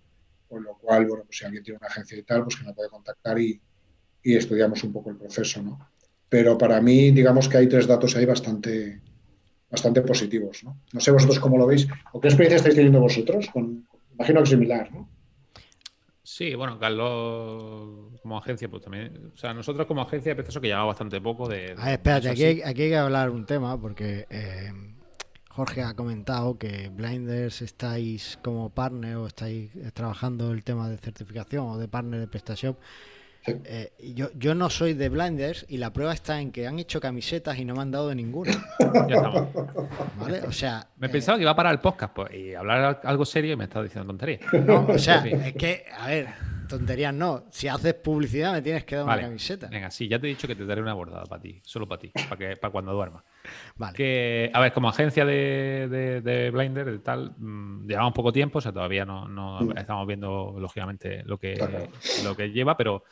con 0.49 0.65
lo 0.65 0.75
cual, 0.75 1.07
bueno, 1.07 1.25
pues 1.25 1.39
si 1.39 1.45
alguien 1.45 1.63
tiene 1.63 1.79
una 1.79 1.87
agencia 1.87 2.19
y 2.19 2.25
tal, 2.25 2.43
pues 2.43 2.57
que 2.57 2.65
nos 2.65 2.75
puede 2.75 2.91
contactar 2.91 3.39
y, 3.39 3.59
y 4.23 4.37
estudiamos 4.37 4.83
un 4.85 4.93
poco 4.93 5.11
el 5.11 5.17
proceso, 5.17 5.63
¿no? 5.63 5.89
Pero 6.29 6.59
para 6.59 6.81
mí, 6.81 7.11
digamos 7.13 7.49
que 7.49 7.59
hay 7.59 7.69
tres 7.69 7.87
datos 7.87 8.17
ahí 8.17 8.27
bastante, 8.27 9.01
bastante 9.71 10.03
positivos, 10.03 10.63
¿no? 10.65 10.81
No 10.93 11.01
sé 11.01 11.11
vosotros 11.11 11.39
cómo 11.39 11.57
lo 11.57 11.67
veis, 11.67 11.87
o 12.13 12.21
qué 12.21 12.29
experiencia 12.29 12.57
estáis 12.57 12.75
teniendo 12.75 13.01
vosotros, 13.01 13.49
con, 13.51 13.87
imagino 14.13 14.43
que 14.43 14.51
similar, 14.51 14.93
¿no? 14.93 15.09
Sí, 16.35 16.55
bueno, 16.55 16.79
Carlos 16.79 18.19
como 18.23 18.39
agencia, 18.39 18.67
pues 18.67 18.83
también. 18.83 19.33
O 19.35 19.37
sea, 19.37 19.53
nosotros 19.53 19.87
como 19.87 20.01
agencia, 20.01 20.33
eso 20.33 20.63
que 20.63 20.69
llevaba 20.69 20.87
bastante 20.87 21.21
poco 21.21 21.47
de. 21.47 21.75
Ah, 21.77 21.93
espérate, 21.93 22.31
aquí 22.31 22.43
hay, 22.43 22.63
aquí 22.63 22.83
hay, 22.85 22.89
que 22.89 22.97
hablar 22.97 23.29
un 23.29 23.45
tema, 23.45 23.79
porque 23.79 24.27
eh, 24.31 24.73
Jorge 25.51 25.83
ha 25.83 25.93
comentado 25.93 26.57
que 26.57 26.89
Blinders 26.89 27.61
estáis 27.61 28.39
como 28.43 28.71
partner 28.71 29.17
o 29.17 29.27
estáis 29.27 29.73
trabajando 29.93 30.53
el 30.53 30.65
tema 30.65 30.89
de 30.89 30.97
certificación 30.97 31.67
o 31.67 31.77
de 31.77 31.87
partner 31.87 32.21
de 32.21 32.29
PrestaShop. 32.29 32.79
Eh, 33.45 33.93
yo, 34.15 34.31
yo 34.35 34.55
no 34.55 34.71
soy 34.71 34.95
de 34.95 35.09
Blinders 35.09 35.67
y 35.69 35.79
la 35.79 35.93
prueba 35.93 36.13
está 36.13 36.41
en 36.41 36.53
que 36.53 36.67
han 36.67 36.79
hecho 36.79 37.01
camisetas 37.01 37.59
y 37.59 37.65
no 37.65 37.75
me 37.75 37.83
han 37.83 37.91
dado 37.91 38.09
de 38.09 38.15
ninguna. 38.15 38.53
Ya 39.09 39.17
estamos. 39.17 39.49
¿Vale? 40.19 40.43
O 40.43 40.53
sea. 40.53 40.87
Me 40.99 41.07
eh, 41.07 41.11
pensaba 41.11 41.39
que 41.39 41.43
iba 41.43 41.51
a 41.51 41.57
parar 41.57 41.73
el 41.73 41.81
podcast 41.81 42.13
pues, 42.15 42.35
y 42.35 42.55
hablar 42.55 43.01
algo 43.05 43.25
serio 43.25 43.53
y 43.53 43.57
me 43.57 43.65
estaba 43.65 43.85
diciendo 43.85 44.07
tonterías. 44.07 44.41
No, 44.53 44.87
o 44.87 44.99
sea, 44.99 45.25
es 45.25 45.55
que, 45.55 45.87
a 45.97 46.09
ver, 46.09 46.29
tonterías 46.69 47.15
no. 47.15 47.45
Si 47.51 47.69
haces 47.69 47.95
publicidad 47.95 48.53
me 48.53 48.63
tienes 48.63 48.85
que 48.85 48.97
dar 48.97 49.07
vale. 49.07 49.23
una 49.23 49.29
camiseta. 49.29 49.69
Venga, 49.69 49.91
sí, 49.91 50.09
ya 50.09 50.19
te 50.19 50.27
he 50.27 50.31
dicho 50.31 50.47
que 50.47 50.55
te 50.55 50.65
daré 50.67 50.83
una 50.83 50.95
bordada 50.95 51.25
para 51.25 51.41
ti, 51.41 51.61
solo 51.65 51.89
para 51.89 52.01
ti, 52.01 52.13
para, 52.29 52.37
que, 52.37 52.57
para 52.57 52.71
cuando 52.71 52.93
duermas. 52.93 53.25
Vale. 53.77 53.97
Que, 53.97 54.51
a 54.53 54.61
ver, 54.61 54.73
como 54.73 54.89
agencia 54.89 55.25
de, 55.25 55.89
de, 55.91 56.21
de 56.21 56.51
Blinder 56.51 56.89
y 56.89 56.99
tal, 56.99 57.35
mmm, 57.39 57.87
llevamos 57.87 58.13
poco 58.13 58.33
tiempo, 58.33 58.59
o 58.59 58.61
sea, 58.61 58.73
todavía 58.73 59.05
no, 59.05 59.27
no 59.27 59.61
mm. 59.61 59.79
estamos 59.79 60.07
viendo, 60.07 60.55
lógicamente, 60.59 61.23
lo 61.25 61.39
que, 61.39 61.55
claro. 61.55 61.89
lo 62.25 62.37
que 62.37 62.51
lleva, 62.51 62.77
pero 62.77 63.05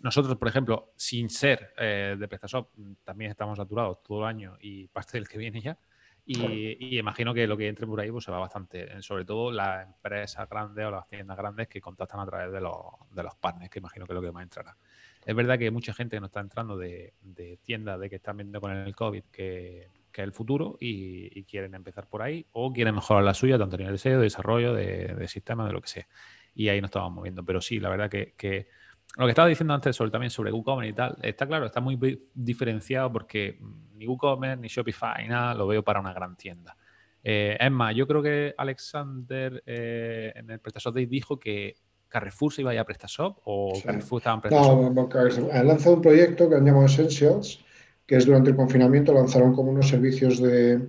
nosotros, 0.00 0.36
por 0.36 0.48
ejemplo, 0.48 0.92
sin 0.96 1.28
ser 1.28 1.74
eh, 1.76 2.16
de 2.18 2.28
PrestaShop, 2.28 2.70
también 3.04 3.30
estamos 3.30 3.58
saturados 3.58 4.02
todo 4.02 4.20
el 4.20 4.26
año 4.26 4.56
y 4.60 4.86
parte 4.88 5.18
del 5.18 5.28
que 5.28 5.38
viene 5.38 5.60
ya. 5.60 5.78
Y, 6.24 6.76
y, 6.78 6.98
imagino 6.98 7.32
que 7.32 7.46
lo 7.46 7.56
que 7.56 7.68
entre 7.68 7.86
por 7.86 7.98
ahí 8.00 8.10
pues, 8.10 8.24
se 8.24 8.30
va 8.30 8.38
bastante, 8.38 9.00
sobre 9.00 9.24
todo 9.24 9.50
las 9.50 9.86
empresas 9.86 10.46
grandes 10.46 10.84
o 10.84 10.90
las 10.90 11.08
tiendas 11.08 11.38
grandes 11.38 11.68
que 11.68 11.80
contactan 11.80 12.20
a 12.20 12.26
través 12.26 12.52
de 12.52 12.60
los, 12.60 12.74
de 13.10 13.22
los 13.22 13.34
partners, 13.36 13.70
que 13.70 13.78
imagino 13.78 14.06
que 14.06 14.12
es 14.12 14.14
lo 14.14 14.20
que 14.20 14.30
más 14.30 14.42
entrará. 14.42 14.76
Es 15.24 15.34
verdad 15.34 15.58
que 15.58 15.70
mucha 15.70 15.94
gente 15.94 16.16
que 16.16 16.20
nos 16.20 16.28
está 16.28 16.40
entrando 16.40 16.76
de, 16.76 17.14
de 17.22 17.56
tiendas 17.62 17.98
de 17.98 18.10
que 18.10 18.16
están 18.16 18.36
viendo 18.36 18.60
con 18.60 18.72
el 18.72 18.94
COVID 18.94 19.24
que, 19.32 19.88
que 20.12 20.20
es 20.20 20.24
el 20.26 20.32
futuro 20.32 20.76
y, 20.78 21.30
y, 21.38 21.44
quieren 21.44 21.74
empezar 21.74 22.06
por 22.06 22.20
ahí 22.20 22.46
o 22.52 22.74
quieren 22.74 22.94
mejorar 22.94 23.24
la 23.24 23.32
suya, 23.32 23.56
tanto 23.58 23.76
a 23.76 23.78
nivel 23.78 23.94
de 23.94 23.98
SEO, 23.98 24.18
de 24.18 24.24
desarrollo, 24.24 24.74
de, 24.74 25.14
de 25.14 25.28
sistema, 25.28 25.66
de 25.66 25.72
lo 25.72 25.80
que 25.80 25.88
sea. 25.88 26.08
Y 26.54 26.68
ahí 26.68 26.82
nos 26.82 26.88
estamos 26.88 27.10
moviendo. 27.10 27.42
Pero 27.42 27.62
sí, 27.62 27.80
la 27.80 27.88
verdad 27.88 28.10
que, 28.10 28.34
que 28.36 28.68
lo 29.16 29.24
que 29.24 29.30
estaba 29.30 29.48
diciendo 29.48 29.74
antes 29.74 29.96
sobre, 29.96 30.10
también 30.10 30.30
sobre 30.30 30.52
WooCommerce 30.52 30.90
y 30.90 30.94
tal, 30.94 31.16
está 31.22 31.46
claro, 31.46 31.66
está 31.66 31.80
muy 31.80 31.98
diferenciado 32.34 33.12
porque 33.12 33.58
ni 33.94 34.06
WooCommerce 34.06 34.60
ni 34.60 34.68
Shopify 34.68 35.26
nada 35.28 35.54
lo 35.54 35.66
veo 35.66 35.82
para 35.82 36.00
una 36.00 36.12
gran 36.12 36.36
tienda. 36.36 36.76
Eh, 37.22 37.56
es 37.58 37.70
más, 37.70 37.94
yo 37.94 38.06
creo 38.06 38.22
que 38.22 38.54
Alexander 38.56 39.62
eh, 39.66 40.32
en 40.36 40.50
el 40.50 40.60
PrestaShop 40.60 40.94
Day 40.94 41.06
dijo 41.06 41.38
que 41.38 41.76
Carrefour 42.08 42.52
se 42.52 42.62
iba 42.62 42.70
a 42.70 42.74
ir 42.74 42.80
a 42.80 42.84
PrestaShop 42.84 43.38
o 43.44 43.72
sí. 43.74 43.82
Carrefour 43.82 44.20
estaba 44.20 44.36
en 44.36 44.40
PrestaShop. 44.42 44.94
No, 44.94 45.50
han 45.52 45.66
lanzado 45.66 45.96
un 45.96 46.02
proyecto 46.02 46.48
que 46.48 46.54
han 46.54 46.64
llamado 46.64 46.86
Essentials, 46.86 47.64
que 48.06 48.16
es 48.16 48.24
durante 48.24 48.50
el 48.50 48.56
confinamiento 48.56 49.12
lanzaron 49.12 49.52
como 49.52 49.72
unos 49.72 49.88
servicios 49.88 50.40
de, 50.40 50.80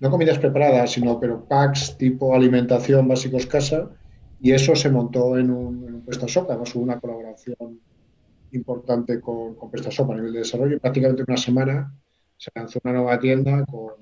no 0.00 0.10
comidas 0.10 0.38
preparadas, 0.38 0.92
sino 0.92 1.18
pero 1.18 1.44
packs 1.44 1.96
tipo 1.96 2.34
alimentación 2.34 3.08
básicos 3.08 3.46
casa, 3.46 3.88
y 4.40 4.52
eso 4.52 4.76
se 4.76 4.90
montó 4.90 5.38
en 5.38 5.50
un, 5.50 5.84
en 5.84 5.94
un 5.94 5.97
PrestaShop, 6.08 6.48
además 6.48 6.74
hubo 6.74 6.84
una 6.84 6.98
colaboración 6.98 7.80
importante 8.52 9.20
con, 9.20 9.54
con 9.56 9.70
PrestaShop 9.70 10.10
a 10.10 10.14
nivel 10.14 10.32
de 10.32 10.38
desarrollo. 10.38 10.76
Y 10.76 10.80
prácticamente 10.80 11.22
una 11.26 11.36
semana 11.36 11.94
se 12.38 12.50
lanzó 12.54 12.80
una 12.82 12.94
nueva 12.94 13.18
tienda 13.18 13.64
con, 13.66 13.92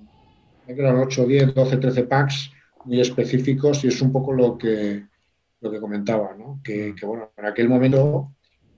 eran 0.68 0.98
8, 0.98 1.26
10, 1.26 1.54
12, 1.54 1.76
13 1.78 2.02
packs 2.04 2.52
muy 2.84 3.00
específicos 3.00 3.82
y 3.82 3.88
es 3.88 4.00
un 4.00 4.12
poco 4.12 4.32
lo 4.32 4.56
que, 4.56 5.04
lo 5.60 5.70
que 5.70 5.80
comentaba, 5.80 6.34
¿no? 6.38 6.60
Que, 6.62 6.94
que, 6.94 7.04
bueno, 7.04 7.32
en 7.36 7.46
aquel 7.46 7.68
momento, 7.68 8.32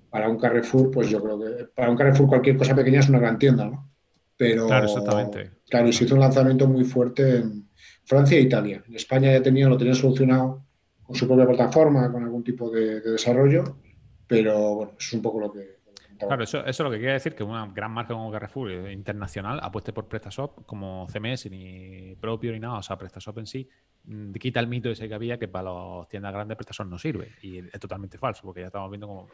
para 0.09 0.31
un 0.31 0.39
Carrefour, 0.39 0.91
pues 0.91 1.11
yo 1.11 1.23
creo 1.23 1.39
que 1.39 1.65
para 1.75 1.91
un 1.91 1.97
Carrefour 1.97 2.29
cualquier 2.29 2.57
cosa 2.57 2.75
pequeña 2.75 3.01
es 3.01 3.11
una 3.11 3.19
gran 3.19 3.39
tienda, 3.39 3.67
¿no? 3.67 3.91
Pero, 4.39 4.67
claro, 4.69 4.87
exactamente. 4.87 5.51
Claro, 5.69 5.89
y 5.89 5.93
se 5.93 6.05
hizo 6.05 6.15
un 6.15 6.21
lanzamiento 6.21 6.67
muy 6.67 6.85
fuerte 6.85 7.39
en 7.39 7.69
Francia 8.05 8.39
e 8.39 8.43
Italia. 8.43 8.83
En 8.89 8.95
España 8.95 9.33
ya 9.33 9.43
tenía, 9.43 9.69
lo 9.69 9.77
tenía 9.77 9.95
solucionado 9.95 10.65
con 11.09 11.17
su 11.17 11.27
propia 11.27 11.47
plataforma, 11.47 12.13
con 12.13 12.23
algún 12.23 12.45
tipo 12.45 12.71
de, 12.71 13.01
desarrollo, 13.01 13.79
pero 14.27 14.75
bueno, 14.75 14.93
eso 14.99 15.09
es 15.09 15.13
un 15.15 15.23
poco 15.23 15.41
lo 15.41 15.51
que... 15.51 15.79
Claro, 16.19 16.45
eso, 16.45 16.67
eso, 16.67 16.85
lo 16.85 16.91
que 16.91 16.99
quiere 16.99 17.15
decir 17.15 17.35
que 17.35 17.43
una 17.43 17.67
gran 17.69 17.93
marca 17.93 18.13
como 18.13 18.31
Carrefour 18.31 18.91
internacional 18.91 19.59
apueste 19.63 19.95
por 19.95 20.07
PrestaShop 20.07 20.67
como 20.67 21.07
CMS 21.11 21.51
ni 21.51 22.15
propio 22.21 22.53
ni 22.53 22.61
nada, 22.61 22.75
o 22.75 22.83
sea, 22.83 22.99
PrestaShop 22.99 23.39
en 23.39 23.47
sí 23.47 23.71
mm, 24.05 24.33
quita 24.33 24.61
el 24.61 24.67
mito 24.67 24.91
ese 24.91 25.09
que 25.09 25.15
había 25.15 25.39
que 25.39 25.49
para 25.49 25.71
las 25.73 26.09
tiendas 26.09 26.35
grandes 26.35 26.59
PrestaShop 26.59 26.89
no 26.89 26.99
sirve 26.99 27.31
y 27.41 27.59
es 27.59 27.81
totalmente 27.81 28.19
falso 28.19 28.43
porque 28.43 28.61
ya 28.61 28.67
estamos 28.67 28.91
viendo 28.91 29.07
como 29.07 29.29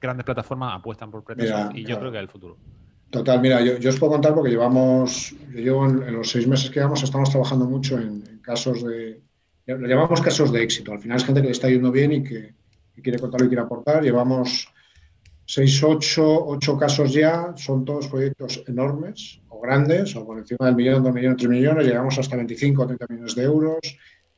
grandes 0.00 0.24
plataformas 0.24 0.76
apuestan 0.76 1.10
por 1.10 1.24
PrestaShop 1.24 1.76
y 1.76 1.84
yo 1.84 1.98
creo 1.98 2.10
que 2.10 2.16
es 2.16 2.22
el 2.22 2.28
futuro. 2.28 2.56
Total, 3.10 3.40
mira, 3.40 3.60
yo, 3.60 3.88
os 3.88 3.98
puedo 3.98 4.12
contar 4.12 4.34
porque 4.34 4.50
llevamos, 4.50 5.34
yo 5.52 5.60
llevo 5.60 5.86
en, 5.86 6.12
los 6.12 6.30
seis 6.30 6.46
meses 6.46 6.70
que 6.70 6.76
llevamos, 6.76 7.02
estamos 7.02 7.30
trabajando 7.30 7.66
mucho 7.66 7.98
en, 7.98 8.22
casos 8.42 8.82
de, 8.82 9.20
lo 9.76 9.86
llamamos 9.86 10.20
casos 10.20 10.50
de 10.52 10.62
éxito. 10.62 10.92
Al 10.92 11.00
final 11.00 11.18
es 11.18 11.24
gente 11.24 11.40
que 11.40 11.48
le 11.48 11.52
está 11.52 11.68
yendo 11.68 11.92
bien 11.92 12.12
y 12.12 12.22
que, 12.22 12.54
quiere 13.02 13.18
contarlo 13.18 13.46
y 13.46 13.48
quiere 13.48 13.62
aportar. 13.62 14.02
Llevamos 14.02 14.68
seis, 15.44 15.82
ocho, 15.82 16.46
ocho 16.46 16.76
casos 16.76 17.12
ya, 17.12 17.52
son 17.56 17.84
todos 17.84 18.08
proyectos 18.08 18.64
enormes 18.66 19.40
o 19.48 19.60
grandes, 19.60 20.16
o 20.16 20.26
por 20.26 20.38
encima 20.38 20.66
del 20.66 20.74
millón, 20.74 21.02
dos 21.02 21.14
millones, 21.14 21.36
tres 21.38 21.50
millones, 21.50 21.86
llegamos 21.86 22.18
hasta 22.18 22.36
25 22.36 22.82
o 22.82 22.86
30 22.86 23.06
millones 23.08 23.34
de 23.34 23.42
euros, 23.42 23.78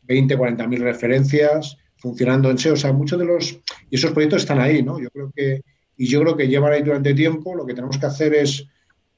20, 0.02 0.36
40 0.36 0.66
mil 0.66 0.80
referencias, 0.82 1.78
funcionando 1.96 2.50
en 2.50 2.58
SEO. 2.58 2.74
O 2.74 2.76
sea, 2.76 2.92
muchos 2.92 3.18
de 3.18 3.24
los, 3.24 3.58
y 3.88 3.96
esos 3.96 4.12
proyectos 4.12 4.42
están 4.42 4.60
ahí, 4.60 4.82
¿no? 4.82 4.98
Yo 5.00 5.10
creo 5.10 5.32
que 5.34 5.62
y 6.00 6.06
yo 6.06 6.22
creo 6.22 6.34
que 6.34 6.48
llevan 6.48 6.72
ahí 6.72 6.82
durante 6.82 7.12
tiempo, 7.12 7.54
lo 7.54 7.66
que 7.66 7.74
tenemos 7.74 7.98
que 7.98 8.06
hacer 8.06 8.32
es 8.32 8.66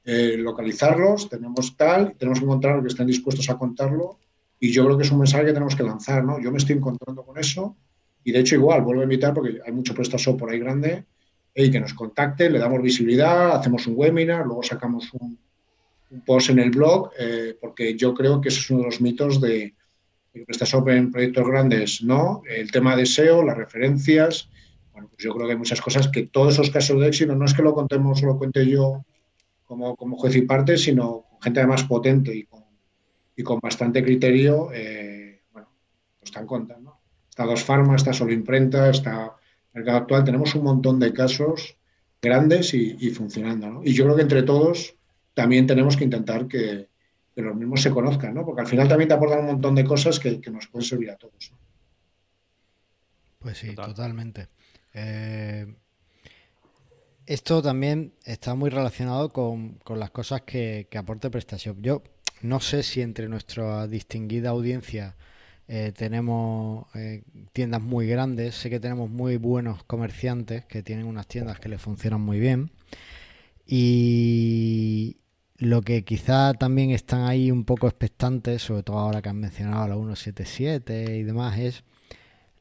eh, 0.05 0.35
localizarlos, 0.37 1.29
tenemos 1.29 1.77
tal, 1.77 2.17
tenemos 2.19 2.41
que 2.41 2.45
encontrar 2.45 2.75
los 2.75 2.83
que 2.83 2.89
estén 2.89 3.07
dispuestos 3.07 3.49
a 3.51 3.57
contarlo 3.57 4.19
y 4.63 4.71
yo 4.71 4.85
creo 4.85 4.97
que 4.97 5.03
es 5.03 5.11
un 5.11 5.19
mensaje 5.19 5.47
que 5.47 5.53
tenemos 5.53 5.75
que 5.75 5.83
lanzar, 5.83 6.23
¿no? 6.23 6.41
Yo 6.41 6.53
me 6.53 6.59
estoy 6.59 6.77
encontrando 6.77 7.25
con 7.25 7.37
eso 7.37 7.77
y 8.23 8.31
de 8.31 8.39
hecho 8.39 8.55
igual, 8.55 8.83
vuelvo 8.83 9.01
a 9.01 9.05
invitar 9.05 9.35
porque 9.35 9.59
hay 9.67 9.73
mucho 9.73 9.93
PrestaShop 9.93 10.39
por 10.39 10.51
ahí 10.51 10.61
grande, 10.61 11.05
y 11.53 11.69
que 11.69 11.81
nos 11.81 11.93
contacte, 11.95 12.49
le 12.49 12.61
damos 12.61 12.81
visibilidad, 12.81 13.57
hacemos 13.57 13.89
un 13.89 13.95
webinar, 13.97 14.47
luego 14.47 14.63
sacamos 14.63 15.13
un, 15.15 15.37
post 16.25 16.51
en 16.51 16.61
el 16.61 16.71
blog, 16.71 17.11
eh, 17.19 17.57
porque 17.61 17.97
yo 17.97 18.15
creo 18.15 18.41
que 18.41 18.51
ese 18.51 18.61
es 18.61 18.71
uno 18.71 18.81
de 18.81 18.87
los 18.87 19.01
mitos 19.01 19.41
de, 19.41 19.75
de 20.33 20.45
PrestaShop 20.45 20.89
en 20.91 21.11
proyectos 21.11 21.45
grandes, 21.45 22.01
¿no? 22.05 22.43
El 22.49 22.71
tema 22.71 22.95
de 22.95 23.05
SEO, 23.05 23.43
las 23.43 23.57
referencias, 23.57 24.49
bueno, 24.93 25.09
pues 25.09 25.25
yo 25.25 25.35
creo 25.35 25.47
que 25.47 25.55
hay 25.55 25.59
muchas 25.59 25.81
cosas 25.81 26.07
que 26.07 26.29
todos 26.29 26.55
esos 26.55 26.71
casos 26.71 27.01
de 27.01 27.09
éxito 27.09 27.35
no 27.35 27.47
es 27.47 27.55
que 27.55 27.63
lo 27.63 27.75
contemos 27.75 28.23
o 28.23 28.27
lo 28.27 28.39
cuente 28.39 28.65
yo 28.65 29.05
como, 29.65 29.97
como 29.97 30.17
juez 30.17 30.37
y 30.37 30.43
parte, 30.43 30.77
sino 30.77 31.25
con 31.29 31.43
gente 31.43 31.59
además 31.59 31.83
potente 31.83 32.33
y 32.37 32.45
con, 32.45 32.62
y 33.37 33.43
con 33.43 33.59
bastante 33.61 34.03
criterio, 34.03 34.71
eh, 34.73 35.43
bueno, 35.53 35.69
lo 36.21 36.25
están 36.25 36.47
contando. 36.47 36.99
Está 37.29 37.45
Dos 37.45 37.65
Farma, 37.65 37.97
está 37.97 38.13
Solo 38.13 38.33
Imprenta, 38.33 38.91
está 38.91 39.37
Mercado 39.73 39.99
Actual, 39.99 40.25
tenemos 40.25 40.55
un 40.55 40.65
montón 40.65 41.01
de 41.01 41.13
casos 41.13 41.77
grandes 42.21 42.75
y, 42.75 43.11
funcionando. 43.11 43.71
¿no? 43.71 43.85
Y 43.85 43.95
yo 43.95 44.05
creo 44.05 44.17
que 44.17 44.23
entre 44.23 44.43
todos 44.43 44.95
también 45.35 45.67
tenemos 45.67 45.97
que 45.97 46.05
intentar 46.05 46.47
que, 46.47 46.91
los 47.35 47.57
mismos 47.57 47.81
se 47.81 47.91
conozcan, 47.91 48.35
¿no? 48.35 48.45
porque 48.45 48.61
al 48.61 48.67
final 48.67 48.89
también 48.89 49.09
te 49.09 49.15
aportan 49.15 49.41
un 49.41 49.47
montón 49.47 49.75
de 49.75 49.85
cosas 49.85 50.21
que, 50.21 50.39
nos 50.51 50.67
pueden 50.69 50.87
servir 50.87 51.11
a 51.11 51.17
todos. 51.17 51.55
Pues 53.39 53.57
sí, 53.57 53.75
totalmente. 53.75 54.49
Eh, 54.93 55.75
esto 57.25 57.63
también 57.63 58.13
está 58.27 58.55
muy 58.55 58.69
relacionado 58.69 59.31
con, 59.31 59.81
las 59.97 60.11
cosas 60.11 60.43
que, 60.43 60.87
que 60.91 60.99
aporta 60.99 61.31
PrestaShop. 61.31 61.79
Yo 61.81 62.03
no 62.43 62.61
sé 62.61 62.83
si 62.83 63.01
entre 63.01 63.29
nuestra 63.29 63.87
distinguida 63.87 64.51
audiencia 64.51 65.17
eh, 65.69 65.93
tenemos 65.97 66.87
eh, 66.95 67.23
tiendas 67.53 67.81
muy 67.81 68.07
grandes, 68.07 68.55
sé 68.57 68.69
que 68.71 68.81
tenemos 68.81 69.09
muy 69.11 69.37
buenos 69.37 69.85
comerciantes 69.85 70.65
que 70.67 70.83
tienen 70.83 71.07
unas 71.07 71.27
tiendas 71.27 71.61
que 71.61 71.69
les 71.69 71.81
funcionan 71.81 72.21
muy 72.21 72.41
bien. 72.41 72.71
Y 73.67 75.17
lo 75.57 75.83
que 75.83 76.05
quizá 76.05 76.55
también 76.55 76.91
están 76.91 77.23
ahí 77.23 77.51
un 77.51 77.65
poco 77.65 77.87
expectantes, 77.87 78.63
sobre 78.63 78.83
todo 78.83 78.99
ahora 78.99 79.23
que 79.23 79.29
han 79.29 79.41
mencionado 79.41 79.89
la 79.89 79.95
177 79.95 81.17
y 81.17 81.23
demás, 81.23 81.59
es 81.59 81.85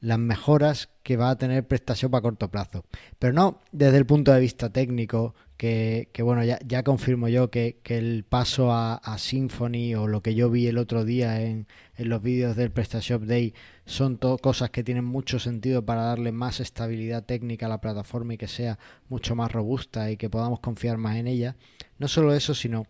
las 0.01 0.17
mejoras 0.19 0.89
que 1.03 1.15
va 1.15 1.29
a 1.29 1.37
tener 1.37 1.67
PrestaShop 1.67 2.15
a 2.15 2.21
corto 2.21 2.49
plazo. 2.49 2.83
Pero 3.19 3.33
no 3.33 3.61
desde 3.71 3.97
el 3.97 4.05
punto 4.05 4.33
de 4.33 4.39
vista 4.39 4.71
técnico, 4.71 5.35
que, 5.57 6.09
bueno, 6.23 6.43
ya, 6.43 6.83
confirmo 6.83 7.27
yo 7.27 7.51
que, 7.51 7.79
el 7.85 8.25
paso 8.27 8.73
a, 8.73 8.99
Symfony 9.19 9.93
o 9.95 10.07
lo 10.07 10.23
que 10.23 10.33
yo 10.33 10.49
vi 10.49 10.65
el 10.65 10.79
otro 10.79 11.05
día 11.05 11.43
en, 11.43 11.67
en 11.97 12.09
los 12.09 12.23
vídeos 12.23 12.55
del 12.55 12.71
PrestaShop 12.71 13.21
Day 13.23 13.53
son 13.85 14.17
todo 14.17 14.39
cosas 14.39 14.71
que 14.71 14.83
tienen 14.83 15.05
mucho 15.05 15.37
sentido 15.37 15.85
para 15.85 16.01
darle 16.01 16.31
más 16.31 16.59
estabilidad 16.61 17.25
técnica 17.25 17.67
a 17.67 17.69
la 17.69 17.79
plataforma 17.79 18.33
y 18.33 18.37
que 18.37 18.47
sea 18.47 18.79
mucho 19.07 19.35
más 19.35 19.51
robusta 19.51 20.09
y 20.09 20.17
que 20.17 20.31
podamos 20.31 20.61
confiar 20.61 20.97
más 20.97 21.17
en 21.17 21.27
ella. 21.27 21.55
No 21.99 22.07
solo 22.07 22.33
eso, 22.33 22.55
sino 22.55 22.87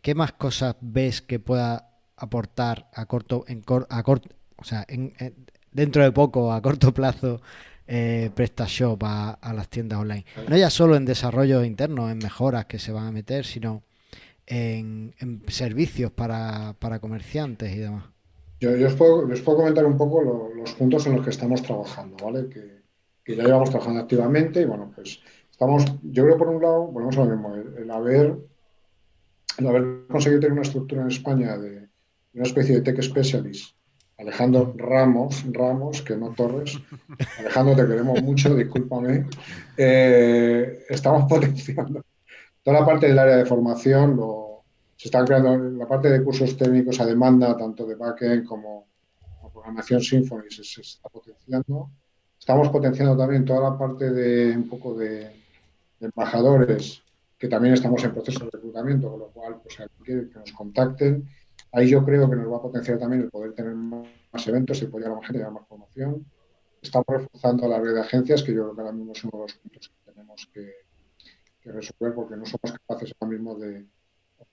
qué 0.00 0.14
más 0.14 0.32
cosas 0.32 0.76
ves 0.80 1.20
que 1.20 1.40
pueda 1.40 1.90
aportar 2.16 2.88
a 2.94 3.04
corto, 3.04 3.44
en 3.48 3.62
a 3.90 4.02
corto, 4.02 4.34
o 4.56 4.64
sea, 4.64 4.86
en, 4.88 5.12
dentro 5.74 6.02
de 6.02 6.12
poco, 6.12 6.52
a 6.52 6.62
corto 6.62 6.94
plazo, 6.94 7.42
eh, 7.86 8.30
PrestaShop 8.34 9.02
a, 9.04 9.52
las 9.54 9.68
tiendas 9.68 9.98
online. 9.98 10.24
No 10.48 10.56
ya 10.56 10.70
solo 10.70 10.96
en 10.96 11.04
desarrollo 11.04 11.62
interno, 11.64 12.10
en 12.10 12.18
mejoras 12.18 12.64
que 12.64 12.78
se 12.78 12.92
van 12.92 13.08
a 13.08 13.12
meter, 13.12 13.44
sino 13.44 13.82
en, 14.46 15.12
servicios 15.48 16.10
para, 16.10 16.74
comerciantes 17.00 17.74
y 17.74 17.80
demás. 17.80 18.04
Yo, 18.60 18.70
os, 18.86 18.94
puedo, 18.94 19.56
comentar 19.56 19.84
un 19.84 19.98
poco 19.98 20.22
los 20.54 20.72
puntos 20.72 21.06
en 21.06 21.16
los 21.16 21.24
que 21.24 21.30
estamos 21.30 21.60
trabajando, 21.62 22.16
¿vale? 22.24 22.48
Que, 22.48 22.84
ya 23.36 23.42
llevamos 23.42 23.70
trabajando 23.70 24.00
activamente 24.00 24.60
y 24.60 24.64
bueno, 24.66 24.92
pues 24.94 25.20
estamos, 25.50 25.84
yo 26.02 26.24
creo 26.24 26.36
por 26.36 26.48
un 26.48 26.62
lado, 26.62 26.86
volvemos 26.88 27.16
a 27.16 27.24
lo 27.24 27.30
mismo, 27.30 27.54
el, 27.54 27.90
haber, 27.90 28.36
el 29.58 29.66
haber 29.66 30.06
conseguido 30.08 30.40
tener 30.40 30.52
una 30.52 30.62
estructura 30.62 31.02
en 31.02 31.08
España 31.08 31.56
de 31.56 31.88
una 32.34 32.42
especie 32.42 32.74
de 32.74 32.80
tech 32.82 33.02
specialist 33.02 33.74
Alejandro 34.18 34.74
Ramos, 34.76 35.44
Ramos, 35.50 36.02
que 36.02 36.16
no 36.16 36.32
Torres. 36.34 36.78
Alejandro, 37.38 37.74
te 37.76 37.86
queremos 37.86 38.22
mucho, 38.22 38.54
discúlpame. 38.54 39.26
Eh, 39.76 40.84
estamos 40.88 41.28
potenciando 41.28 42.04
toda 42.62 42.80
la 42.80 42.86
parte 42.86 43.06
del 43.06 43.18
área 43.18 43.36
de 43.36 43.44
formación, 43.44 44.18
se 44.96 45.08
están 45.08 45.26
creando 45.26 45.56
la 45.56 45.86
parte 45.86 46.08
de 46.08 46.22
cursos 46.22 46.56
técnicos 46.56 47.00
a 47.00 47.06
demanda, 47.06 47.56
tanto 47.56 47.84
de 47.86 47.96
backend 47.96 48.46
como, 48.46 48.86
como 49.36 49.52
programación 49.52 50.00
Symfony, 50.00 50.48
se, 50.48 50.80
está 50.80 51.08
potenciando. 51.08 51.90
Estamos 52.38 52.68
potenciando 52.68 53.16
también 53.16 53.44
toda 53.44 53.70
la 53.70 53.78
parte 53.78 54.10
de 54.10 54.56
un 54.56 54.68
poco 54.68 54.94
de, 54.94 55.30
embajadores, 56.00 57.02
que 57.38 57.48
también 57.48 57.74
estamos 57.74 58.02
en 58.04 58.12
proceso 58.12 58.44
de 58.44 58.50
reclutamiento, 58.52 59.10
con 59.10 59.20
lo 59.20 59.26
cual, 59.28 59.56
pues, 59.62 59.76
que 60.04 60.38
nos 60.38 60.52
contacten 60.52 61.28
Ahí 61.74 61.88
yo 61.88 62.04
creo 62.04 62.30
que 62.30 62.36
nos 62.36 62.52
va 62.52 62.58
a 62.58 62.62
potenciar 62.62 62.98
también 62.98 63.22
el 63.22 63.30
poder 63.30 63.52
tener 63.52 63.74
más 63.74 64.46
eventos 64.46 64.80
y 64.80 64.84
apoyar 64.84 65.10
a 65.10 65.16
más 65.16 65.26
gente, 65.26 65.42
dar 65.42 65.50
más 65.50 65.66
formación. 65.66 66.24
Estamos 66.80 67.06
reforzando 67.08 67.66
la 67.66 67.80
red 67.80 67.94
de 67.94 68.00
agencias, 68.00 68.44
que 68.44 68.54
yo 68.54 68.62
creo 68.62 68.74
que 68.76 68.80
ahora 68.82 68.92
mismo 68.92 69.12
es 69.12 69.24
uno 69.24 69.32
de 69.32 69.42
los 69.42 69.54
puntos 69.54 69.88
que 69.88 70.12
tenemos 70.12 70.48
que, 70.52 70.72
resolver 71.64 72.14
porque 72.14 72.36
no 72.36 72.44
somos 72.44 72.78
capaces 72.78 73.12
ahora 73.18 73.32
mismo 73.32 73.54
de, 73.56 73.86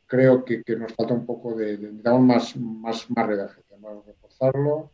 creo 0.08 0.44
que, 0.44 0.64
nos 0.78 0.94
falta 0.94 1.14
un 1.14 1.26
poco 1.26 1.54
de, 1.54 1.78
necesitamos 1.78 2.22
más, 2.22 2.58
más, 2.58 3.12
más 3.12 3.28
red 3.28 3.38
de 3.38 3.44
agencias, 3.44 3.84
a 3.84 4.08
reforzarlo. 4.08 4.92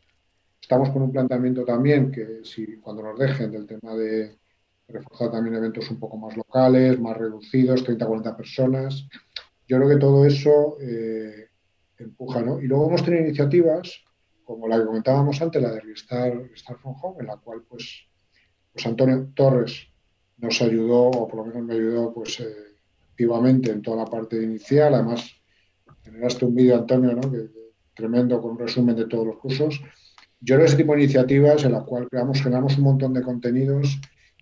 Estamos 0.59 0.89
con 0.89 1.03
un 1.03 1.11
planteamiento 1.13 1.63
también 1.63 2.11
que 2.11 2.41
si 2.43 2.78
cuando 2.78 3.03
nos 3.03 3.17
dejen 3.17 3.51
del 3.51 3.65
tema 3.65 3.95
de 3.95 4.38
reforzar 4.89 5.32
también 5.32 5.55
eventos 5.55 5.89
un 5.91 5.99
poco 5.99 6.17
más 6.17 6.36
locales, 6.36 6.99
más 6.99 7.15
reducidos, 7.15 7.86
30, 7.86 8.05
40 8.05 8.36
personas. 8.36 9.07
Yo 9.65 9.78
creo 9.78 9.89
que 9.89 9.97
todo 9.97 10.25
eso 10.25 10.78
eh, 10.82 11.47
empuja, 12.03 12.41
¿no? 12.41 12.61
Y 12.61 12.67
luego 12.67 12.87
hemos 12.87 13.03
tenido 13.03 13.25
iniciativas, 13.25 14.03
como 14.43 14.67
la 14.67 14.79
que 14.79 14.85
comentábamos 14.85 15.41
antes, 15.41 15.61
la 15.61 15.71
de 15.71 15.81
Restart, 15.81 16.79
from 16.81 16.95
Home, 17.01 17.17
en 17.21 17.27
la 17.27 17.37
cual, 17.37 17.63
pues, 17.67 18.07
pues 18.71 18.85
Antonio 18.85 19.29
Torres 19.33 19.87
nos 20.37 20.61
ayudó, 20.61 21.09
o 21.09 21.27
por 21.27 21.39
lo 21.39 21.45
menos 21.45 21.63
me 21.63 21.73
ayudó, 21.73 22.13
pues, 22.13 22.39
eh, 22.39 22.45
activamente 23.09 23.71
en 23.71 23.81
toda 23.81 23.97
la 23.97 24.05
parte 24.05 24.41
inicial. 24.41 24.93
Además, 24.93 25.31
generaste 26.03 26.45
un 26.45 26.55
vídeo, 26.55 26.75
Antonio, 26.75 27.13
¿no? 27.13 27.31
Que, 27.31 27.49
tremendo, 27.93 28.39
con 28.39 28.51
un 28.51 28.59
resumen 28.59 28.95
de 28.95 29.05
todos 29.07 29.25
los 29.25 29.37
cursos. 29.37 29.81
Yo 30.39 30.55
creo 30.55 30.67
ese 30.67 30.77
tipo 30.77 30.93
de 30.93 31.03
iniciativas 31.03 31.65
en 31.65 31.71
la 31.71 31.83
cual 31.83 32.07
creamos, 32.07 32.41
generamos 32.41 32.77
un 32.77 32.83
montón 32.83 33.13
de 33.13 33.23
contenidos. 33.23 33.99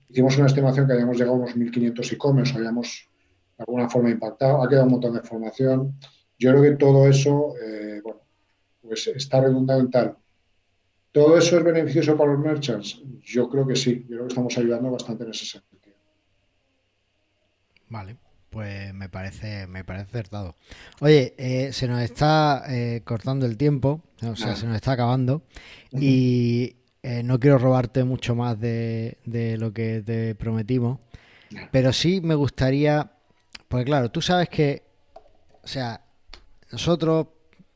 Hicimos 0.10 0.38
una 0.38 0.48
estimación 0.48 0.86
que 0.86 0.94
habíamos 0.94 1.18
llegado 1.18 1.38
a 1.38 1.40
unos 1.40 1.56
1.500 1.56 2.12
e-commerce, 2.12 2.54
habíamos 2.54 3.08
de 3.58 3.64
alguna 3.66 3.90
forma 3.90 4.10
impactado. 4.10 4.62
Ha 4.62 4.68
quedado 4.68 4.86
un 4.86 4.92
montón 4.92 5.14
de 5.14 5.20
información. 5.20 5.98
Yo 6.38 6.52
creo 6.52 6.62
que 6.64 6.72
todo 6.72 7.08
eso, 7.08 7.54
eh, 7.62 8.02
bueno, 8.04 8.20
pues 8.82 9.08
está 9.08 9.42
redundado 9.42 9.80
en 9.80 9.92
tal. 9.92 10.18
¿Todo 11.12 11.38
eso 11.38 11.58
es 11.58 11.64
beneficioso 11.64 12.18
para 12.18 12.34
los 12.34 12.42
merchants? 12.42 13.02
Yo 13.24 13.50
creo 13.50 13.66
que 13.66 13.76
sí, 13.76 14.02
yo 14.02 14.16
creo 14.16 14.22
que 14.24 14.34
estamos 14.34 14.58
ayudando 14.58 14.92
bastante 14.92 15.24
en 15.24 15.32
ese 15.32 15.46
sentido. 15.46 15.76
Vale, 17.88 18.18
pues 18.50 18.94
me 18.94 19.10
parece, 19.10 19.68
me 19.68 19.84
parece 19.84 20.06
acertado. 20.08 20.56
Oye, 21.02 21.36
eh, 21.38 21.72
se 21.74 21.88
nos 21.88 22.02
está 22.02 22.64
eh, 22.70 23.02
cortando 23.04 23.46
el 23.46 23.58
tiempo, 23.58 24.02
o 24.24 24.36
sea, 24.36 24.56
se 24.56 24.66
nos 24.66 24.76
está 24.76 24.94
acabando. 24.94 25.44
Y 25.92 26.78
eh, 27.04 27.22
no 27.22 27.40
quiero 27.40 27.58
robarte 27.58 28.04
mucho 28.04 28.34
más 28.34 28.60
de, 28.60 29.18
lo 29.60 29.74
que 29.74 30.02
te 30.06 30.36
prometimos, 30.36 31.00
pero 31.72 31.94
sí 31.94 32.20
me 32.22 32.36
gustaría, 32.36 33.12
porque 33.68 33.86
claro, 33.86 34.10
tú 34.10 34.22
sabes 34.22 34.50
que, 34.50 34.84
o 35.62 35.68
sea, 35.68 36.02
nosotros, 36.72 37.28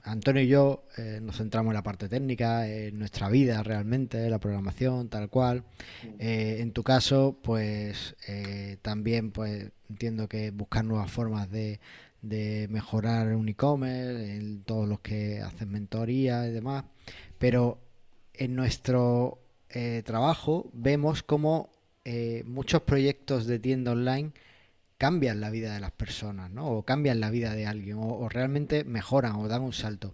Antonio 0.03 0.43
y 0.43 0.47
yo, 0.47 0.85
eh, 0.97 1.19
nos 1.21 1.37
centramos 1.37 1.71
en 1.71 1.75
la 1.75 1.83
parte 1.83 2.09
técnica, 2.09 2.67
en 2.67 2.97
nuestra 2.97 3.29
vida 3.29 3.61
realmente, 3.63 4.29
la 4.29 4.39
programación, 4.39 5.09
tal 5.09 5.29
cual. 5.29 5.63
Eh, 6.19 6.57
en 6.59 6.71
tu 6.71 6.83
caso, 6.83 7.37
pues 7.41 8.15
también, 8.81 9.31
pues 9.31 9.71
entiendo 9.89 10.27
que 10.27 10.51
buscar 10.51 10.85
nuevas 10.85 11.11
formas 11.11 11.49
de, 11.51 11.79
mejorar 12.69 13.33
un 13.35 13.49
e-commerce, 13.49 14.35
en 14.35 14.63
todos 14.63 14.87
los 14.87 14.99
que 14.99 15.41
hacen 15.41 15.69
mentoría 15.71 16.47
y 16.47 16.51
demás, 16.51 16.83
pero 17.37 17.79
en 18.33 18.55
nuestro 18.55 19.39
eh, 19.69 20.01
trabajo 20.03 20.69
vemos 20.73 21.21
cómo 21.21 21.69
eh, 22.05 22.43
muchos 22.45 22.81
proyectos 22.81 23.45
de 23.45 23.59
tienda 23.59 23.91
online 23.91 24.31
cambian 24.99 25.39
la 25.39 25.49
vida 25.49 25.73
de 25.73 25.79
las 25.79 25.91
personas, 25.91 26.51
¿no? 26.51 26.67
O 26.69 26.83
cambian 26.83 27.21
la 27.21 27.31
vida 27.31 27.55
de 27.55 27.65
alguien, 27.65 27.97
o, 27.99 28.27
realmente 28.27 28.83
mejoran 28.83 29.37
o 29.37 29.47
dan 29.47 29.63
un 29.63 29.73
salto. 29.73 30.13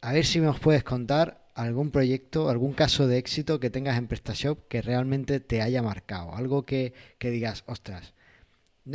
A 0.00 0.14
ver 0.14 0.24
si 0.24 0.40
nos 0.40 0.58
puedes 0.58 0.82
contar 0.82 1.46
algún 1.54 1.90
proyecto, 1.90 2.48
algún 2.48 2.72
caso 2.72 3.06
de 3.06 3.18
éxito 3.18 3.60
que 3.60 3.68
tengas 3.68 3.98
en 3.98 4.08
PrestaShop 4.08 4.66
que 4.66 4.80
realmente 4.80 5.40
te 5.40 5.60
haya 5.60 5.82
marcado. 5.82 6.34
Algo 6.34 6.64
que, 6.64 6.94
que 7.18 7.30
digas, 7.30 7.64
ostras, 7.66 8.14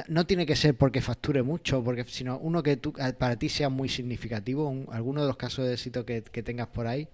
no, 0.08 0.26
tiene 0.26 0.48
que 0.48 0.56
ser 0.56 0.76
porque 0.76 1.00
facture 1.00 1.44
mucho, 1.44 1.84
porque 1.84 2.04
sino 2.08 2.40
uno 2.40 2.64
que 2.64 2.76
tú, 2.76 2.92
para 2.92 3.36
ti 3.36 3.50
sea 3.50 3.70
muy 3.70 3.88
significativo, 3.88 4.74
alguno 4.90 5.22
de 5.22 5.28
los 5.28 5.38
casos 5.38 5.68
de 5.68 5.74
éxito 5.74 6.08
que, 6.08 6.22
tengas 6.22 6.70
por 6.70 6.88
ahí, 6.88 7.08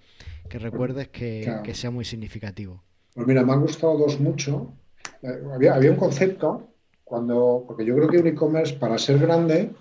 que 0.48 0.58
recuerdes 0.58 1.10
que, 1.10 1.74
sea 1.74 1.92
muy 1.92 2.06
significativo. 2.06 2.82
Pues 3.14 3.28
mira, 3.28 3.44
me 3.44 3.52
han 3.52 3.60
gustado 3.60 3.98
dos 3.98 4.22
mucho. 4.22 4.74
Eh, 5.22 5.28
había, 5.54 5.76
había 5.76 5.92
un 5.92 5.98
concepto 5.98 6.71
cuando, 7.12 7.66
porque 7.68 7.84
yo 7.84 7.94
creo 7.94 8.08
que 8.08 8.20
un 8.20 8.28
e-commerce 8.28 8.76
para 8.76 8.98
ser 8.98 9.20
grande 9.20 9.74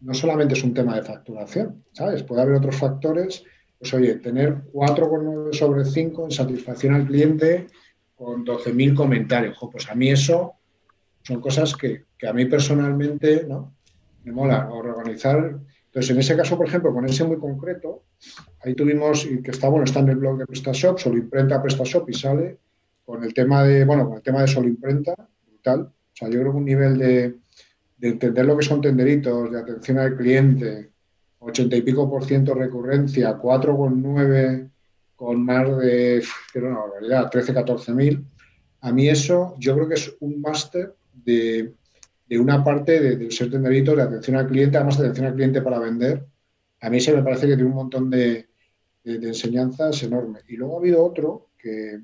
no 0.00 0.12
solamente 0.12 0.54
es 0.54 0.64
un 0.64 0.74
tema 0.74 0.96
de 0.96 1.04
facturación, 1.04 1.84
¿sabes? 1.92 2.24
Puede 2.24 2.42
haber 2.42 2.56
otros 2.56 2.74
factores. 2.74 3.44
Pues 3.78 3.94
oye, 3.94 4.16
tener 4.16 4.64
4,9 4.72 5.52
sobre 5.52 5.84
5 5.84 6.24
en 6.24 6.30
satisfacción 6.32 6.94
al 6.94 7.06
cliente 7.06 7.68
con 8.16 8.44
12.000 8.44 8.96
comentarios. 8.96 9.56
pues 9.70 9.88
a 9.88 9.94
mí 9.94 10.10
eso 10.10 10.54
son 11.22 11.40
cosas 11.40 11.76
que, 11.76 12.02
a 12.28 12.32
mí 12.32 12.46
personalmente 12.46 13.46
¿no? 13.48 13.72
me 14.24 14.32
mola 14.32 14.68
organizar. 14.68 15.60
Entonces, 15.84 16.10
en 16.10 16.18
ese 16.18 16.36
caso, 16.36 16.56
por 16.56 16.66
ejemplo, 16.66 16.92
con 16.92 17.04
ese 17.04 17.22
muy 17.22 17.38
concreto, 17.38 18.02
ahí 18.64 18.74
tuvimos, 18.74 19.24
y 19.24 19.40
que 19.40 19.52
está, 19.52 19.68
bueno, 19.68 19.84
está 19.84 20.00
en 20.00 20.08
el 20.08 20.16
blog 20.16 20.38
de 20.38 20.46
PrestaShop, 20.46 20.98
solo 20.98 21.16
imprenta 21.16 21.62
PrestaShop 21.62 22.10
y 22.10 22.14
sale 22.14 22.58
con 23.04 23.22
el 23.22 23.32
tema 23.32 23.62
de, 23.62 23.84
bueno, 23.84 24.08
con 24.08 24.16
el 24.16 24.22
tema 24.24 24.40
de 24.40 24.48
solo 24.48 24.66
imprenta, 24.66 25.14
tal. 25.62 25.92
O 26.16 26.18
sea, 26.18 26.30
yo 26.30 26.40
creo 26.40 26.52
que 26.52 26.58
un 26.58 26.64
nivel 26.64 26.96
de, 26.96 27.36
entender 28.00 28.46
lo 28.46 28.56
que 28.56 28.64
son 28.64 28.80
tenderitos, 28.80 29.52
de 29.52 29.60
atención 29.60 29.98
al 29.98 30.16
cliente, 30.16 30.90
80 31.40 31.76
y 31.76 31.82
pico 31.82 32.08
por 32.08 32.24
ciento 32.24 32.54
recurrencia, 32.54 33.36
4,9 33.38 34.70
con 35.14 35.44
más 35.44 35.78
de, 35.78 36.24
pero 36.54 36.68
una 36.68 36.78
barbaridad, 36.78 37.28
13, 37.30 37.52
14 37.52 37.92
mil. 37.92 38.24
A 38.80 38.92
mí 38.92 39.08
eso, 39.10 39.56
yo 39.58 39.74
creo 39.74 39.88
que 39.88 39.94
es 39.94 40.16
un 40.20 40.40
máster 40.40 40.94
de, 41.12 41.74
una 42.30 42.64
parte 42.64 42.98
del 42.98 43.30
ser 43.30 43.50
tenderito, 43.50 43.94
de 43.94 44.02
atención 44.02 44.36
al 44.36 44.46
cliente, 44.46 44.78
además 44.78 44.96
de 44.96 45.04
atención 45.04 45.26
al 45.26 45.34
cliente 45.34 45.60
para 45.60 45.78
vender. 45.78 46.24
A 46.80 46.88
mí 46.88 46.98
se 46.98 47.14
me 47.14 47.22
parece 47.22 47.46
que 47.46 47.56
tiene 47.56 47.68
un 47.68 47.76
montón 47.76 48.08
de, 48.08 48.48
enseñanzas 49.04 50.02
enormes. 50.02 50.44
Y 50.48 50.56
luego 50.56 50.76
ha 50.76 50.80
habido 50.80 51.04
otro 51.04 51.50
que, 51.58 52.00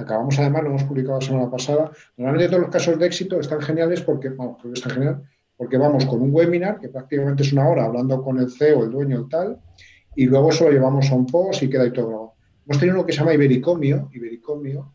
acabamos 0.00 0.38
además, 0.38 0.62
lo 0.62 0.68
hemos 0.70 0.84
publicado 0.84 1.20
la 1.20 1.26
semana 1.26 1.50
pasada. 1.50 1.90
Normalmente 2.16 2.48
todos 2.48 2.62
los 2.62 2.70
casos 2.70 2.98
de 2.98 3.06
éxito 3.06 3.38
están 3.40 3.60
geniales 3.60 4.00
porque, 4.02 4.30
vamos, 4.30 4.58
porque 4.60 4.78
están 4.78 4.92
genial, 4.92 5.22
porque 5.56 5.76
vamos 5.76 6.04
con 6.06 6.22
un 6.22 6.34
webinar, 6.34 6.80
que 6.80 6.88
prácticamente 6.88 7.42
es 7.42 7.52
una 7.52 7.68
hora, 7.68 7.84
hablando 7.84 8.22
con 8.22 8.38
el 8.38 8.50
CEO, 8.50 8.84
el 8.84 8.90
dueño 8.90 9.24
y 9.26 9.28
tal, 9.28 9.60
y 10.16 10.26
luego 10.26 10.50
eso 10.50 10.64
lo 10.64 10.70
llevamos 10.72 11.10
a 11.10 11.14
un 11.14 11.26
post 11.26 11.62
y 11.62 11.70
queda 11.70 11.82
ahí 11.84 11.92
todo 11.92 12.34
Hemos 12.66 12.78
tenido 12.78 12.96
uno 12.96 13.06
que 13.06 13.12
se 13.12 13.18
llama 13.18 13.34
Ibericomio, 13.34 14.08
Ibericomio, 14.14 14.94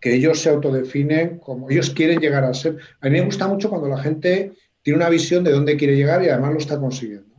que 0.00 0.14
ellos 0.14 0.40
se 0.40 0.48
autodefinen 0.48 1.38
como 1.40 1.68
ellos 1.68 1.90
quieren 1.90 2.20
llegar 2.20 2.44
a 2.44 2.54
ser. 2.54 2.78
A 3.00 3.06
mí 3.06 3.18
me 3.18 3.24
gusta 3.24 3.48
mucho 3.48 3.68
cuando 3.68 3.88
la 3.88 3.98
gente 3.98 4.52
tiene 4.82 4.98
una 4.98 5.08
visión 5.08 5.42
de 5.42 5.50
dónde 5.50 5.76
quiere 5.76 5.96
llegar 5.96 6.22
y 6.22 6.28
además 6.28 6.52
lo 6.52 6.58
está 6.58 6.78
consiguiendo. 6.78 7.34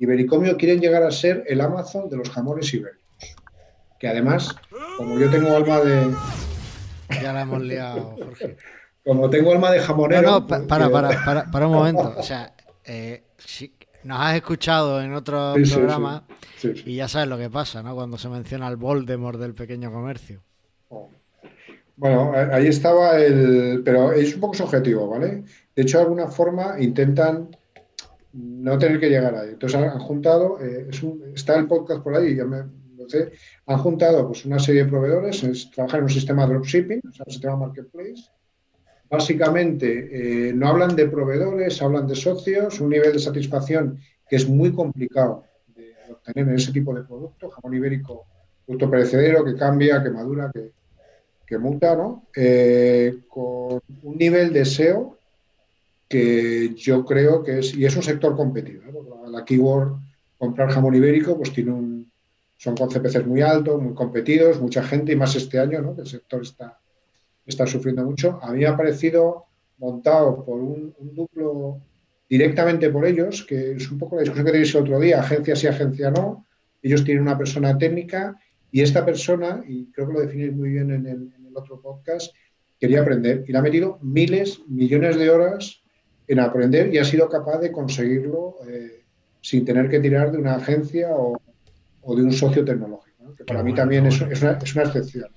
Ibericomio 0.00 0.56
quieren 0.56 0.80
llegar 0.80 1.04
a 1.04 1.12
ser 1.12 1.44
el 1.46 1.60
Amazon 1.60 2.08
de 2.08 2.16
los 2.16 2.30
jamones 2.30 2.74
ibéricos. 2.74 3.04
Que 4.00 4.08
además, 4.08 4.56
como 4.98 5.16
yo 5.16 5.30
tengo 5.30 5.54
alma 5.54 5.78
de. 5.80 6.12
Ya 7.22 7.32
la 7.32 7.42
hemos 7.42 7.62
liado, 7.62 8.16
Jorge. 8.18 8.56
Como 9.06 9.30
tengo 9.30 9.52
alma 9.52 9.70
de 9.70 9.78
jamonero. 9.78 10.22
No, 10.22 10.40
no, 10.40 10.46
pues, 10.48 10.60
para, 10.62 10.90
para, 10.90 11.24
para, 11.24 11.50
para, 11.50 11.66
un 11.68 11.72
momento. 11.72 12.14
O 12.18 12.22
sea, 12.22 12.52
eh, 12.84 13.22
nos 14.02 14.20
has 14.20 14.34
escuchado 14.34 15.00
en 15.00 15.14
otro 15.14 15.54
programa 15.70 16.24
y 16.62 16.96
ya 16.96 17.06
sabes 17.06 17.28
lo 17.28 17.38
que 17.38 17.48
pasa, 17.48 17.80
¿no? 17.80 17.94
Cuando 17.94 18.18
se 18.18 18.28
menciona 18.28 18.66
el 18.66 18.76
Voldemort 18.76 19.38
del 19.38 19.54
pequeño 19.54 19.92
comercio. 19.92 20.42
Oh. 20.88 21.08
Bueno, 21.96 22.32
ahí 22.52 22.66
estaba 22.66 23.20
el. 23.20 23.82
Pero 23.84 24.12
es 24.12 24.34
un 24.34 24.40
poco 24.40 24.54
subjetivo, 24.54 25.08
¿vale? 25.08 25.44
De 25.76 25.82
hecho, 25.82 25.98
de 25.98 26.04
alguna 26.04 26.26
forma 26.26 26.74
intentan 26.80 27.56
no 28.32 28.76
tener 28.78 28.98
que 28.98 29.08
llegar 29.08 29.36
ahí. 29.36 29.50
Entonces 29.50 29.80
han 29.80 29.98
juntado, 30.00 30.58
eh, 30.60 30.88
está 31.34 31.56
el 31.56 31.68
podcast 31.68 32.02
por 32.02 32.16
ahí, 32.16 32.34
ya 32.34 32.44
me 32.44 32.64
han 33.66 33.78
juntado 33.78 34.26
pues, 34.26 34.44
una 34.44 34.58
serie 34.58 34.84
de 34.84 34.90
proveedores, 34.90 35.42
es, 35.44 35.70
trabajan 35.70 35.98
en 35.98 36.04
un 36.04 36.10
sistema 36.10 36.46
dropshipping, 36.46 37.00
o 37.08 37.12
sea, 37.12 37.24
un 37.26 37.32
sistema 37.32 37.56
marketplace. 37.56 38.30
Básicamente, 39.10 40.48
eh, 40.48 40.52
no 40.52 40.68
hablan 40.68 40.94
de 40.94 41.08
proveedores, 41.08 41.80
hablan 41.80 42.06
de 42.06 42.14
socios, 42.14 42.80
un 42.80 42.90
nivel 42.90 43.12
de 43.14 43.18
satisfacción 43.18 43.98
que 44.28 44.36
es 44.36 44.48
muy 44.48 44.72
complicado 44.72 45.44
de 45.74 45.94
obtener 46.10 46.48
en 46.48 46.54
ese 46.56 46.72
tipo 46.72 46.94
de 46.94 47.02
producto, 47.02 47.48
jamón 47.48 47.74
ibérico, 47.74 48.26
producto 48.66 48.90
perecedero, 48.90 49.44
que 49.44 49.56
cambia, 49.56 50.02
que 50.02 50.10
madura, 50.10 50.50
que, 50.52 50.72
que 51.46 51.58
muta, 51.58 51.96
¿no? 51.96 52.26
Eh, 52.36 53.20
con 53.28 53.80
un 54.02 54.18
nivel 54.18 54.52
de 54.52 54.66
SEO 54.66 55.18
que 56.08 56.74
yo 56.74 57.04
creo 57.04 57.42
que 57.42 57.58
es, 57.58 57.74
y 57.74 57.84
es 57.84 57.94
un 57.96 58.02
sector 58.02 58.36
competido. 58.36 58.82
La, 59.28 59.44
keyword 59.44 59.98
comprar 60.38 60.70
jamón 60.70 60.94
ibérico, 60.94 61.36
pues 61.36 61.52
tiene 61.52 61.72
un, 61.72 61.87
son 62.58 62.76
con 62.76 62.90
CPCs 62.90 63.26
muy 63.26 63.40
altos, 63.40 63.80
muy 63.80 63.94
competidos, 63.94 64.60
mucha 64.60 64.82
gente, 64.82 65.12
y 65.12 65.16
más 65.16 65.34
este 65.36 65.60
año, 65.60 65.80
¿no? 65.80 65.94
El 65.96 66.06
sector 66.06 66.42
está, 66.42 66.78
está 67.46 67.66
sufriendo 67.66 68.04
mucho. 68.04 68.40
A 68.42 68.52
mí 68.52 68.58
me 68.58 68.66
ha 68.66 68.76
parecido 68.76 69.46
montado 69.78 70.44
por 70.44 70.60
un, 70.60 70.92
duplo 70.98 71.80
directamente 72.28 72.90
por 72.90 73.06
ellos, 73.06 73.44
que 73.48 73.72
es 73.72 73.90
un 73.90 73.98
poco 73.98 74.16
la 74.16 74.22
discusión 74.22 74.44
que 74.44 74.52
tenéis 74.52 74.74
el 74.74 74.82
otro 74.82 74.98
día, 74.98 75.20
agencia 75.20 75.54
sí, 75.54 75.68
agencia 75.68 76.10
no. 76.10 76.46
Ellos 76.82 77.04
tienen 77.04 77.22
una 77.22 77.38
persona 77.38 77.78
técnica 77.78 78.36
y 78.72 78.82
esta 78.82 79.04
persona, 79.04 79.62
y 79.66 79.86
creo 79.92 80.08
que 80.08 80.12
lo 80.14 80.20
definéis 80.20 80.52
muy 80.52 80.70
bien 80.70 80.90
en 80.90 81.06
el, 81.06 81.32
otro 81.54 81.80
podcast, 81.80 82.32
quería 82.78 83.00
aprender 83.00 83.42
y 83.48 83.50
le 83.50 83.58
ha 83.58 83.62
metido 83.62 83.98
miles, 84.00 84.60
millones 84.68 85.16
de 85.18 85.28
horas 85.28 85.82
en 86.28 86.38
aprender 86.38 86.94
y 86.94 86.98
ha 86.98 87.04
sido 87.04 87.28
capaz 87.28 87.58
de 87.58 87.72
conseguirlo 87.72 88.58
eh, 88.68 89.02
sin 89.40 89.64
tener 89.64 89.88
que 89.88 89.98
tirar 89.98 90.30
de 90.30 90.38
una 90.38 90.54
agencia 90.54 91.08
o, 91.10 91.36
de 92.14 92.22
un 92.22 92.32
socio 92.32 92.64
tecnológico, 92.64 93.34
que 93.36 93.44
para 93.44 93.62
mí 93.62 93.74
también 93.74 94.06
es, 94.06 94.20
una, 94.20 94.52
excepción. 94.52 95.28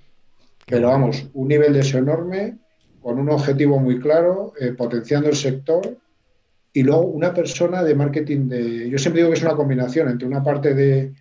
Pero 0.65 0.87
vamos, 0.89 1.27
un 1.33 1.47
nivel 1.47 1.73
de 1.73 1.79
eso 1.79 1.97
enorme, 1.97 2.57
con 3.01 3.19
un 3.19 3.29
objetivo 3.29 3.79
muy 3.79 3.99
claro, 3.99 4.53
eh, 4.59 4.71
potenciando 4.71 5.29
el 5.29 5.35
sector 5.35 5.97
y 6.73 6.83
luego 6.83 7.01
una 7.01 7.33
persona 7.33 7.83
de 7.83 7.95
marketing 7.95 8.47
de... 8.47 8.89
Yo 8.89 8.97
siempre 8.97 9.21
digo 9.21 9.31
que 9.31 9.37
es 9.37 9.43
una 9.43 9.55
combinación 9.55 10.09
entre 10.09 10.27
una 10.27 10.43
parte 10.43 10.73
de 10.73 11.13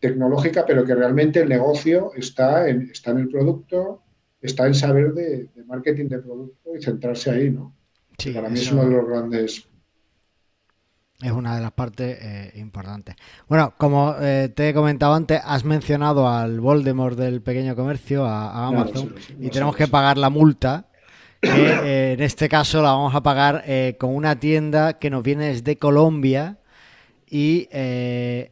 tecnológica, 0.00 0.64
pero 0.66 0.84
que 0.84 0.94
realmente 0.94 1.40
el 1.40 1.48
negocio 1.48 2.12
está 2.16 2.68
en, 2.68 2.90
está 2.90 3.12
en 3.12 3.18
el 3.18 3.28
producto, 3.28 4.02
está 4.40 4.66
en 4.66 4.74
saber 4.74 5.12
de, 5.12 5.48
marketing 5.66 6.08
de 6.08 6.18
producto 6.18 6.76
y 6.76 6.82
centrarse 6.82 7.30
ahí, 7.30 7.50
¿no? 7.50 7.74
Sí, 8.18 8.32
Para 8.32 8.48
mí 8.50 8.58
es 8.58 8.70
uno 8.72 8.84
de 8.84 8.90
los 8.90 9.08
grandes 9.08 9.69
es 11.22 11.32
una 11.32 11.54
de 11.54 11.60
las 11.60 11.72
partes 11.72 12.18
eh, 12.20 12.52
importantes. 12.56 13.14
Bueno, 13.48 13.74
como 13.76 14.14
eh, 14.20 14.50
te 14.54 14.70
he 14.70 14.74
comentado 14.74 15.14
antes, 15.14 15.40
has 15.44 15.64
mencionado 15.64 16.28
al 16.28 16.60
Voldemort 16.60 17.18
del 17.18 17.42
pequeño 17.42 17.76
comercio, 17.76 18.24
a, 18.24 18.66
Amazon, 18.66 19.14
y 19.38 19.50
tenemos 19.50 19.76
que 19.76 19.86
pagar 19.86 20.18
la 20.18 20.30
multa. 20.30 20.86
Que 21.40 21.48
eh, 21.48 22.12
en 22.12 22.22
este 22.22 22.50
caso 22.50 22.82
la 22.82 22.92
vamos 22.92 23.14
a 23.14 23.22
pagar 23.22 23.64
con 23.98 24.14
una 24.14 24.38
tienda 24.38 24.98
que 24.98 25.08
nos 25.08 25.22
viene 25.22 25.46
desde 25.46 25.78
Colombia 25.78 26.58
y 27.26 27.66
es 27.72 28.50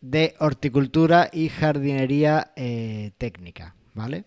de 0.00 0.34
horticultura 0.38 1.28
y 1.30 1.50
jardinería 1.50 2.52
técnica. 3.18 3.74
¿vale? 3.92 4.24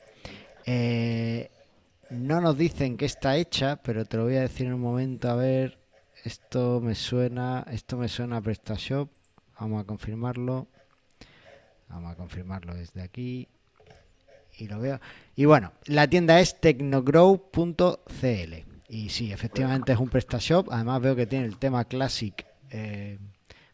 No 2.12 2.40
nos 2.40 2.56
dicen 2.56 2.98
que 2.98 3.06
está 3.06 3.38
hecha, 3.38 3.78
pero 3.78 4.06
te 4.06 4.18
lo 4.18 4.26
voy 4.26 4.36
a 4.36 4.42
decir 4.42 4.68
en 4.68 4.74
un 4.74 4.82
momento. 4.82 5.30
A 5.30 5.36
ver, 5.36 5.79
esto 6.30 6.80
me 6.80 6.94
suena, 6.94 7.66
esto 7.72 7.98
me 7.98 8.08
suena 8.08 8.38
a 8.38 8.42
PrestaShop. 8.42 9.10
Vamos 9.60 9.82
a 9.82 9.84
confirmarlo. 9.88 10.68
Vamos 11.90 12.12
a 12.12 12.16
confirmarlo 12.16 12.76
desde 12.76 13.02
aquí. 13.02 13.48
Y 14.60 14.68
lo 14.68 14.80
veo. 14.80 15.00
Y 15.36 15.46
bueno, 15.46 15.72
la 15.86 16.08
tienda 16.08 16.40
es 16.40 16.62
tecnogrow.cl. 16.62 18.54
Y 18.90 19.10
sí, 19.10 19.32
efectivamente 19.32 19.92
es 19.92 19.98
un 19.98 20.10
PrestaShop. 20.10 20.68
Además 20.72 21.02
veo 21.02 21.16
que 21.16 21.26
tiene 21.26 21.46
el 21.46 21.58
tema 21.58 21.86
Classic 21.86 22.46
eh, 22.70 23.18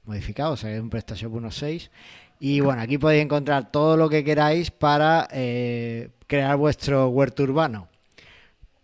modificado, 0.05 0.53
o 0.53 0.57
sea 0.57 0.69
que 0.69 0.77
es 0.77 0.81
un 0.81 0.89
PrestaShop 0.89 1.33
1.6. 1.33 1.89
Y 2.39 2.61
bueno, 2.61 2.81
aquí 2.81 2.97
podéis 2.97 3.23
encontrar 3.25 3.69
todo 3.69 3.97
lo 3.97 4.07
que 4.07 4.23
queráis 4.23 4.71
para 4.71 5.27
eh, 5.31 6.09
crear 6.27 6.55
vuestro 6.55 7.09
huerto 7.09 7.43
urbano. 7.43 7.89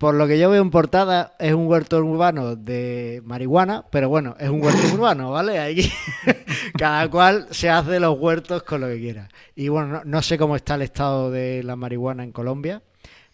Por 0.01 0.15
lo 0.15 0.27
que 0.27 0.39
yo 0.39 0.49
veo 0.49 0.63
en 0.63 0.71
portada, 0.71 1.35
es 1.37 1.53
un 1.53 1.67
huerto 1.67 2.03
urbano 2.03 2.55
de 2.55 3.21
marihuana, 3.23 3.85
pero 3.91 4.09
bueno, 4.09 4.35
es 4.39 4.49
un 4.49 4.59
huerto 4.59 4.81
urbano, 4.95 5.29
¿vale? 5.29 5.59
Aquí 5.59 5.91
cada 6.75 7.07
cual 7.07 7.45
se 7.51 7.69
hace 7.69 7.99
los 7.99 8.17
huertos 8.17 8.63
con 8.63 8.81
lo 8.81 8.87
que 8.87 8.97
quiera. 8.97 9.29
Y 9.55 9.67
bueno, 9.67 10.01
no, 10.03 10.21
sé 10.23 10.39
cómo 10.39 10.55
está 10.55 10.73
el 10.73 10.81
estado 10.81 11.29
de 11.29 11.61
la 11.61 11.75
marihuana 11.75 12.23
en 12.23 12.31
Colombia, 12.31 12.81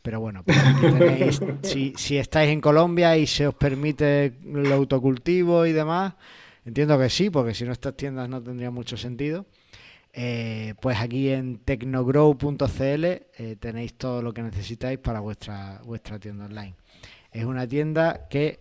pero 0.02 0.20
bueno, 0.20 0.44
pues 0.44 0.58
tenéis, 0.82 1.40
si, 1.64 1.94
si 1.96 2.18
estáis 2.18 2.50
en 2.50 2.60
Colombia 2.60 3.16
y 3.16 3.28
se 3.28 3.48
os 3.48 3.56
permite 3.56 4.34
el 4.54 4.70
autocultivo 4.74 5.66
y 5.66 5.72
demás, 5.72 6.16
entiendo 6.66 7.00
que 7.00 7.10
sí, 7.10 7.30
porque 7.30 7.54
si 7.54 7.64
no 7.64 7.72
estas 7.72 7.96
tiendas 7.96 8.28
no 8.28 8.44
tendría 8.44 8.72
mucho 8.72 8.98
sentido. 8.98 9.46
Eh, 10.14 10.74
pues 10.82 11.00
aquí 11.00 11.30
en 11.30 11.60
tecnogrow.cl 11.60 13.06
eh, 13.06 13.56
tenéis 13.60 13.94
todo 13.94 14.22
lo 14.22 14.34
que 14.34 14.42
necesitáis 14.42 14.98
para 14.98 15.20
vuestra, 15.20 15.82
vuestra 15.84 16.20
tienda 16.20 16.46
online. 16.46 16.76
Es 17.32 17.46
una 17.46 17.68
tienda 17.68 18.28
que, 18.30 18.60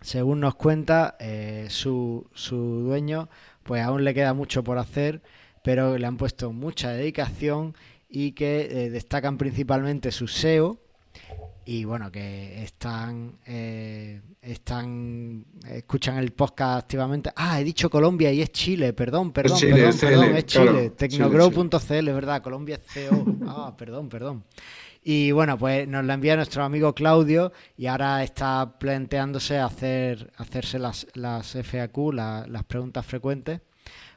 según 0.00 0.40
nos 0.40 0.56
cuenta 0.56 1.16
eh, 1.20 1.66
su, 1.70 2.26
su 2.34 2.56
dueño, 2.56 3.28
pues 3.62 3.82
aún 3.82 4.04
le 4.04 4.14
queda 4.14 4.34
mucho 4.34 4.64
por 4.64 4.78
hacer, 4.78 5.22
pero 5.62 5.96
le 5.96 6.06
han 6.06 6.16
puesto 6.16 6.52
mucha 6.52 6.90
dedicación 6.90 7.74
y 8.08 8.32
que 8.32 8.88
destacan 8.90 9.36
principalmente 9.38 10.10
su 10.10 10.26
SEO 10.26 10.78
y 11.70 11.84
bueno, 11.84 12.10
que 12.10 12.62
están, 12.62 13.40
eh, 13.44 14.22
están, 14.40 15.44
escuchan 15.68 16.16
el 16.16 16.32
podcast 16.32 16.84
activamente. 16.84 17.30
Ah, 17.36 17.60
he 17.60 17.64
dicho 17.64 17.90
Colombia 17.90 18.32
y 18.32 18.40
es 18.40 18.50
Chile, 18.52 18.94
perdón, 18.94 19.32
perdón, 19.32 19.60
perdón, 19.60 19.98
perdón, 20.00 20.36
es 20.36 20.46
Chile. 20.46 20.90
Tecnogrow.cl, 20.96 22.10
¿verdad? 22.10 22.40
Colombia 22.40 22.80
es 22.82 23.10
CO. 23.10 23.22
Ah, 23.46 23.74
perdón, 23.76 24.08
perdón. 24.08 24.44
Y 25.02 25.30
bueno, 25.32 25.58
pues 25.58 25.86
nos 25.86 26.06
la 26.06 26.14
envía 26.14 26.36
nuestro 26.36 26.64
amigo 26.64 26.94
Claudio 26.94 27.52
y 27.76 27.84
ahora 27.84 28.22
está 28.22 28.78
planteándose 28.78 29.58
hacer, 29.58 30.32
hacerse 30.38 30.78
las, 30.78 31.06
las 31.12 31.52
FAQ, 31.52 32.14
las 32.14 32.64
preguntas 32.64 33.04
frecuentes, 33.04 33.60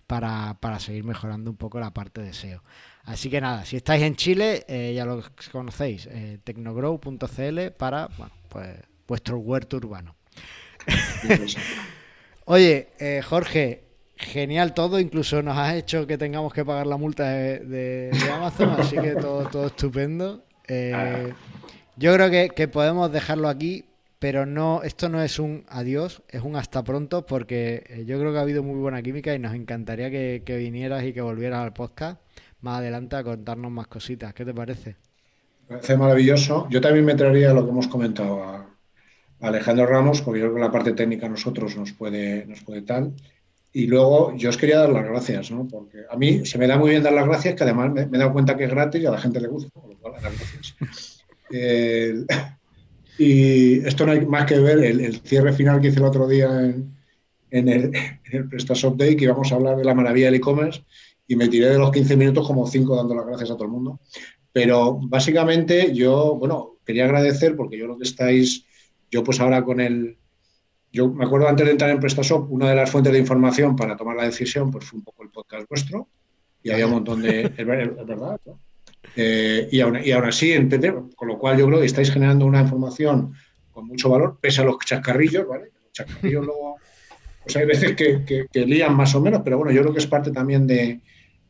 para, 0.08 0.58
para 0.62 0.80
seguir 0.80 1.04
mejorando 1.04 1.52
un 1.52 1.58
poco 1.58 1.82
la 1.82 1.93
parte 1.93 2.22
de 2.22 2.32
SEO. 2.32 2.64
Así 3.06 3.30
que 3.30 3.41
nada, 3.41 3.66
si 3.66 3.78
estáis 3.78 4.04
en 4.04 4.16
Chile, 4.16 4.64
eh, 4.68 4.93
ya 4.95 5.06
lo 5.06 5.24
conocéis, 5.52 6.08
eh, 6.12 6.38
tecnogrow.cl 6.43 7.72
para 7.78 8.08
bueno, 8.18 8.34
pues, 8.47 8.70
vuestro 9.08 9.39
huerto 9.39 9.78
urbano. 9.78 10.16
Oye, 12.45 12.89
eh, 12.99 13.22
Jorge, 13.24 13.84
genial 14.16 14.74
todo, 14.74 14.99
incluso 14.99 15.41
nos 15.41 15.58
has 15.58 15.76
hecho 15.76 16.06
que 16.06 16.18
tengamos 16.18 16.54
que 16.54 16.64
pagar 16.64 16.86
la 16.86 16.97
multa 16.97 17.30
de, 17.30 18.12
Amazon, 18.32 18.70
así 18.78 18.95
que 18.97 19.16
todo, 19.16 19.47
todo 19.49 19.68
estupendo. 19.68 20.43
yo 21.97 22.14
creo 22.14 22.54
que, 22.54 22.68
podemos 22.68 23.12
dejarlo 23.12 23.49
aquí, 23.49 23.86
pero 24.20 24.45
no, 24.45 24.84
esto 24.84 25.10
no 25.10 25.24
es 25.24 25.39
un 25.39 25.66
adiós, 25.70 26.22
es 26.30 26.43
un 26.43 26.56
hasta 26.56 26.84
pronto, 26.84 27.26
porque 27.26 28.04
yo 28.06 28.20
creo 28.20 28.32
que 28.32 28.38
ha 28.38 28.41
habido 28.41 28.62
muy 28.62 28.80
buena 28.80 29.02
química 29.02 29.34
y 29.34 29.39
nos 29.39 29.56
encantaría 29.56 30.12
que 30.12 30.58
vinieras 30.58 31.04
y 31.04 31.14
que 31.14 31.22
volvieras 31.22 31.64
al 31.64 31.74
podcast 31.74 32.20
más 32.62 32.80
adelante 32.80 33.16
a 33.16 33.24
contarnos 33.24 33.72
más 33.72 33.88
cositas. 33.88 34.34
¿Qué 34.34 34.45
te 34.45 34.53
parece? 34.53 34.95
Me 35.68 35.76
parece 35.76 35.97
maravilloso. 35.97 36.68
Yo 36.70 36.82
también 36.82 37.05
me 37.05 37.16
traería 37.16 37.53
lo 37.53 37.66
que 37.66 37.72
hemos 37.72 37.88
comentado 37.88 38.43
a, 38.43 38.68
Alejandro 39.41 39.88
Ramos, 39.88 40.22
porque 40.22 40.39
yo 40.39 40.45
creo 40.45 40.55
que 40.55 40.62
la 40.62 40.72
parte 40.72 40.93
técnica 40.93 41.26
a 41.26 41.30
nosotros 41.30 41.76
nos 41.76 41.93
puede, 41.93 42.45
nos 42.45 42.62
puede 42.62 42.84
tal. 42.84 43.14
Y 43.74 43.88
luego 43.88 44.36
yo 44.36 44.49
os 44.49 44.57
quería 44.57 44.78
dar 44.78 44.91
las 44.91 45.05
gracias, 45.05 45.49
¿no? 45.49 45.68
Porque 45.68 45.99
a 46.07 46.16
mí 46.16 46.45
se 46.45 46.59
me 46.59 46.68
da 46.68 46.78
muy 46.78 46.91
bien 46.91 47.01
dar 47.01 47.14
las 47.14 47.26
gracias, 47.26 47.55
que 47.55 47.64
además 47.64 47.91
me, 47.91 48.01
he 48.01 48.20
dado 48.20 48.34
cuenta 48.34 48.55
que 48.55 48.66
es 48.66 48.70
gratis 48.70 49.01
y 49.01 49.05
a 49.07 49.12
la 49.12 49.18
gente 49.18 49.41
le 49.41 49.47
gusta, 49.47 49.70
por 49.72 49.89
lo 49.89 49.97
cual 49.97 50.14
las 50.14 50.22
gracias. 50.22 51.26
y 53.18 53.84
esto 53.84 54.05
no 54.05 54.12
hay 54.12 54.26
más 54.28 54.45
que 54.45 54.59
ver 54.59 54.78
el, 54.84 55.22
cierre 55.22 55.53
final 55.53 55.82
que 55.82 55.88
hice 55.88 55.97
el 55.97 56.05
otro 56.05 56.28
día 56.28 56.47
en, 56.64 56.95
en 57.49 57.68
el, 57.68 57.95
en 57.95 58.32
el 58.32 58.47
PrestaShop 58.47 58.95
Day, 58.95 59.16
que 59.16 59.24
íbamos 59.24 59.51
a 59.51 59.55
hablar 59.55 59.76
de 59.78 59.86
la 59.86 59.95
maravilla 59.95 60.28
del 60.28 60.36
e-commerce 60.36 60.84
y 61.32 61.38
me 61.38 61.48
tiré 61.48 61.70
de 61.70 61.78
los 61.78 61.92
15 61.92 62.18
minutos 62.18 62.46
como 62.46 62.68
5 62.68 62.94
dando 62.94 63.16
las 63.16 63.26
gracias 63.26 63.52
a 63.52 63.54
todo 63.54 63.64
el 63.64 63.72
mundo. 63.72 64.02
Pero 64.52 65.00
básicamente 65.02 65.94
yo, 65.94 66.36
bueno, 66.36 66.76
quería 66.86 67.06
agradecer 67.06 67.56
porque 67.56 67.78
yo 67.78 67.88
lo 67.88 67.98
que 67.98 68.04
estáis, 68.04 68.66
yo 69.10 69.24
pues 69.24 69.40
ahora 69.40 69.64
con 69.64 69.80
el, 69.80 70.18
yo 70.92 71.08
me 71.08 71.24
acuerdo 71.24 71.48
antes 71.48 71.66
de 71.66 71.72
entrar 71.72 71.90
en 71.90 72.02
PrestaShop, 72.02 72.52
una 72.52 72.68
de 72.68 72.76
las 72.76 72.92
fuentes 72.92 73.14
de 73.14 73.20
información 73.20 73.78
para 73.78 73.96
tomar 73.96 74.18
la 74.18 74.26
decisión 74.26 74.72
pues 74.72 74.84
fue 74.84 75.00
un 75.00 75.06
poco 75.06 75.24
el 75.24 75.30
podcast 75.30 75.70
vuestro 75.70 76.10
y 76.62 76.70
había 76.70 76.88
un 76.88 76.92
montón 76.96 77.22
de, 77.22 77.44
es, 77.58 77.66
verdad, 77.66 78.38
eh, 79.16 79.70
y, 79.72 79.80
aún, 79.80 80.00
y 80.04 80.12
así, 80.12 80.54
con 81.16 81.30
lo 81.30 81.40
cual 81.40 81.58
yo 81.58 81.66
creo 81.68 81.80
que 81.80 81.86
estáis 81.86 82.12
generando 82.12 82.46
una 82.46 82.60
información 82.60 83.34
con 83.72 83.88
mucho 83.88 84.10
valor, 84.10 84.38
pese 84.42 84.60
a 84.60 84.66
los 84.66 84.76
chascarrillos, 84.80 85.48
¿vale? 85.48 85.72
Los 85.82 85.94
chascarrillos 85.94 86.46
luego, 86.46 86.76
pues 87.42 87.56
hay 87.56 87.66
veces 87.66 87.96
que, 87.96 88.26
que, 88.26 88.48
que 88.52 88.66
lían 88.66 88.94
más 88.98 89.16
o 89.16 89.22
menos, 89.22 89.44
pero 89.46 89.58
bueno, 89.58 89.72
yo 89.72 89.82
creo 89.82 89.94
que 89.94 90.00
es 90.00 90.08
parte 90.08 90.32
también 90.32 90.68
de, 90.68 91.00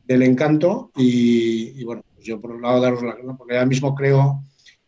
del 0.04 0.22
encanto 0.22 0.90
y, 0.96 1.82
bueno, 1.84 2.02
pues 2.14 2.26
yo 2.26 2.40
por 2.40 2.52
un 2.52 2.62
lado 2.62 2.80
daros 2.80 3.02
la 3.02 3.16
porque 3.36 3.54
ahora 3.54 3.66
mismo 3.66 3.94
creo, 3.94 4.42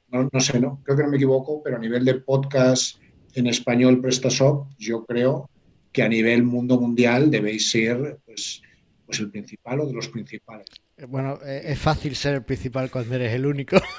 no, 0.08 0.40
sé, 0.40 0.60
no, 0.60 0.80
creo 0.82 0.96
que 0.96 1.02
no 1.02 1.10
me 1.10 1.16
equivoco, 1.16 1.62
pero 1.62 1.76
a 1.76 1.80
nivel 1.80 2.04
de 2.04 2.14
podcast 2.14 2.98
en 3.34 3.46
español 3.46 4.00
PrestaShop, 4.00 4.68
yo 4.78 5.04
creo 5.04 5.50
que 5.92 6.02
a 6.02 6.08
nivel 6.08 6.42
mundo 6.42 6.80
mundial 6.80 7.30
debéis 7.30 7.70
ser 7.70 8.18
pues, 8.24 8.62
pues 9.06 9.20
el 9.20 9.30
principal 9.30 9.80
o 9.80 9.86
de 9.86 9.92
los 9.92 10.08
principales. 10.08 10.66
Eh, 10.96 11.06
bueno, 11.06 11.38
eh, 11.44 11.62
es 11.64 11.78
fácil 11.78 12.14
ser 12.14 12.34
el 12.34 12.42
principal 12.42 12.90
cuando 12.90 13.14
eres 13.14 13.32
el 13.32 13.46
único. 13.46 13.76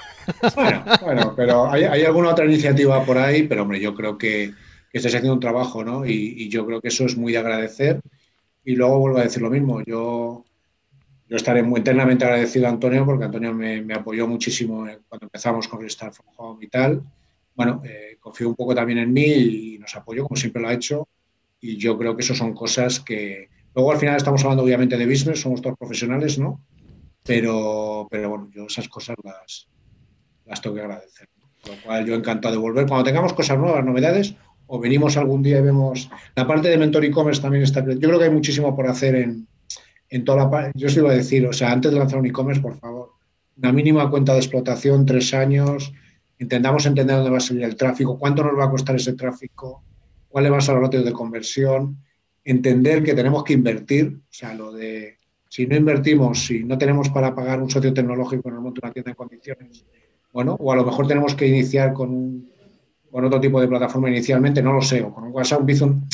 Bueno, 1.02 1.34
pero 1.36 1.70
hay, 1.70 1.84
alguna 1.84 2.30
otra 2.30 2.46
iniciativa 2.46 3.04
por 3.04 3.16
ahí, 3.16 3.44
pero 3.44 3.62
hombre, 3.62 3.78
yo 3.78 3.94
creo 3.94 4.18
que, 4.18 4.52
que 4.90 4.98
estáis 4.98 5.14
haciendo 5.14 5.34
un 5.34 5.40
trabajo, 5.40 5.84
¿no? 5.84 6.04
Y, 6.04 6.34
y, 6.36 6.48
yo 6.48 6.66
creo 6.66 6.80
que 6.80 6.88
eso 6.88 7.04
es 7.04 7.16
muy 7.16 7.30
de 7.30 7.38
agradecer. 7.38 8.00
Y 8.64 8.74
luego 8.74 8.98
vuelvo 8.98 9.18
a 9.18 9.22
decir 9.22 9.40
lo 9.40 9.50
mismo, 9.50 9.84
yo 9.84 10.44
yo 11.28 11.36
estaré 11.36 11.62
muy 11.62 11.80
eternamente 11.80 12.24
agradecido 12.24 12.66
a 12.66 12.70
Antonio 12.70 13.04
porque 13.04 13.24
Antonio 13.24 13.52
me, 13.52 13.94
apoyó 13.94 14.28
muchísimo 14.28 14.86
cuando 15.08 15.26
empezamos 15.26 15.66
con 15.66 15.80
Restart 15.80 16.14
from 16.14 16.28
Home 16.36 16.64
y 16.64 16.68
tal. 16.68 17.02
Bueno, 17.54 17.82
eh, 17.84 18.16
confío 18.20 18.48
un 18.48 18.54
poco 18.54 18.74
también 18.74 18.98
en 18.98 19.12
mí 19.12 19.24
y 19.24 19.78
nos 19.78 19.94
apoyó 19.96 20.24
como 20.24 20.36
siempre 20.36 20.62
lo 20.62 20.68
ha 20.68 20.74
hecho. 20.74 21.08
Y 21.60 21.76
yo 21.78 21.98
creo 21.98 22.14
que 22.14 22.22
eso 22.22 22.34
son 22.34 22.52
cosas 22.54 23.00
que... 23.00 23.48
Luego 23.74 23.92
al 23.92 23.98
final 23.98 24.16
estamos 24.16 24.42
hablando 24.42 24.62
obviamente 24.62 24.96
de 24.96 25.06
business, 25.06 25.40
somos 25.40 25.60
todos 25.60 25.76
profesionales, 25.76 26.38
¿no? 26.38 26.60
Pero, 27.24 28.06
pero 28.10 28.30
bueno, 28.30 28.48
yo 28.54 28.66
esas 28.66 28.88
cosas 28.88 29.16
las, 29.24 29.68
las 30.44 30.62
tengo 30.62 30.76
que 30.76 30.82
agradecer. 30.82 31.28
Con 31.62 31.76
lo 31.76 31.82
cual 31.82 32.06
yo 32.06 32.14
encantado 32.14 32.54
de 32.54 32.60
volver. 32.60 32.86
Cuando 32.86 33.04
tengamos 33.04 33.32
cosas 33.32 33.58
nuevas, 33.58 33.84
novedades, 33.84 34.36
o 34.66 34.78
venimos 34.78 35.16
algún 35.16 35.42
día 35.42 35.58
y 35.58 35.62
vemos... 35.62 36.08
La 36.36 36.46
parte 36.46 36.68
de 36.68 36.78
Mentor 36.78 37.04
e-commerce 37.04 37.42
también 37.42 37.64
está... 37.64 37.84
Yo 37.84 37.98
creo 37.98 38.18
que 38.18 38.26
hay 38.26 38.30
muchísimo 38.30 38.74
por 38.76 38.86
hacer 38.86 39.16
en, 39.16 39.48
en 40.10 40.24
toda 40.24 40.48
la 40.48 40.72
Yo 40.74 40.86
os 40.88 40.96
iba 40.96 41.10
a 41.10 41.14
decir, 41.14 41.46
o 41.46 41.52
sea, 41.52 41.72
antes 41.72 41.92
de 41.92 41.98
lanzar 41.98 42.18
un 42.18 42.26
e-commerce, 42.26 42.60
por 42.60 42.76
favor, 42.76 43.12
una 43.56 43.72
mínima 43.72 44.10
cuenta 44.10 44.32
de 44.32 44.38
explotación, 44.38 45.06
tres 45.06 45.32
años, 45.34 45.92
intentamos 46.38 46.86
entender 46.86 47.16
dónde 47.16 47.30
va 47.30 47.38
a 47.38 47.40
salir 47.40 47.64
el 47.64 47.76
tráfico, 47.76 48.18
cuánto 48.18 48.44
nos 48.44 48.58
va 48.58 48.64
a 48.64 48.70
costar 48.70 48.96
ese 48.96 49.14
tráfico, 49.14 49.82
cuál 50.28 50.52
va 50.52 50.58
a 50.58 50.60
ser 50.60 50.76
el 50.76 50.82
ratio 50.82 51.02
de 51.02 51.12
conversión, 51.12 51.98
entender 52.44 53.02
que 53.02 53.14
tenemos 53.14 53.42
que 53.44 53.54
invertir, 53.54 54.18
o 54.18 54.32
sea, 54.32 54.54
lo 54.54 54.72
de 54.72 55.16
si 55.48 55.66
no 55.66 55.76
invertimos, 55.76 56.44
si 56.46 56.64
no 56.64 56.76
tenemos 56.76 57.08
para 57.08 57.34
pagar 57.34 57.62
un 57.62 57.70
socio 57.70 57.94
tecnológico 57.94 58.48
en 58.48 58.56
el 58.56 58.60
monto 58.60 58.80
de 58.80 58.86
una 58.86 58.92
tienda 58.92 59.10
en 59.12 59.16
condiciones, 59.16 59.86
bueno, 60.32 60.56
o 60.60 60.72
a 60.72 60.76
lo 60.76 60.84
mejor 60.84 61.06
tenemos 61.06 61.34
que 61.34 61.46
iniciar 61.46 61.94
con, 61.94 62.46
con 63.10 63.24
otro 63.24 63.40
tipo 63.40 63.60
de 63.60 63.68
plataforma 63.68 64.10
inicialmente, 64.10 64.62
no 64.62 64.74
lo 64.74 64.82
sé, 64.82 65.02
o 65.02 65.14
con 65.14 65.24
un 65.24 65.32
WhatsApp, 65.32 65.60
un 65.60 66.06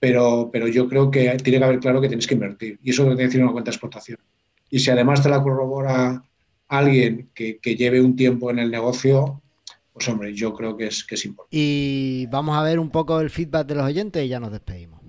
pero, 0.00 0.50
pero 0.52 0.68
yo 0.68 0.88
creo 0.88 1.10
que 1.10 1.36
tiene 1.42 1.58
que 1.58 1.64
haber 1.64 1.80
claro 1.80 2.00
que 2.00 2.08
tienes 2.08 2.26
que 2.26 2.34
invertir 2.34 2.78
y 2.82 2.90
eso 2.90 3.02
tiene 3.02 3.16
que 3.16 3.24
decir 3.24 3.42
una 3.42 3.52
cuenta 3.52 3.70
de 3.70 3.74
explotación. 3.74 4.18
Y 4.70 4.78
si 4.78 4.90
además 4.90 5.22
te 5.22 5.28
la 5.28 5.42
corrobora 5.42 6.22
alguien 6.68 7.30
que, 7.34 7.58
que, 7.58 7.76
lleve 7.76 8.00
un 8.00 8.14
tiempo 8.14 8.50
en 8.50 8.58
el 8.58 8.70
negocio, 8.70 9.40
pues 9.92 10.08
hombre, 10.08 10.34
yo 10.34 10.54
creo 10.54 10.76
que 10.76 10.86
es, 10.86 11.02
que 11.04 11.14
es 11.14 11.24
importante. 11.24 11.56
Y 11.56 12.26
vamos 12.26 12.56
a 12.56 12.62
ver 12.62 12.78
un 12.78 12.90
poco 12.90 13.20
el 13.20 13.30
feedback 13.30 13.66
de 13.66 13.74
los 13.74 13.84
oyentes 13.84 14.24
y 14.24 14.28
ya 14.28 14.38
nos 14.38 14.52
despedimos. 14.52 15.00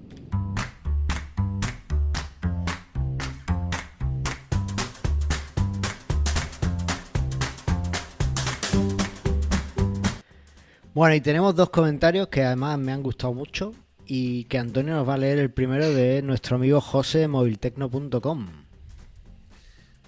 Bueno, 10.94 11.16
y 11.16 11.22
tenemos 11.22 11.56
dos 11.56 11.70
comentarios 11.70 12.28
que 12.28 12.44
además 12.44 12.78
me 12.80 12.92
han 12.92 13.04
gustado 13.04 13.34
mucho 13.34 13.74
y 14.12 14.46
que 14.46 14.58
Antonio 14.58 14.96
nos 14.96 15.08
va 15.08 15.14
a 15.14 15.18
leer 15.18 15.38
el 15.38 15.52
primero 15.52 15.88
de 15.88 16.24
nuestro 16.24 16.56
amigo 16.56 16.82
José 16.82 17.28
moviltecno.com. 17.28 18.48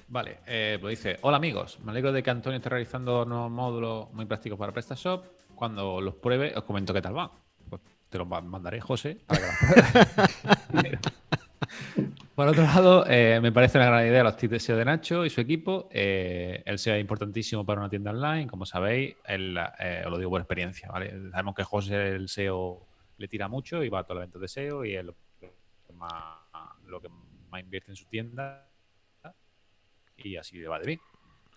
Vale, 0.08 0.40
eh, 0.48 0.80
pues 0.82 0.98
dice, 0.98 1.20
hola 1.22 1.38
amigos, 1.38 1.80
me 1.84 1.92
alegro 1.92 2.12
de 2.12 2.24
que 2.24 2.32
Antonio 2.32 2.58
esté 2.58 2.68
realizando 2.68 3.26
nuevos 3.26 3.52
módulos 3.52 4.12
muy 4.12 4.26
prácticos 4.26 4.58
para 4.58 4.74
PrestaShop. 4.74 5.24
Cuando 5.54 6.02
los 6.02 6.16
pruebe, 6.16 6.52
os 6.56 6.64
comento 6.64 6.96
qué 6.96 7.02
tal 7.02 7.14
van. 7.14 7.30
Pues 7.70 7.80
te 8.10 8.18
los 8.18 8.28
mandaré, 8.28 8.82
José, 8.82 9.20
para 9.28 9.40
que. 10.82 10.98
Por 12.36 12.48
otro 12.48 12.64
lado, 12.64 13.06
eh, 13.08 13.40
me 13.40 13.52
parece 13.52 13.78
una 13.78 13.86
gran 13.86 14.08
idea 14.08 14.24
los 14.24 14.36
tips 14.36 14.52
de 14.52 14.60
SEO 14.60 14.78
de 14.78 14.86
Nacho 14.86 15.26
y 15.26 15.30
su 15.30 15.42
equipo. 15.42 15.90
Eh, 15.92 16.64
el 16.66 16.80
SEO 16.80 16.96
es 16.96 17.02
importantísimo 17.02 17.64
para 17.64 17.82
una 17.82 17.90
tienda 17.90 18.10
online, 18.10 18.48
como 18.48 18.66
sabéis, 18.66 19.16
os 19.28 20.12
lo 20.12 20.18
digo 20.18 20.32
por 20.32 20.42
experiencia, 20.42 20.90
¿vale? 20.90 21.14
Sabemos 21.30 21.54
que 21.54 21.64
José 21.64 22.16
el 22.16 22.28
SEO 22.30 22.88
le 23.22 23.28
tira 23.28 23.48
mucho 23.48 23.84
y 23.84 23.90
va 23.90 24.00
a 24.00 24.04
todos 24.04 24.16
los 24.16 24.24
eventos 24.24 24.42
de 24.42 24.48
SEO 24.48 24.84
y 24.84 24.96
es 24.96 25.06
lo 25.06 25.16
que 25.40 25.54
más, 25.94 26.12
lo 26.88 27.00
que 27.00 27.10
más 27.50 27.62
invierte 27.62 27.92
en 27.92 27.96
su 27.96 28.06
tienda 28.06 28.68
y 30.18 30.36
así 30.36 30.62
va 30.64 30.80
de 30.80 30.86
bien. 30.86 31.00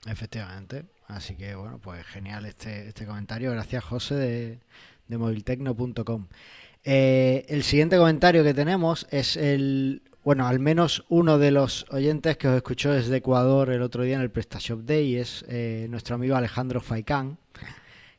Efectivamente. 0.06 0.84
Así 1.06 1.36
que 1.36 1.54
bueno, 1.54 1.78
pues 1.78 2.04
genial 2.06 2.46
este, 2.46 2.88
este 2.88 3.06
comentario. 3.06 3.50
Gracias 3.52 3.84
José 3.84 4.14
de, 4.14 4.60
de 5.08 5.18
moviltecno.com. 5.18 6.28
Eh, 6.84 7.46
el 7.48 7.62
siguiente 7.62 7.96
comentario 7.96 8.44
que 8.44 8.52
tenemos 8.52 9.06
es 9.10 9.36
el, 9.36 10.02
bueno, 10.22 10.46
al 10.46 10.58
menos 10.58 11.04
uno 11.08 11.38
de 11.38 11.50
los 11.50 11.86
oyentes 11.90 12.36
que 12.36 12.48
os 12.48 12.56
escuchó 12.56 12.92
desde 12.92 13.16
Ecuador 13.16 13.70
el 13.70 13.80
otro 13.80 14.02
día 14.02 14.16
en 14.16 14.22
el 14.22 14.30
PrestaShop 14.30 14.80
Day 14.80 15.16
es 15.16 15.44
eh, 15.48 15.86
nuestro 15.88 16.16
amigo 16.16 16.36
Alejandro 16.36 16.82
Faicán, 16.82 17.38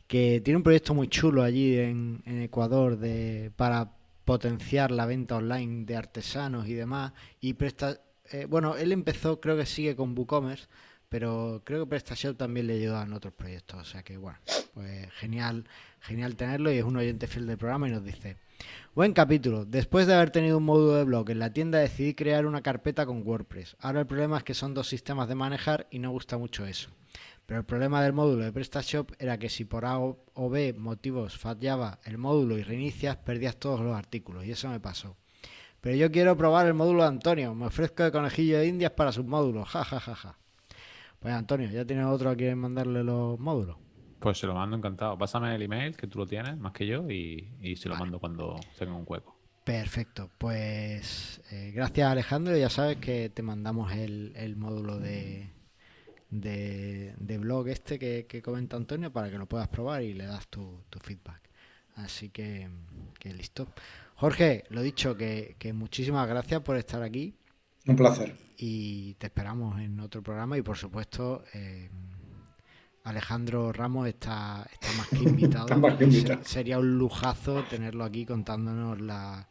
que 0.07 0.41
tiene 0.41 0.57
un 0.57 0.63
proyecto 0.63 0.93
muy 0.93 1.07
chulo 1.07 1.43
allí 1.43 1.77
en, 1.77 2.21
Ecuador 2.25 2.97
de, 2.97 3.51
para 3.55 3.91
potenciar 4.23 4.91
la 4.91 5.05
venta 5.05 5.37
online 5.37 5.85
de 5.85 5.95
artesanos 5.95 6.67
y 6.67 6.73
demás. 6.73 7.13
Y 7.39 7.53
presta, 7.53 7.99
eh, 8.31 8.45
bueno, 8.49 8.75
él 8.75 8.91
empezó, 8.91 9.39
creo 9.39 9.57
que 9.57 9.65
sigue 9.65 9.95
con 9.95 10.17
WooCommerce, 10.17 10.67
pero 11.09 11.61
creo 11.63 11.83
que 11.83 11.89
PrestaShop 11.89 12.37
también 12.37 12.67
le 12.67 12.73
ayuda 12.73 13.03
en 13.03 13.13
otros 13.13 13.33
proyectos. 13.33 13.81
O 13.81 13.85
sea 13.85 14.03
que 14.03 14.17
bueno, 14.17 14.37
pues 14.73 15.11
genial, 15.13 15.65
genial 16.01 16.35
tenerlo 16.35 16.71
y 16.71 16.77
es 16.77 16.83
un 16.83 16.97
oyente 16.97 17.27
fiel 17.27 17.47
del 17.47 17.57
programa 17.57 17.87
y 17.87 17.91
nos 17.91 18.03
dice, 18.03 18.37
buen 18.93 19.13
capítulo, 19.13 19.65
después 19.65 20.07
de 20.07 20.13
haber 20.13 20.31
tenido 20.31 20.57
un 20.57 20.65
módulo 20.65 20.95
de 20.95 21.03
blog 21.03 21.29
en 21.29 21.39
la 21.39 21.53
tienda 21.53 21.79
decidí 21.79 22.13
crear 22.13 22.45
una 22.45 22.61
carpeta 22.61 23.05
con 23.05 23.25
WordPress. 23.25 23.75
Ahora 23.79 24.01
el 24.01 24.07
problema 24.07 24.37
es 24.37 24.43
que 24.43 24.53
son 24.53 24.73
dos 24.73 24.87
sistemas 24.87 25.27
de 25.27 25.35
manejar 25.35 25.87
y 25.89 25.99
no 25.99 26.11
gusta 26.11 26.37
mucho 26.37 26.65
eso. 26.65 26.89
Pero 27.45 27.59
el 27.59 27.65
problema 27.65 28.01
del 28.01 28.13
módulo 28.13 28.43
de 28.43 28.51
PrestaShop 28.51 29.11
era 29.19 29.37
que 29.37 29.49
si 29.49 29.65
por 29.65 29.85
A 29.85 29.99
o 29.99 30.49
B 30.49 30.73
motivos 30.73 31.37
fallaba 31.37 31.99
el 32.03 32.17
módulo 32.17 32.57
y 32.57 32.63
reinicias, 32.63 33.17
perdías 33.17 33.57
todos 33.57 33.81
los 33.81 33.95
artículos 33.95 34.45
y 34.45 34.51
eso 34.51 34.69
me 34.69 34.79
pasó. 34.79 35.15
Pero 35.85 35.97
yo 35.97 36.11
quiero 36.11 36.35
probar 36.35 36.65
el 36.65 36.73
módulo 36.73 37.03
de 37.03 37.09
Antonio. 37.09 37.53
Me 37.53 37.67
ofrezco 37.67 38.01
de 38.01 38.11
conejillo 38.11 38.57
de 38.57 38.65
indias 38.65 38.91
para 38.93 39.11
sus 39.11 39.23
módulos. 39.23 39.69
Ja, 39.69 39.83
ja, 39.83 39.99
ja, 39.99 40.15
ja. 40.15 40.39
Pues 41.19 41.31
Antonio, 41.31 41.69
¿ya 41.69 41.85
tienes 41.85 42.07
otro 42.07 42.31
a 42.31 42.35
quien 42.35 42.57
mandarle 42.57 43.03
los 43.03 43.39
módulos? 43.39 43.77
Pues 44.19 44.39
se 44.39 44.47
lo 44.47 44.55
mando 44.55 44.75
encantado. 44.75 45.15
Pásame 45.15 45.53
el 45.53 45.61
email, 45.61 45.95
que 45.95 46.07
tú 46.07 46.17
lo 46.17 46.25
tienes 46.25 46.57
más 46.57 46.71
que 46.71 46.87
yo, 46.87 47.07
y, 47.07 47.75
se 47.75 47.87
lo 47.87 47.95
mando 47.97 48.19
cuando 48.19 48.59
tenga 48.79 48.95
un 48.95 49.05
hueco. 49.07 49.37
Perfecto. 49.63 50.31
Pues 50.39 51.39
eh, 51.51 51.71
gracias 51.71 52.11
Alejandro. 52.11 52.57
Ya 52.57 52.71
sabes 52.71 52.97
que 52.97 53.29
te 53.29 53.43
mandamos 53.43 53.91
el, 53.91 54.55
módulo 54.55 54.99
de, 54.99 55.51
de, 56.29 57.37
blog 57.39 57.67
este 57.69 57.99
que, 57.99 58.41
comenta 58.41 58.77
Antonio 58.77 59.11
para 59.11 59.29
que 59.29 59.37
lo 59.37 59.47
puedas 59.47 59.67
probar 59.67 60.03
y 60.03 60.13
le 60.13 60.25
das 60.25 60.47
tu, 60.47 60.83
tu 60.89 60.99
feedback. 60.99 61.49
Así 61.95 62.29
que, 62.29 62.69
que 63.19 63.33
listo. 63.33 63.67
Jorge, 64.15 64.63
lo 64.69 64.81
dicho, 64.81 65.15
que, 65.17 65.55
muchísimas 65.73 66.27
gracias 66.27 66.61
por 66.61 66.77
estar 66.77 67.01
aquí. 67.01 67.35
Un 67.87 67.95
placer. 67.95 68.35
Y 68.57 69.13
te 69.15 69.27
esperamos 69.27 69.79
en 69.79 69.99
otro 69.99 70.23
programa 70.23 70.57
y 70.57 70.61
por 70.61 70.77
supuesto 70.77 71.43
eh, 71.53 71.89
Alejandro 73.03 73.71
Ramos 73.71 74.07
está, 74.07 74.67
está 74.71 74.87
más 74.93 75.07
que 75.09 75.17
invitado. 75.29 75.67
Sería 76.43 76.79
un 76.79 76.97
lujazo 76.97 77.63
tenerlo 77.63 78.03
aquí 78.03 78.25
contándonos 78.25 78.99
las 79.01 79.45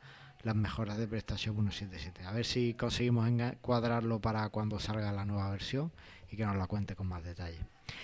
mejoras 0.54 0.98
de 0.98 1.06
PrestaShop 1.06 1.54
177. 1.54 2.24
A 2.24 2.32
ver 2.32 2.44
si 2.44 2.74
conseguimos 2.74 3.30
cuadrarlo 3.60 4.20
para 4.20 4.48
cuando 4.48 4.80
salga 4.80 5.12
la 5.12 5.24
nueva 5.24 5.50
versión 5.50 5.92
y 6.34 6.36
que 6.36 6.44
nos 6.44 6.56
la 6.56 6.66
cuente 6.66 6.96
con 6.96 7.06
más 7.06 7.22
detalle. 7.22 7.60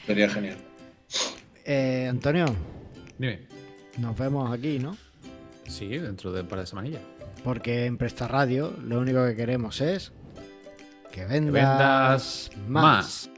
Sería 0.06 0.28
genial. 0.28 0.56
Eh, 1.64 2.06
Antonio. 2.08 2.46
Dime. 3.18 3.40
Nos 3.98 4.16
vemos 4.16 4.50
aquí, 4.52 4.78
¿no? 4.78 4.96
Sí, 5.66 5.88
dentro 5.88 6.32
de 6.32 6.42
un 6.42 6.46
par 6.46 6.60
de 6.60 6.66
semanillas. 6.66 7.02
Porque 7.42 7.86
en 7.86 7.98
Presta 7.98 8.28
Radio 8.28 8.72
lo 8.82 9.00
único 9.00 9.24
que 9.26 9.34
queremos 9.34 9.80
es 9.80 10.12
que 11.12 11.26
vendas, 11.26 12.50
más. 12.68 13.30